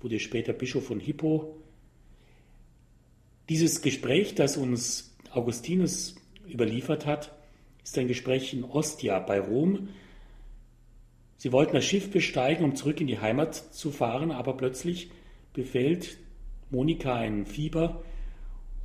wurde 0.00 0.20
später 0.20 0.52
Bischof 0.52 0.86
von 0.86 1.00
Hippo. 1.00 1.56
Dieses 3.48 3.82
Gespräch, 3.82 4.34
das 4.34 4.56
uns 4.56 5.16
Augustinus 5.30 6.16
überliefert 6.48 7.06
hat, 7.06 7.32
ist 7.82 7.98
ein 7.98 8.08
Gespräch 8.08 8.52
in 8.52 8.64
Ostia 8.64 9.18
bei 9.20 9.40
Rom. 9.40 9.88
Sie 11.38 11.52
wollten 11.52 11.74
das 11.74 11.84
Schiff 11.84 12.10
besteigen, 12.10 12.64
um 12.64 12.74
zurück 12.74 13.00
in 13.00 13.06
die 13.06 13.20
Heimat 13.20 13.54
zu 13.54 13.90
fahren, 13.90 14.30
aber 14.30 14.56
plötzlich 14.56 15.10
befällt 15.52 16.18
Monika 16.70 17.14
ein 17.14 17.46
Fieber 17.46 18.02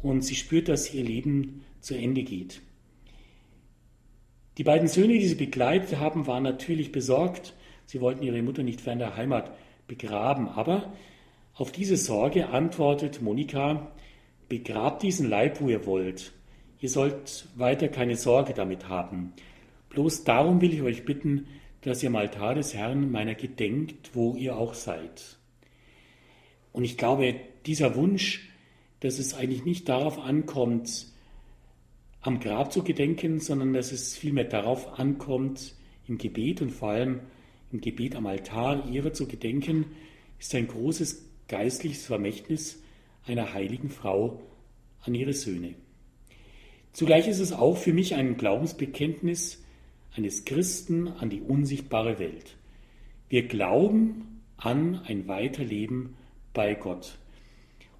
und 0.03 0.21
sie 0.21 0.35
spürt, 0.35 0.67
dass 0.67 0.93
ihr 0.93 1.03
Leben 1.03 1.63
zu 1.79 1.95
Ende 1.95 2.23
geht. 2.23 2.61
Die 4.57 4.63
beiden 4.63 4.87
Söhne, 4.87 5.13
die 5.13 5.27
sie 5.27 5.35
begleitet 5.35 5.97
haben, 5.97 6.27
waren 6.27 6.43
natürlich 6.43 6.91
besorgt. 6.91 7.53
Sie 7.85 8.01
wollten 8.01 8.23
ihre 8.23 8.41
Mutter 8.41 8.63
nicht 8.63 8.81
fern 8.81 8.99
der 8.99 9.15
Heimat 9.15 9.51
begraben. 9.91 10.47
Aber 10.47 10.93
auf 11.53 11.71
diese 11.71 11.97
Sorge 11.97 12.49
antwortet 12.49 13.21
Monika, 13.21 13.91
begrabt 14.47 15.03
diesen 15.03 15.29
Leib, 15.29 15.59
wo 15.59 15.67
ihr 15.67 15.85
wollt. 15.85 16.31
Ihr 16.79 16.89
sollt 16.89 17.47
weiter 17.55 17.89
keine 17.89 18.15
Sorge 18.15 18.53
damit 18.53 18.87
haben. 18.87 19.33
Bloß 19.89 20.23
darum 20.23 20.61
will 20.61 20.73
ich 20.73 20.81
euch 20.81 21.03
bitten, 21.03 21.47
dass 21.81 22.01
ihr 22.01 22.09
am 22.09 22.15
Altar 22.15 22.55
des 22.55 22.73
Herrn 22.73 23.11
meiner 23.11 23.35
gedenkt, 23.35 24.11
wo 24.13 24.35
ihr 24.35 24.55
auch 24.55 24.73
seid. 24.73 25.37
Und 26.71 26.85
ich 26.85 26.97
glaube, 26.97 27.35
dieser 27.65 27.95
Wunsch, 27.95 28.49
dass 29.01 29.19
es 29.19 29.33
eigentlich 29.33 29.65
nicht 29.65 29.89
darauf 29.89 30.19
ankommt, 30.19 31.07
am 32.21 32.39
Grab 32.39 32.71
zu 32.71 32.83
gedenken, 32.83 33.39
sondern 33.39 33.73
dass 33.73 33.91
es 33.91 34.15
vielmehr 34.15 34.45
darauf 34.45 34.99
ankommt, 34.99 35.75
im 36.07 36.17
Gebet 36.17 36.61
und 36.61 36.71
vor 36.71 36.91
allem 36.91 37.19
im 37.71 37.81
Gebet 37.81 38.15
am 38.15 38.25
Altar 38.25 38.89
ihrer 38.89 39.13
zu 39.13 39.27
gedenken, 39.27 39.85
ist 40.39 40.53
ein 40.55 40.67
großes 40.67 41.25
geistliches 41.47 42.05
Vermächtnis 42.05 42.81
einer 43.25 43.53
heiligen 43.53 43.89
Frau 43.89 44.41
an 45.01 45.15
ihre 45.15 45.33
Söhne. 45.33 45.75
Zugleich 46.93 47.27
ist 47.27 47.39
es 47.39 47.53
auch 47.53 47.77
für 47.77 47.93
mich 47.93 48.15
ein 48.15 48.37
Glaubensbekenntnis 48.37 49.63
eines 50.15 50.45
Christen 50.45 51.07
an 51.07 51.29
die 51.29 51.41
unsichtbare 51.41 52.19
Welt. 52.19 52.57
Wir 53.29 53.47
glauben 53.47 54.41
an 54.57 55.01
ein 55.05 55.27
Weiterleben 55.27 56.15
bei 56.53 56.73
Gott. 56.75 57.17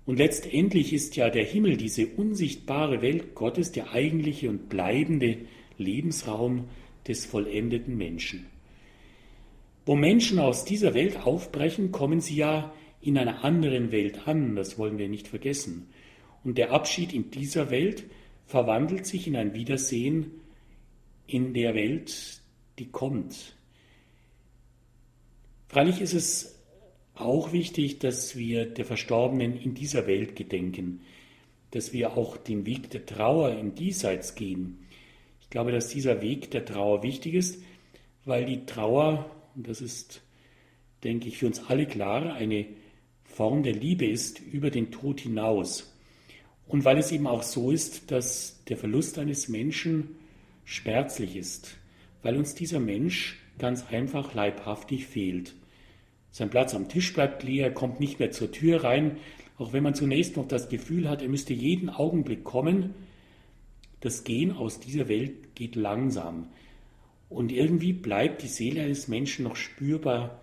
Und 0.05 0.17
letztendlich 0.17 0.93
ist 0.93 1.15
ja 1.15 1.29
der 1.29 1.45
Himmel, 1.45 1.77
diese 1.77 2.07
unsichtbare 2.07 3.01
Welt 3.01 3.33
Gottes, 3.33 3.71
der 3.71 3.91
eigentliche 3.91 4.49
und 4.49 4.67
bleibende 4.67 5.37
Lebensraum 5.77 6.65
des 7.07 7.25
vollendeten 7.25 7.97
Menschen. 7.97 8.47
Wo 9.85 9.95
Menschen 9.95 10.39
aus 10.39 10.65
dieser 10.65 10.93
Welt 10.93 11.25
aufbrechen, 11.25 11.91
kommen 11.91 12.21
sie 12.21 12.35
ja 12.35 12.73
in 13.01 13.17
einer 13.17 13.43
anderen 13.43 13.91
Welt 13.91 14.27
an, 14.27 14.55
das 14.55 14.77
wollen 14.77 14.97
wir 14.97 15.09
nicht 15.09 15.27
vergessen. 15.27 15.89
Und 16.43 16.57
der 16.57 16.71
Abschied 16.71 17.13
in 17.13 17.31
dieser 17.31 17.71
Welt 17.71 18.03
verwandelt 18.45 19.05
sich 19.05 19.27
in 19.27 19.35
ein 19.35 19.53
Wiedersehen 19.53 20.31
in 21.25 21.53
der 21.53 21.73
Welt, 21.73 22.41
die 22.77 22.87
kommt. 22.87 23.55
Freilich 25.67 26.01
ist 26.01 26.13
es 26.13 26.59
auch 27.15 27.53
wichtig, 27.53 27.99
dass 27.99 28.35
wir 28.35 28.65
der 28.65 28.85
Verstorbenen 28.85 29.55
in 29.57 29.73
dieser 29.73 30.07
Welt 30.07 30.35
gedenken, 30.35 31.01
dass 31.71 31.93
wir 31.93 32.17
auch 32.17 32.37
den 32.37 32.65
Weg 32.65 32.89
der 32.89 33.05
Trauer 33.05 33.57
im 33.57 33.75
Diesseits 33.75 34.35
gehen. 34.35 34.85
Ich 35.39 35.49
glaube, 35.49 35.71
dass 35.71 35.87
dieser 35.87 36.21
Weg 36.21 36.51
der 36.51 36.65
Trauer 36.65 37.03
wichtig 37.03 37.35
ist, 37.35 37.61
weil 38.25 38.45
die 38.45 38.65
Trauer, 38.65 39.29
und 39.55 39.67
das 39.67 39.81
ist, 39.81 40.21
denke 41.03 41.27
ich, 41.27 41.37
für 41.37 41.47
uns 41.47 41.63
alle 41.67 41.85
klar, 41.85 42.33
eine 42.33 42.65
Form 43.23 43.63
der 43.63 43.73
Liebe 43.73 44.05
ist 44.05 44.39
über 44.39 44.69
den 44.69 44.91
Tod 44.91 45.19
hinaus. 45.19 45.93
Und 46.67 46.85
weil 46.85 46.97
es 46.97 47.11
eben 47.11 47.27
auch 47.27 47.43
so 47.43 47.71
ist, 47.71 48.11
dass 48.11 48.63
der 48.65 48.77
Verlust 48.77 49.19
eines 49.19 49.49
Menschen 49.49 50.15
schmerzlich 50.63 51.35
ist, 51.35 51.77
weil 52.23 52.37
uns 52.37 52.55
dieser 52.55 52.79
Mensch 52.79 53.39
ganz 53.57 53.85
einfach 53.87 54.33
leibhaftig 54.33 55.05
fehlt. 55.05 55.53
Sein 56.31 56.49
Platz 56.49 56.73
am 56.73 56.87
Tisch 56.87 57.13
bleibt 57.13 57.43
leer, 57.43 57.67
er 57.67 57.73
kommt 57.73 57.99
nicht 57.99 58.19
mehr 58.19 58.31
zur 58.31 58.51
Tür 58.51 58.83
rein, 58.83 59.17
auch 59.57 59.73
wenn 59.73 59.83
man 59.83 59.95
zunächst 59.95 60.37
noch 60.37 60.47
das 60.47 60.69
Gefühl 60.69 61.09
hat, 61.09 61.21
er 61.21 61.29
müsste 61.29 61.53
jeden 61.53 61.89
Augenblick 61.89 62.43
kommen. 62.43 62.95
Das 63.99 64.23
Gehen 64.23 64.51
aus 64.51 64.79
dieser 64.79 65.07
Welt 65.07 65.55
geht 65.55 65.75
langsam. 65.75 66.47
Und 67.31 67.53
irgendwie 67.53 67.93
bleibt 67.93 68.43
die 68.43 68.47
Seele 68.47 68.83
eines 68.83 69.07
Menschen 69.07 69.43
noch 69.43 69.55
spürbar 69.55 70.41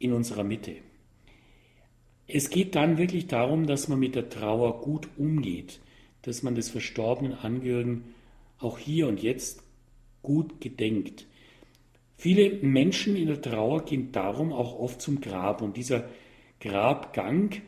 in 0.00 0.12
unserer 0.12 0.42
Mitte. 0.42 0.72
Es 2.26 2.50
geht 2.50 2.74
dann 2.74 2.98
wirklich 2.98 3.28
darum, 3.28 3.68
dass 3.68 3.86
man 3.86 4.00
mit 4.00 4.16
der 4.16 4.28
Trauer 4.28 4.80
gut 4.80 5.08
umgeht, 5.16 5.78
dass 6.22 6.42
man 6.42 6.56
des 6.56 6.68
verstorbenen 6.68 7.32
Angehörigen 7.32 8.12
auch 8.58 8.76
hier 8.76 9.06
und 9.06 9.22
jetzt 9.22 9.62
gut 10.20 10.60
gedenkt. 10.60 11.26
Viele 12.16 12.50
Menschen 12.62 13.14
in 13.14 13.28
der 13.28 13.40
Trauer 13.40 13.84
gehen 13.84 14.10
darum 14.10 14.52
auch 14.52 14.76
oft 14.76 15.00
zum 15.00 15.20
Grab 15.20 15.62
und 15.62 15.76
dieser 15.76 16.08
Grabgang 16.58 17.62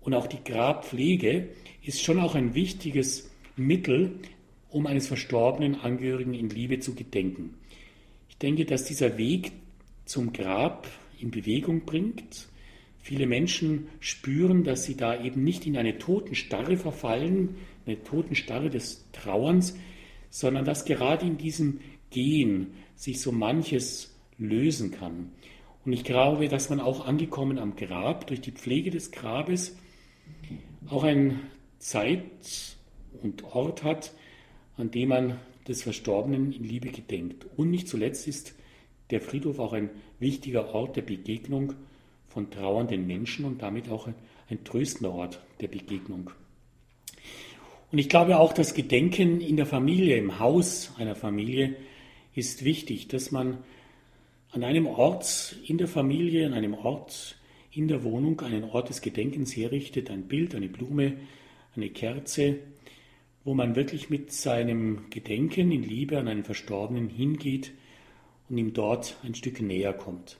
und 0.00 0.14
auch 0.14 0.28
die 0.28 0.44
Grabpflege 0.44 1.48
ist 1.82 2.00
schon 2.00 2.20
auch 2.20 2.36
ein 2.36 2.54
wichtiges 2.54 3.28
Mittel, 3.56 4.20
um 4.70 4.86
eines 4.86 5.08
verstorbenen 5.08 5.76
Angehörigen 5.76 6.34
in 6.34 6.50
Liebe 6.50 6.80
zu 6.80 6.94
gedenken. 6.94 7.54
Ich 8.28 8.36
denke, 8.38 8.64
dass 8.64 8.84
dieser 8.84 9.18
Weg 9.18 9.52
zum 10.04 10.32
Grab 10.32 10.88
in 11.18 11.30
Bewegung 11.30 11.84
bringt. 11.84 12.48
Viele 13.00 13.26
Menschen 13.26 13.88
spüren, 14.00 14.64
dass 14.64 14.84
sie 14.84 14.96
da 14.96 15.22
eben 15.22 15.42
nicht 15.42 15.66
in 15.66 15.76
eine 15.76 15.98
Totenstarre 15.98 16.76
verfallen, 16.76 17.56
eine 17.86 18.02
Totenstarre 18.02 18.70
des 18.70 19.04
Trauerns, 19.12 19.76
sondern 20.30 20.64
dass 20.64 20.84
gerade 20.84 21.26
in 21.26 21.38
diesem 21.38 21.80
Gehen 22.10 22.68
sich 22.96 23.20
so 23.20 23.32
manches 23.32 24.14
lösen 24.38 24.90
kann. 24.90 25.32
Und 25.84 25.92
ich 25.92 26.04
glaube, 26.04 26.48
dass 26.48 26.68
man 26.70 26.80
auch 26.80 27.06
angekommen 27.06 27.58
am 27.58 27.76
Grab, 27.76 28.26
durch 28.26 28.40
die 28.40 28.52
Pflege 28.52 28.90
des 28.90 29.10
Grabes, 29.10 29.76
auch 30.88 31.04
eine 31.04 31.40
Zeit 31.78 32.24
und 33.22 33.44
Ort 33.44 33.84
hat, 33.84 34.12
an 34.78 34.90
dem 34.90 35.10
man 35.10 35.38
des 35.66 35.82
Verstorbenen 35.82 36.52
in 36.52 36.64
Liebe 36.64 36.88
gedenkt. 36.88 37.46
Und 37.56 37.70
nicht 37.70 37.88
zuletzt 37.88 38.26
ist 38.26 38.54
der 39.10 39.20
Friedhof 39.20 39.58
auch 39.58 39.72
ein 39.72 39.90
wichtiger 40.18 40.74
Ort 40.74 40.96
der 40.96 41.02
Begegnung 41.02 41.74
von 42.28 42.50
trauernden 42.50 43.06
Menschen 43.06 43.44
und 43.44 43.62
damit 43.62 43.90
auch 43.90 44.06
ein, 44.06 44.64
tröstender 44.64 45.12
Ort 45.12 45.40
der 45.60 45.68
Begegnung. 45.68 46.30
Und 47.90 47.98
ich 47.98 48.08
glaube 48.08 48.38
auch, 48.38 48.52
das 48.52 48.72
Gedenken 48.74 49.40
in 49.40 49.56
der 49.56 49.66
Familie, 49.66 50.16
im 50.16 50.38
Haus 50.38 50.92
einer 50.96 51.14
Familie, 51.14 51.76
ist 52.34 52.64
wichtig, 52.64 53.08
dass 53.08 53.30
man 53.30 53.58
an 54.50 54.64
einem 54.64 54.86
Ort 54.86 55.56
in 55.66 55.76
der 55.76 55.88
Familie, 55.88 56.46
an 56.46 56.54
einem 56.54 56.74
Ort 56.74 57.36
in 57.72 57.88
der 57.88 58.04
Wohnung 58.04 58.40
einen 58.40 58.64
Ort 58.64 58.88
des 58.88 59.02
Gedenkens 59.02 59.54
herrichtet, 59.56 60.10
ein 60.10 60.28
Bild, 60.28 60.54
eine 60.54 60.68
Blume, 60.68 61.14
eine 61.76 61.90
Kerze, 61.90 62.58
wo 63.48 63.54
man 63.54 63.76
wirklich 63.76 64.10
mit 64.10 64.30
seinem 64.30 65.08
Gedenken 65.08 65.72
in 65.72 65.82
Liebe 65.82 66.18
an 66.18 66.28
einen 66.28 66.44
Verstorbenen 66.44 67.08
hingeht 67.08 67.72
und 68.50 68.58
ihm 68.58 68.74
dort 68.74 69.16
ein 69.22 69.34
Stück 69.34 69.62
näher 69.62 69.94
kommt. 69.94 70.36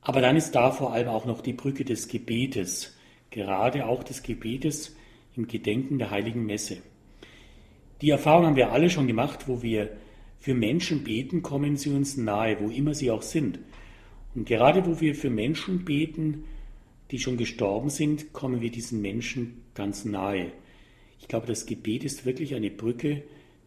Aber 0.00 0.20
dann 0.20 0.36
ist 0.36 0.52
da 0.52 0.70
vor 0.70 0.92
allem 0.92 1.08
auch 1.08 1.24
noch 1.24 1.40
die 1.40 1.52
Brücke 1.52 1.84
des 1.84 2.06
Gebetes, 2.06 2.96
gerade 3.30 3.86
auch 3.86 4.04
des 4.04 4.22
Gebetes 4.22 4.94
im 5.34 5.48
Gedenken 5.48 5.98
der 5.98 6.12
heiligen 6.12 6.46
Messe. 6.46 6.76
Die 8.02 8.10
Erfahrung 8.10 8.46
haben 8.46 8.56
wir 8.56 8.70
alle 8.70 8.88
schon 8.88 9.08
gemacht, 9.08 9.48
wo 9.48 9.60
wir 9.60 9.90
für 10.38 10.54
Menschen 10.54 11.02
beten, 11.02 11.42
kommen 11.42 11.76
sie 11.76 11.90
uns 11.90 12.16
nahe, 12.16 12.60
wo 12.60 12.68
immer 12.68 12.94
sie 12.94 13.10
auch 13.10 13.22
sind. 13.22 13.58
Und 14.36 14.46
gerade 14.46 14.86
wo 14.86 15.00
wir 15.00 15.16
für 15.16 15.28
Menschen 15.28 15.84
beten, 15.84 16.44
die 17.10 17.18
schon 17.18 17.36
gestorben 17.36 17.90
sind, 17.90 18.32
kommen 18.32 18.60
wir 18.60 18.70
diesen 18.70 19.02
Menschen 19.02 19.64
ganz 19.74 20.04
nahe. 20.04 20.52
Ich 21.20 21.28
glaube, 21.28 21.46
das 21.46 21.66
Gebet 21.66 22.04
ist 22.04 22.26
wirklich 22.26 22.54
eine 22.54 22.70
Brücke, 22.70 23.22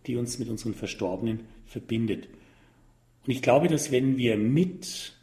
die 0.06 0.18
uns 0.18 0.40
mit 0.40 0.50
unseren 0.50 0.74
Verstorbenen 0.74 1.42
verbindet. 1.66 2.28
Und 3.26 3.32
ich 3.32 3.42
glaube, 3.42 3.68
dass 3.68 3.92
wenn 3.92 4.18
wir 4.18 4.36
mit 4.38 5.14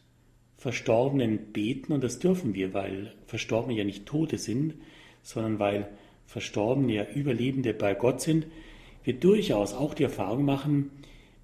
Verstorbenen 0.56 1.52
beten, 1.52 1.92
und 1.92 2.02
das 2.02 2.18
dürfen 2.18 2.54
wir, 2.54 2.72
weil 2.72 3.12
Verstorbene 3.26 3.76
ja 3.76 3.84
nicht 3.84 4.06
Tote 4.06 4.38
sind, 4.38 4.74
sondern 5.22 5.58
weil 5.58 5.88
Verstorbene 6.26 6.92
ja 6.94 7.06
Überlebende 7.14 7.74
bei 7.74 7.94
Gott 7.94 8.20
sind, 8.20 8.46
wir 9.04 9.14
durchaus 9.14 9.74
auch 9.74 9.94
die 9.94 10.04
Erfahrung 10.04 10.44
machen, 10.44 10.90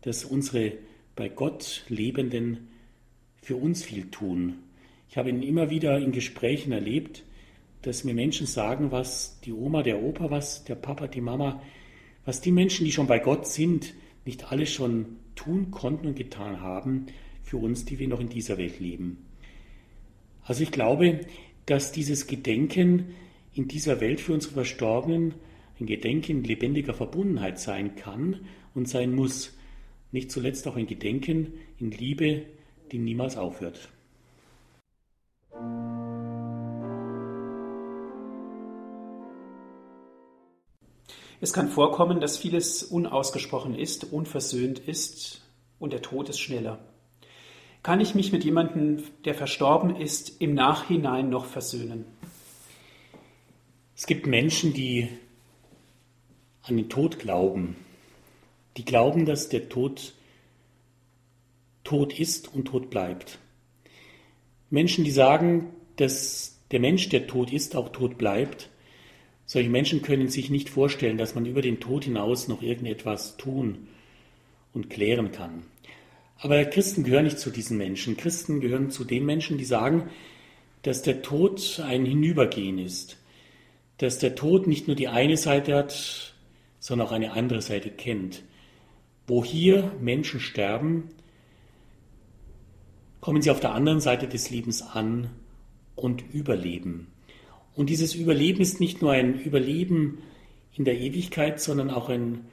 dass 0.03 0.25
unsere 0.25 0.73
bei 1.15 1.29
Gott 1.29 1.85
Lebenden 1.89 2.69
für 3.43 3.57
uns 3.57 3.83
viel 3.83 4.11
tun. 4.11 4.59
Ich 5.09 5.17
habe 5.17 5.31
ihn 5.31 5.43
immer 5.43 5.71
wieder 5.71 5.99
in 5.99 6.13
Gesprächen 6.13 6.73
erlebt, 6.73 7.25
dass 7.83 8.05
mir 8.05 8.15
Menschen 8.15 8.47
sagen, 8.47 8.91
was 8.91 9.41
die 9.41 9.53
Oma, 9.53 9.83
der 9.83 10.03
Opa, 10.03 10.31
was 10.31 10.65
der 10.65 10.75
Papa, 10.75 11.07
die 11.07 11.21
Mama, 11.21 11.63
was 12.25 12.41
die 12.41 12.53
Menschen, 12.53 12.85
die 12.85 12.93
schon 12.93 13.07
bei 13.07 13.19
Gott 13.19 13.47
sind, 13.47 13.95
nicht 14.25 14.51
alles 14.51 14.73
schon 14.73 15.17
tun 15.37 15.71
konnten 15.71 16.09
und 16.09 16.17
getan 16.17 16.61
haben 16.61 17.07
für 17.43 17.59
uns, 17.59 17.85
die 17.85 17.99
wir 17.99 18.09
noch 18.09 18.21
in 18.21 18.29
dieser 18.29 18.59
Welt 18.59 18.81
leben. 18.81 19.25
Also 20.43 20.63
ich 20.63 20.73
glaube, 20.73 21.21
dass 21.67 21.93
dieses 21.93 22.27
Gedenken 22.27 23.15
in 23.55 23.69
dieser 23.69 24.01
Welt 24.01 24.21
für 24.21 24.33
unsere 24.33 24.55
Verstorbenen 24.55 25.35
ein 25.81 25.87
Gedenken 25.87 26.43
lebendiger 26.45 26.95
Verbundenheit 26.95 27.59
sein 27.59 27.97
kann 27.97 28.41
und 28.75 28.89
sein 28.89 29.15
muss. 29.15 29.53
nicht 30.13 30.31
zuletzt 30.31 30.67
auch 30.67 30.77
in 30.77 30.87
Gedenken, 30.87 31.55
in 31.79 31.91
Liebe, 31.91 32.43
die 32.93 32.99
niemals 32.99 33.37
aufhört. 33.37 33.91
Es 41.47 41.53
kann 41.53 41.69
vorkommen, 41.69 42.19
dass 42.19 42.39
vieles 42.39 42.83
unausgesprochen 42.83 43.79
ist, 43.79 44.03
unversöhnt 44.13 44.81
ist 44.81 45.43
und 45.79 45.93
der 45.93 46.03
Tod 46.03 46.29
ist 46.29 46.41
schneller. 46.41 46.81
Kann 47.85 48.01
ich 48.01 48.17
mich 48.17 48.33
mit 48.33 48.43
jemandem, 48.43 49.05
der 49.25 49.33
verstorben 49.33 49.95
ist, 49.95 50.41
im 50.43 50.55
Nachhinein 50.55 51.31
noch 51.31 51.45
versöhnen? 51.45 52.05
Es 53.95 54.07
gibt 54.07 54.27
Menschen, 54.27 54.75
die 54.75 55.09
an 56.63 56.79
den 56.79 56.89
Tod 56.89 57.21
glauben. 57.21 57.77
Die 58.77 58.85
glauben, 58.85 59.25
dass 59.25 59.49
der 59.49 59.69
Tod 59.69 60.15
tot 61.85 62.19
ist 62.19 62.53
und 62.53 62.65
tot 62.65 62.91
bleibt. 62.91 63.39
Menschen, 64.69 65.05
die 65.05 65.13
sagen, 65.13 65.69
dass 65.95 66.59
der 66.73 66.81
Mensch, 66.81 67.09
der 67.09 67.29
tot 67.29 67.53
ist, 67.53 67.77
auch 67.77 67.91
tot 67.91 68.19
bleibt, 68.19 68.69
solche 69.47 69.71
Menschen 69.71 70.03
können 70.03 70.29
sich 70.29 70.51
nicht 70.51 70.69
vorstellen, 70.69 71.17
dass 71.17 71.35
man 71.35 71.47
über 71.47 71.63
den 71.63 71.81
Tod 71.81 72.05
hinaus 72.05 72.49
noch 72.49 72.63
irgendetwas 72.63 73.37
tun 73.37 73.89
und 74.75 74.91
klären 74.91 75.33
kann. 75.33 75.63
Aber 76.39 76.63
Christen 76.65 77.05
gehören 77.05 77.25
nicht 77.25 77.39
zu 77.39 77.51
diesen 77.51 77.79
Menschen. 77.79 78.17
Christen 78.17 78.61
gehören 78.61 78.91
zu 78.91 79.05
den 79.05 79.25
Menschen, 79.25 79.57
die 79.57 79.65
sagen, 79.65 80.11
dass 80.83 81.03
der 81.03 81.23
Tod 81.23 81.81
ein 81.85 82.05
Hinübergehen 82.05 82.79
ist, 82.79 83.17
dass 83.99 84.19
der 84.19 84.35
Tod 84.35 84.67
nicht 84.67 84.87
nur 84.87 84.97
die 84.97 85.09
eine 85.09 85.37
Seite 85.37 85.75
hat, 85.75 86.35
sondern 86.79 87.07
auch 87.07 87.13
eine 87.13 87.33
andere 87.33 87.63
Seite 87.63 87.91
kennt. 87.91 88.43
Wo 89.27 89.45
hier 89.45 89.93
Menschen 90.01 90.41
sterben, 90.41 91.09
kommen 93.21 93.43
sie 93.43 93.51
auf 93.51 93.61
der 93.61 93.73
anderen 93.73 94.01
Seite 94.01 94.29
des 94.29 94.51
Lebens 94.51 94.83
an 94.83 95.31
und 95.97 96.23
überleben. 96.33 97.09
Und 97.77 97.91
dieses 97.91 98.15
Überleben 98.15 98.63
ist 98.63 98.81
nicht 98.81 99.03
nur 99.03 99.13
ein 99.13 99.39
Überleben 99.39 100.19
in 100.75 100.87
der 100.87 100.99
Ewigkeit, 100.99 101.61
sondern 101.61 101.91
auch 101.91 102.09
ein 102.09 102.47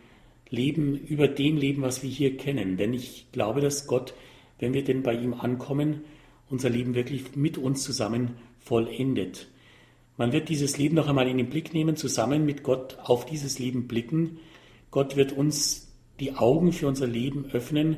Leben 0.49 0.97
über 0.97 1.29
dem 1.29 1.57
Leben, 1.57 1.81
was 1.81 2.03
wir 2.03 2.09
hier 2.09 2.35
kennen. 2.35 2.75
Denn 2.75 2.93
ich 2.93 3.27
glaube, 3.31 3.61
dass 3.61 3.87
Gott, 3.87 4.13
wenn 4.59 4.73
wir 4.73 4.83
denn 4.83 5.01
bei 5.01 5.13
ihm 5.13 5.33
ankommen, 5.33 6.01
unser 6.49 6.69
Leben 6.69 6.93
wirklich 6.93 7.37
mit 7.37 7.57
uns 7.57 7.83
zusammen 7.83 8.31
vollendet. 8.59 9.47
Man 10.17 10.33
wird 10.33 10.49
dieses 10.49 10.77
Leben 10.77 10.95
noch 10.95 11.07
einmal 11.07 11.27
in 11.27 11.37
den 11.37 11.49
Blick 11.49 11.73
nehmen, 11.73 11.95
zusammen 11.95 12.45
mit 12.45 12.61
Gott 12.61 12.97
auf 13.01 13.25
dieses 13.25 13.59
Leben 13.59 13.87
blicken. 13.87 14.39
Gott 14.91 15.15
wird 15.15 15.31
uns 15.31 15.87
die 16.19 16.35
Augen 16.35 16.73
für 16.73 16.87
unser 16.87 17.07
Leben 17.07 17.45
öffnen, 17.45 17.97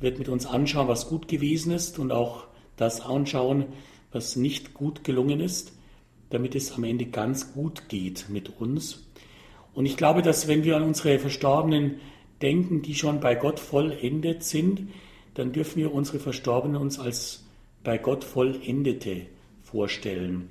wird 0.00 0.18
mit 0.18 0.30
uns 0.30 0.46
anschauen, 0.46 0.88
was 0.88 1.06
gut 1.06 1.28
gewesen 1.28 1.70
ist 1.70 1.98
und 1.98 2.12
auch 2.12 2.46
das 2.76 3.02
anschauen, 3.02 3.66
was 4.10 4.36
nicht 4.36 4.72
gut 4.72 5.04
gelungen 5.04 5.40
ist 5.40 5.74
damit 6.30 6.54
es 6.54 6.72
am 6.72 6.84
Ende 6.84 7.06
ganz 7.06 7.52
gut 7.52 7.88
geht 7.88 8.26
mit 8.28 8.60
uns. 8.60 9.06
Und 9.74 9.86
ich 9.86 9.96
glaube, 9.96 10.22
dass 10.22 10.48
wenn 10.48 10.64
wir 10.64 10.76
an 10.76 10.82
unsere 10.82 11.18
Verstorbenen 11.18 11.96
denken, 12.42 12.82
die 12.82 12.94
schon 12.94 13.20
bei 13.20 13.34
Gott 13.34 13.60
vollendet 13.60 14.42
sind, 14.42 14.88
dann 15.34 15.52
dürfen 15.52 15.76
wir 15.76 15.92
unsere 15.92 16.18
Verstorbenen 16.18 16.80
uns 16.80 16.98
als 16.98 17.44
bei 17.84 17.98
Gott 17.98 18.24
vollendete 18.24 19.26
vorstellen. 19.62 20.50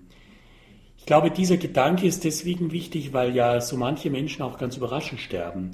Ich 0.98 1.06
glaube, 1.06 1.32
dieser 1.32 1.58
Gedanke 1.58 2.06
ist 2.06 2.24
deswegen 2.24 2.72
wichtig, 2.72 3.14
weil 3.14 3.36
ja 3.36 3.62
so 3.62 3.78
manche 3.78 4.10
Menschen 4.10 4.44
auch 4.44 4.58
ganz 4.58 4.78
überraschend 4.78 5.20
sterben 5.20 5.72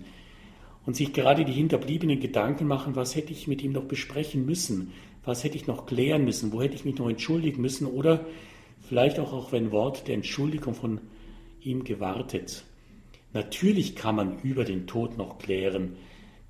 und 0.86 0.96
sich 0.96 1.14
gerade 1.14 1.46
die 1.46 1.54
Hinterbliebenen 1.54 2.20
Gedanken 2.20 2.68
machen, 2.68 2.96
was 2.96 3.16
hätte 3.16 3.34
ich 3.34 3.48
mit 3.48 3.62
ihm 3.64 3.72
noch 3.72 3.86
besprechen 3.86 4.46
müssen, 4.46 4.94
was 5.24 5.44
hätte 5.44 5.58
ich 5.58 5.68
noch 5.68 5.88
klären 5.88 6.24
müssen, 6.24 6.52
wo 6.52 6.62
hätte 6.62 6.76
ich 6.76 6.86
mich 6.86 6.98
noch 6.98 7.10
entschuldigen 7.10 7.62
müssen 7.62 7.88
oder 7.88 8.26
vielleicht 8.88 9.20
auch 9.20 9.34
auf 9.34 9.54
ein 9.54 9.72
Wort 9.72 10.08
der 10.08 10.16
Entschuldigung 10.16 10.74
von 10.74 11.02
ihm 11.62 11.84
gewartet. 11.84 12.64
Natürlich 13.34 13.96
kann 13.96 14.16
man 14.16 14.40
über 14.42 14.64
den 14.64 14.88
Tod 14.88 15.18
noch 15.18 15.40
klären, 15.40 15.98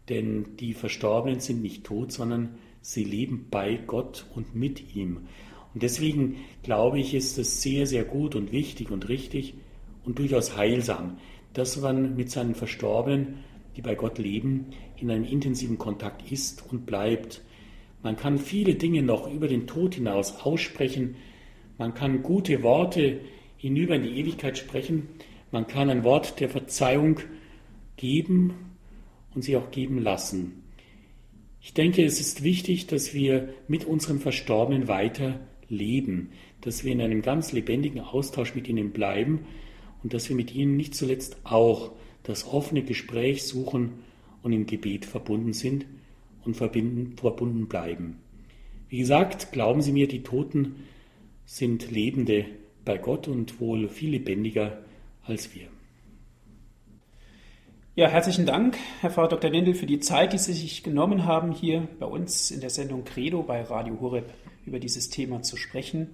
denn 0.10 0.58
die 0.58 0.74
Verstorbenen 0.74 1.40
sind 1.40 1.62
nicht 1.62 1.84
tot, 1.84 2.12
sondern 2.12 2.58
sie 2.82 3.04
leben 3.04 3.48
bei 3.50 3.80
Gott 3.88 4.26
und 4.36 4.56
mit 4.56 4.96
ihm. 4.96 5.28
Und 5.74 5.84
deswegen 5.84 6.38
glaube 6.64 7.00
ich, 7.00 7.14
ist 7.14 7.38
es 7.38 7.62
sehr, 7.62 7.88
sehr 7.88 8.04
gut 8.04 8.36
und 8.36 8.52
wichtig 8.52 8.92
und 8.92 9.10
richtig 9.10 9.56
und 10.06 10.20
durchaus 10.20 10.56
heilsam, 10.56 11.18
dass 11.54 11.82
man 11.82 12.16
mit 12.16 12.30
seinen 12.30 12.56
Verstorbenen, 12.56 13.40
die 13.76 13.82
bei 13.82 13.96
Gott 13.96 14.20
leben, 14.20 14.68
in 14.98 15.10
einem 15.10 15.26
intensiven 15.26 15.78
Kontakt 15.78 16.32
ist 16.32 16.64
und 16.72 16.86
bleibt. 16.86 17.42
Man 18.04 18.16
kann 18.16 18.38
viele 18.38 18.76
Dinge 18.76 19.02
noch 19.02 19.30
über 19.32 19.48
den 19.48 19.68
Tod 19.68 19.96
hinaus 19.96 20.42
aussprechen, 20.44 21.16
man 21.78 21.94
kann 21.94 22.24
gute 22.24 22.64
Worte 22.64 23.20
hinüber 23.58 23.96
in 23.96 24.04
die 24.04 24.20
Ewigkeit 24.20 24.58
sprechen. 24.58 25.10
Man 25.52 25.68
kann 25.68 25.90
ein 25.90 26.04
Wort 26.04 26.40
der 26.40 26.50
Verzeihung 26.50 27.20
geben 27.98 28.54
und 29.34 29.44
sie 29.44 29.58
auch 29.58 29.72
geben 29.72 30.02
lassen. 30.02 30.64
Ich 31.62 31.74
denke, 31.74 32.06
es 32.06 32.20
ist 32.20 32.44
wichtig, 32.44 32.88
dass 32.88 33.14
wir 33.14 33.50
mit 33.68 33.86
unseren 33.86 34.20
Verstorbenen 34.20 34.88
weiter 34.88 35.40
leben, 35.68 36.30
dass 36.62 36.84
wir 36.84 36.92
in 36.92 37.02
einem 37.02 37.22
ganz 37.22 37.52
lebendigen 37.52 38.02
Austausch 38.02 38.54
mit 38.54 38.68
ihnen 38.68 38.92
bleiben 38.92 39.46
und 40.04 40.14
dass 40.14 40.30
wir 40.30 40.36
mit 40.36 40.54
ihnen 40.54 40.78
nicht 40.78 40.94
zuletzt 40.94 41.38
auch 41.44 41.92
das 42.24 42.48
offene 42.48 42.84
Gespräch 42.84 43.44
suchen 43.44 43.94
und 44.44 44.54
im 44.54 44.68
Gebet 44.68 45.06
verbunden 45.06 45.54
sind 45.54 45.86
und 46.44 46.56
verbunden 46.56 47.68
bleiben. 47.68 48.18
Wie 48.90 49.00
gesagt, 49.00 49.52
glauben 49.52 49.82
Sie 49.82 49.92
mir, 49.92 50.08
die 50.08 50.22
Toten 50.22 50.76
sind 51.46 51.92
Lebende 51.92 52.46
bei 52.84 52.98
Gott 52.98 53.28
und 53.28 53.60
wohl 53.60 53.88
viel 53.88 54.12
lebendiger 54.12 54.80
als 55.24 55.54
wir. 55.56 55.68
Ja, 57.96 58.10
herzlichen 58.10 58.46
Dank, 58.46 58.78
Herr 59.00 59.10
Pfarrer 59.10 59.30
Dr. 59.30 59.54
Wendel, 59.54 59.74
für 59.74 59.86
die 59.86 60.02
Zeit, 60.02 60.34
die 60.34 60.38
Sie 60.38 60.52
sich 60.52 60.84
genommen 60.84 61.26
haben, 61.26 61.54
hier 61.54 61.88
bei 61.98 62.06
uns 62.06 62.52
in 62.52 62.60
der 62.60 62.70
Sendung 62.70 63.06
Credo 63.06 63.42
bei 63.42 63.62
Radio 63.62 64.02
Horeb 64.02 64.34
über 64.66 64.80
dieses 64.80 65.10
Thema 65.10 65.44
zu 65.44 65.56
sprechen. 65.56 66.10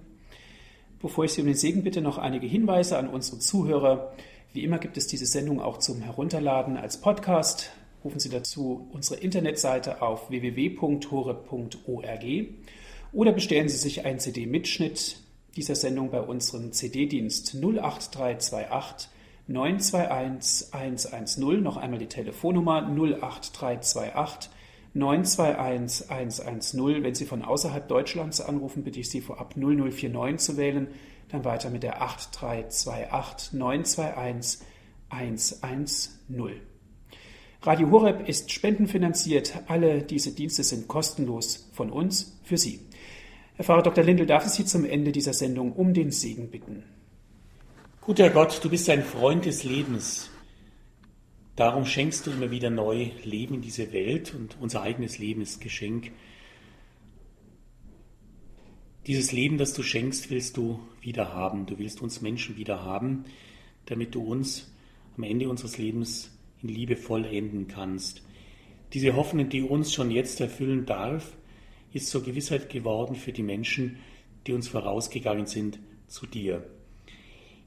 Bevor 1.00 1.24
ich 1.24 1.32
Sie 1.32 1.40
um 1.40 1.48
den 1.48 1.56
Segen 1.56 1.82
bitte, 1.82 2.00
noch 2.00 2.18
einige 2.18 2.46
Hinweise 2.46 2.96
an 2.98 3.08
unsere 3.08 3.40
Zuhörer. 3.40 4.14
Wie 4.52 4.62
immer 4.62 4.78
gibt 4.78 4.96
es 4.96 5.08
diese 5.08 5.26
Sendung 5.26 5.60
auch 5.60 5.78
zum 5.78 6.02
Herunterladen 6.02 6.76
als 6.76 7.00
Podcast. 7.00 7.72
Rufen 8.04 8.20
Sie 8.20 8.28
dazu 8.28 8.88
unsere 8.92 9.18
Internetseite 9.18 10.02
auf 10.02 10.30
www.horeb.org 10.30 12.24
oder 13.12 13.32
bestellen 13.32 13.68
Sie 13.68 13.76
sich 13.76 14.04
einen 14.04 14.20
CD-Mitschnitt 14.20 15.21
dieser 15.56 15.74
Sendung 15.74 16.10
bei 16.10 16.20
unserem 16.20 16.72
CD-Dienst 16.72 17.54
08328 17.54 19.08
921 19.48 20.72
110. 20.72 21.62
Noch 21.62 21.76
einmal 21.76 21.98
die 21.98 22.06
Telefonnummer 22.06 22.82
08328 22.86 24.50
921 24.94 26.10
110. 26.10 27.02
Wenn 27.02 27.14
Sie 27.14 27.26
von 27.26 27.42
außerhalb 27.42 27.88
Deutschlands 27.88 28.40
anrufen, 28.40 28.84
bitte 28.84 29.00
ich 29.00 29.10
Sie 29.10 29.20
vorab 29.20 29.56
0049 29.56 30.38
zu 30.38 30.56
wählen, 30.56 30.88
dann 31.28 31.44
weiter 31.44 31.70
mit 31.70 31.82
der 31.82 32.02
8328 32.02 33.52
921 33.52 34.66
110. 35.08 36.60
Radio 37.64 37.90
Horeb 37.90 38.28
ist 38.28 38.50
spendenfinanziert. 38.50 39.62
Alle 39.68 40.02
diese 40.02 40.32
Dienste 40.32 40.64
sind 40.64 40.88
kostenlos 40.88 41.70
von 41.72 41.90
uns 41.90 42.38
für 42.42 42.56
Sie. 42.56 42.80
Herr 43.54 43.66
Pfarrer 43.66 43.82
Dr. 43.82 44.02
Lindel, 44.02 44.24
darf 44.26 44.46
ich 44.46 44.52
Sie 44.52 44.64
zum 44.64 44.86
Ende 44.86 45.12
dieser 45.12 45.34
Sendung 45.34 45.72
um 45.72 45.92
den 45.92 46.10
Segen 46.10 46.50
bitten? 46.50 46.84
Guter 48.00 48.30
Gott, 48.30 48.58
du 48.64 48.70
bist 48.70 48.88
ein 48.88 49.02
Freund 49.02 49.44
des 49.44 49.62
Lebens. 49.62 50.30
Darum 51.54 51.84
schenkst 51.84 52.26
du 52.26 52.30
immer 52.30 52.50
wieder 52.50 52.70
neu 52.70 53.10
Leben 53.24 53.56
in 53.56 53.60
diese 53.60 53.92
Welt 53.92 54.34
und 54.34 54.56
unser 54.58 54.82
eigenes 54.82 55.18
Leben 55.18 55.42
ist 55.42 55.60
Geschenk. 55.60 56.12
Dieses 59.06 59.32
Leben, 59.32 59.58
das 59.58 59.74
du 59.74 59.82
schenkst, 59.82 60.30
willst 60.30 60.56
du 60.56 60.80
wieder 61.02 61.34
haben. 61.34 61.66
Du 61.66 61.78
willst 61.78 62.00
uns 62.00 62.22
Menschen 62.22 62.56
wieder 62.56 62.82
haben, 62.82 63.26
damit 63.84 64.14
du 64.14 64.22
uns 64.22 64.72
am 65.18 65.24
Ende 65.24 65.50
unseres 65.50 65.76
Lebens 65.76 66.30
in 66.62 66.70
Liebe 66.70 66.96
vollenden 66.96 67.68
kannst. 67.68 68.22
Diese 68.94 69.14
Hoffnung, 69.14 69.50
die 69.50 69.60
uns 69.60 69.92
schon 69.92 70.10
jetzt 70.10 70.40
erfüllen 70.40 70.86
darf, 70.86 71.36
ist 71.92 72.08
zur 72.08 72.22
Gewissheit 72.22 72.70
geworden 72.70 73.14
für 73.14 73.32
die 73.32 73.42
Menschen, 73.42 73.98
die 74.46 74.52
uns 74.52 74.68
vorausgegangen 74.68 75.46
sind 75.46 75.78
zu 76.08 76.26
dir. 76.26 76.64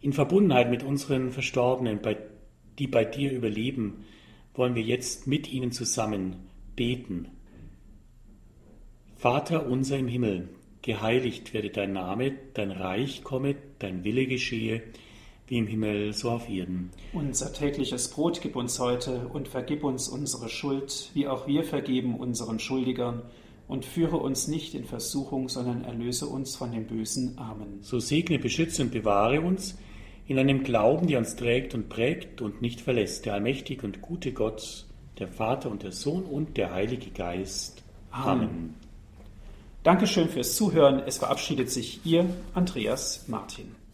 In 0.02 0.14
Verbundenheit 0.14 0.70
mit 0.70 0.84
unseren 0.84 1.32
Verstorbenen, 1.32 2.00
die 2.78 2.88
bei 2.88 3.06
dir 3.06 3.32
überleben, 3.32 4.06
wollen 4.54 4.76
wir 4.76 4.84
jetzt 4.84 5.28
mit 5.28 5.52
ihnen 5.52 5.72
zusammen 5.72 6.36
beten. 6.76 7.28
Vater 9.16 9.68
unser 9.68 9.98
im 9.98 10.08
Himmel, 10.08 10.50
geheiligt 10.82 11.54
werde 11.54 11.70
dein 11.70 11.94
Name, 11.94 12.34
dein 12.54 12.72
Reich 12.72 13.24
komme, 13.24 13.56
dein 13.80 14.04
Wille 14.04 14.28
geschehe, 14.28 14.84
wie 15.48 15.58
im 15.58 15.68
Himmel, 15.68 16.14
so 16.14 16.32
auf 16.32 16.50
Erden. 16.50 16.92
Unser 17.14 17.54
tägliches 17.54 18.10
Brot 18.10 18.42
gib 18.42 18.56
uns 18.56 18.80
heute 18.80 19.28
und 19.28 19.48
vergib 19.48 19.84
uns 19.84 20.08
unsere 20.08 20.50
Schuld, 20.50 21.12
wie 21.14 21.28
auch 21.28 21.48
wir 21.48 21.64
vergeben 21.64 22.16
unseren 22.16 22.60
Schuldigern. 22.60 23.24
Und 23.68 23.86
führe 23.86 24.18
uns 24.18 24.47
nicht 24.47 24.76
in 24.76 24.86
Versuchung, 24.86 25.49
sondern 25.49 25.84
erlöse 25.84 26.28
uns 26.28 26.55
von 26.55 26.72
dem 26.72 26.86
Bösen. 26.86 27.38
Amen. 27.38 27.80
So 27.82 27.99
segne, 27.99 28.38
beschütze 28.38 28.84
und 28.84 28.91
bewahre 28.91 29.41
uns 29.41 29.76
in 30.28 30.39
einem 30.39 30.63
Glauben, 30.63 31.07
der 31.07 31.20
uns 31.20 31.36
trägt 31.36 31.74
und 31.74 31.89
prägt 31.89 32.41
und 32.41 32.61
nicht 32.61 32.82
verlässt, 32.82 33.26
der 33.26 33.34
allmächtige 33.34 33.86
und 33.86 34.01
gute 34.01 34.34
Gott, 34.34 34.86
der 35.20 35.28
Vater 35.28 35.72
und 35.72 35.84
der 35.84 35.91
Sohn 35.91 36.24
und 36.24 36.57
der 36.57 36.74
Heilige 36.74 37.09
Geist. 37.11 37.84
Amen. 38.11 38.49
Amen. 38.49 38.76
Dankeschön 39.84 40.30
fürs 40.30 40.55
Zuhören. 40.55 41.03
Es 41.05 41.20
verabschiedet 41.20 41.70
sich 41.70 42.05
Ihr 42.05 42.26
Andreas 42.53 43.28
Martin. 43.28 43.75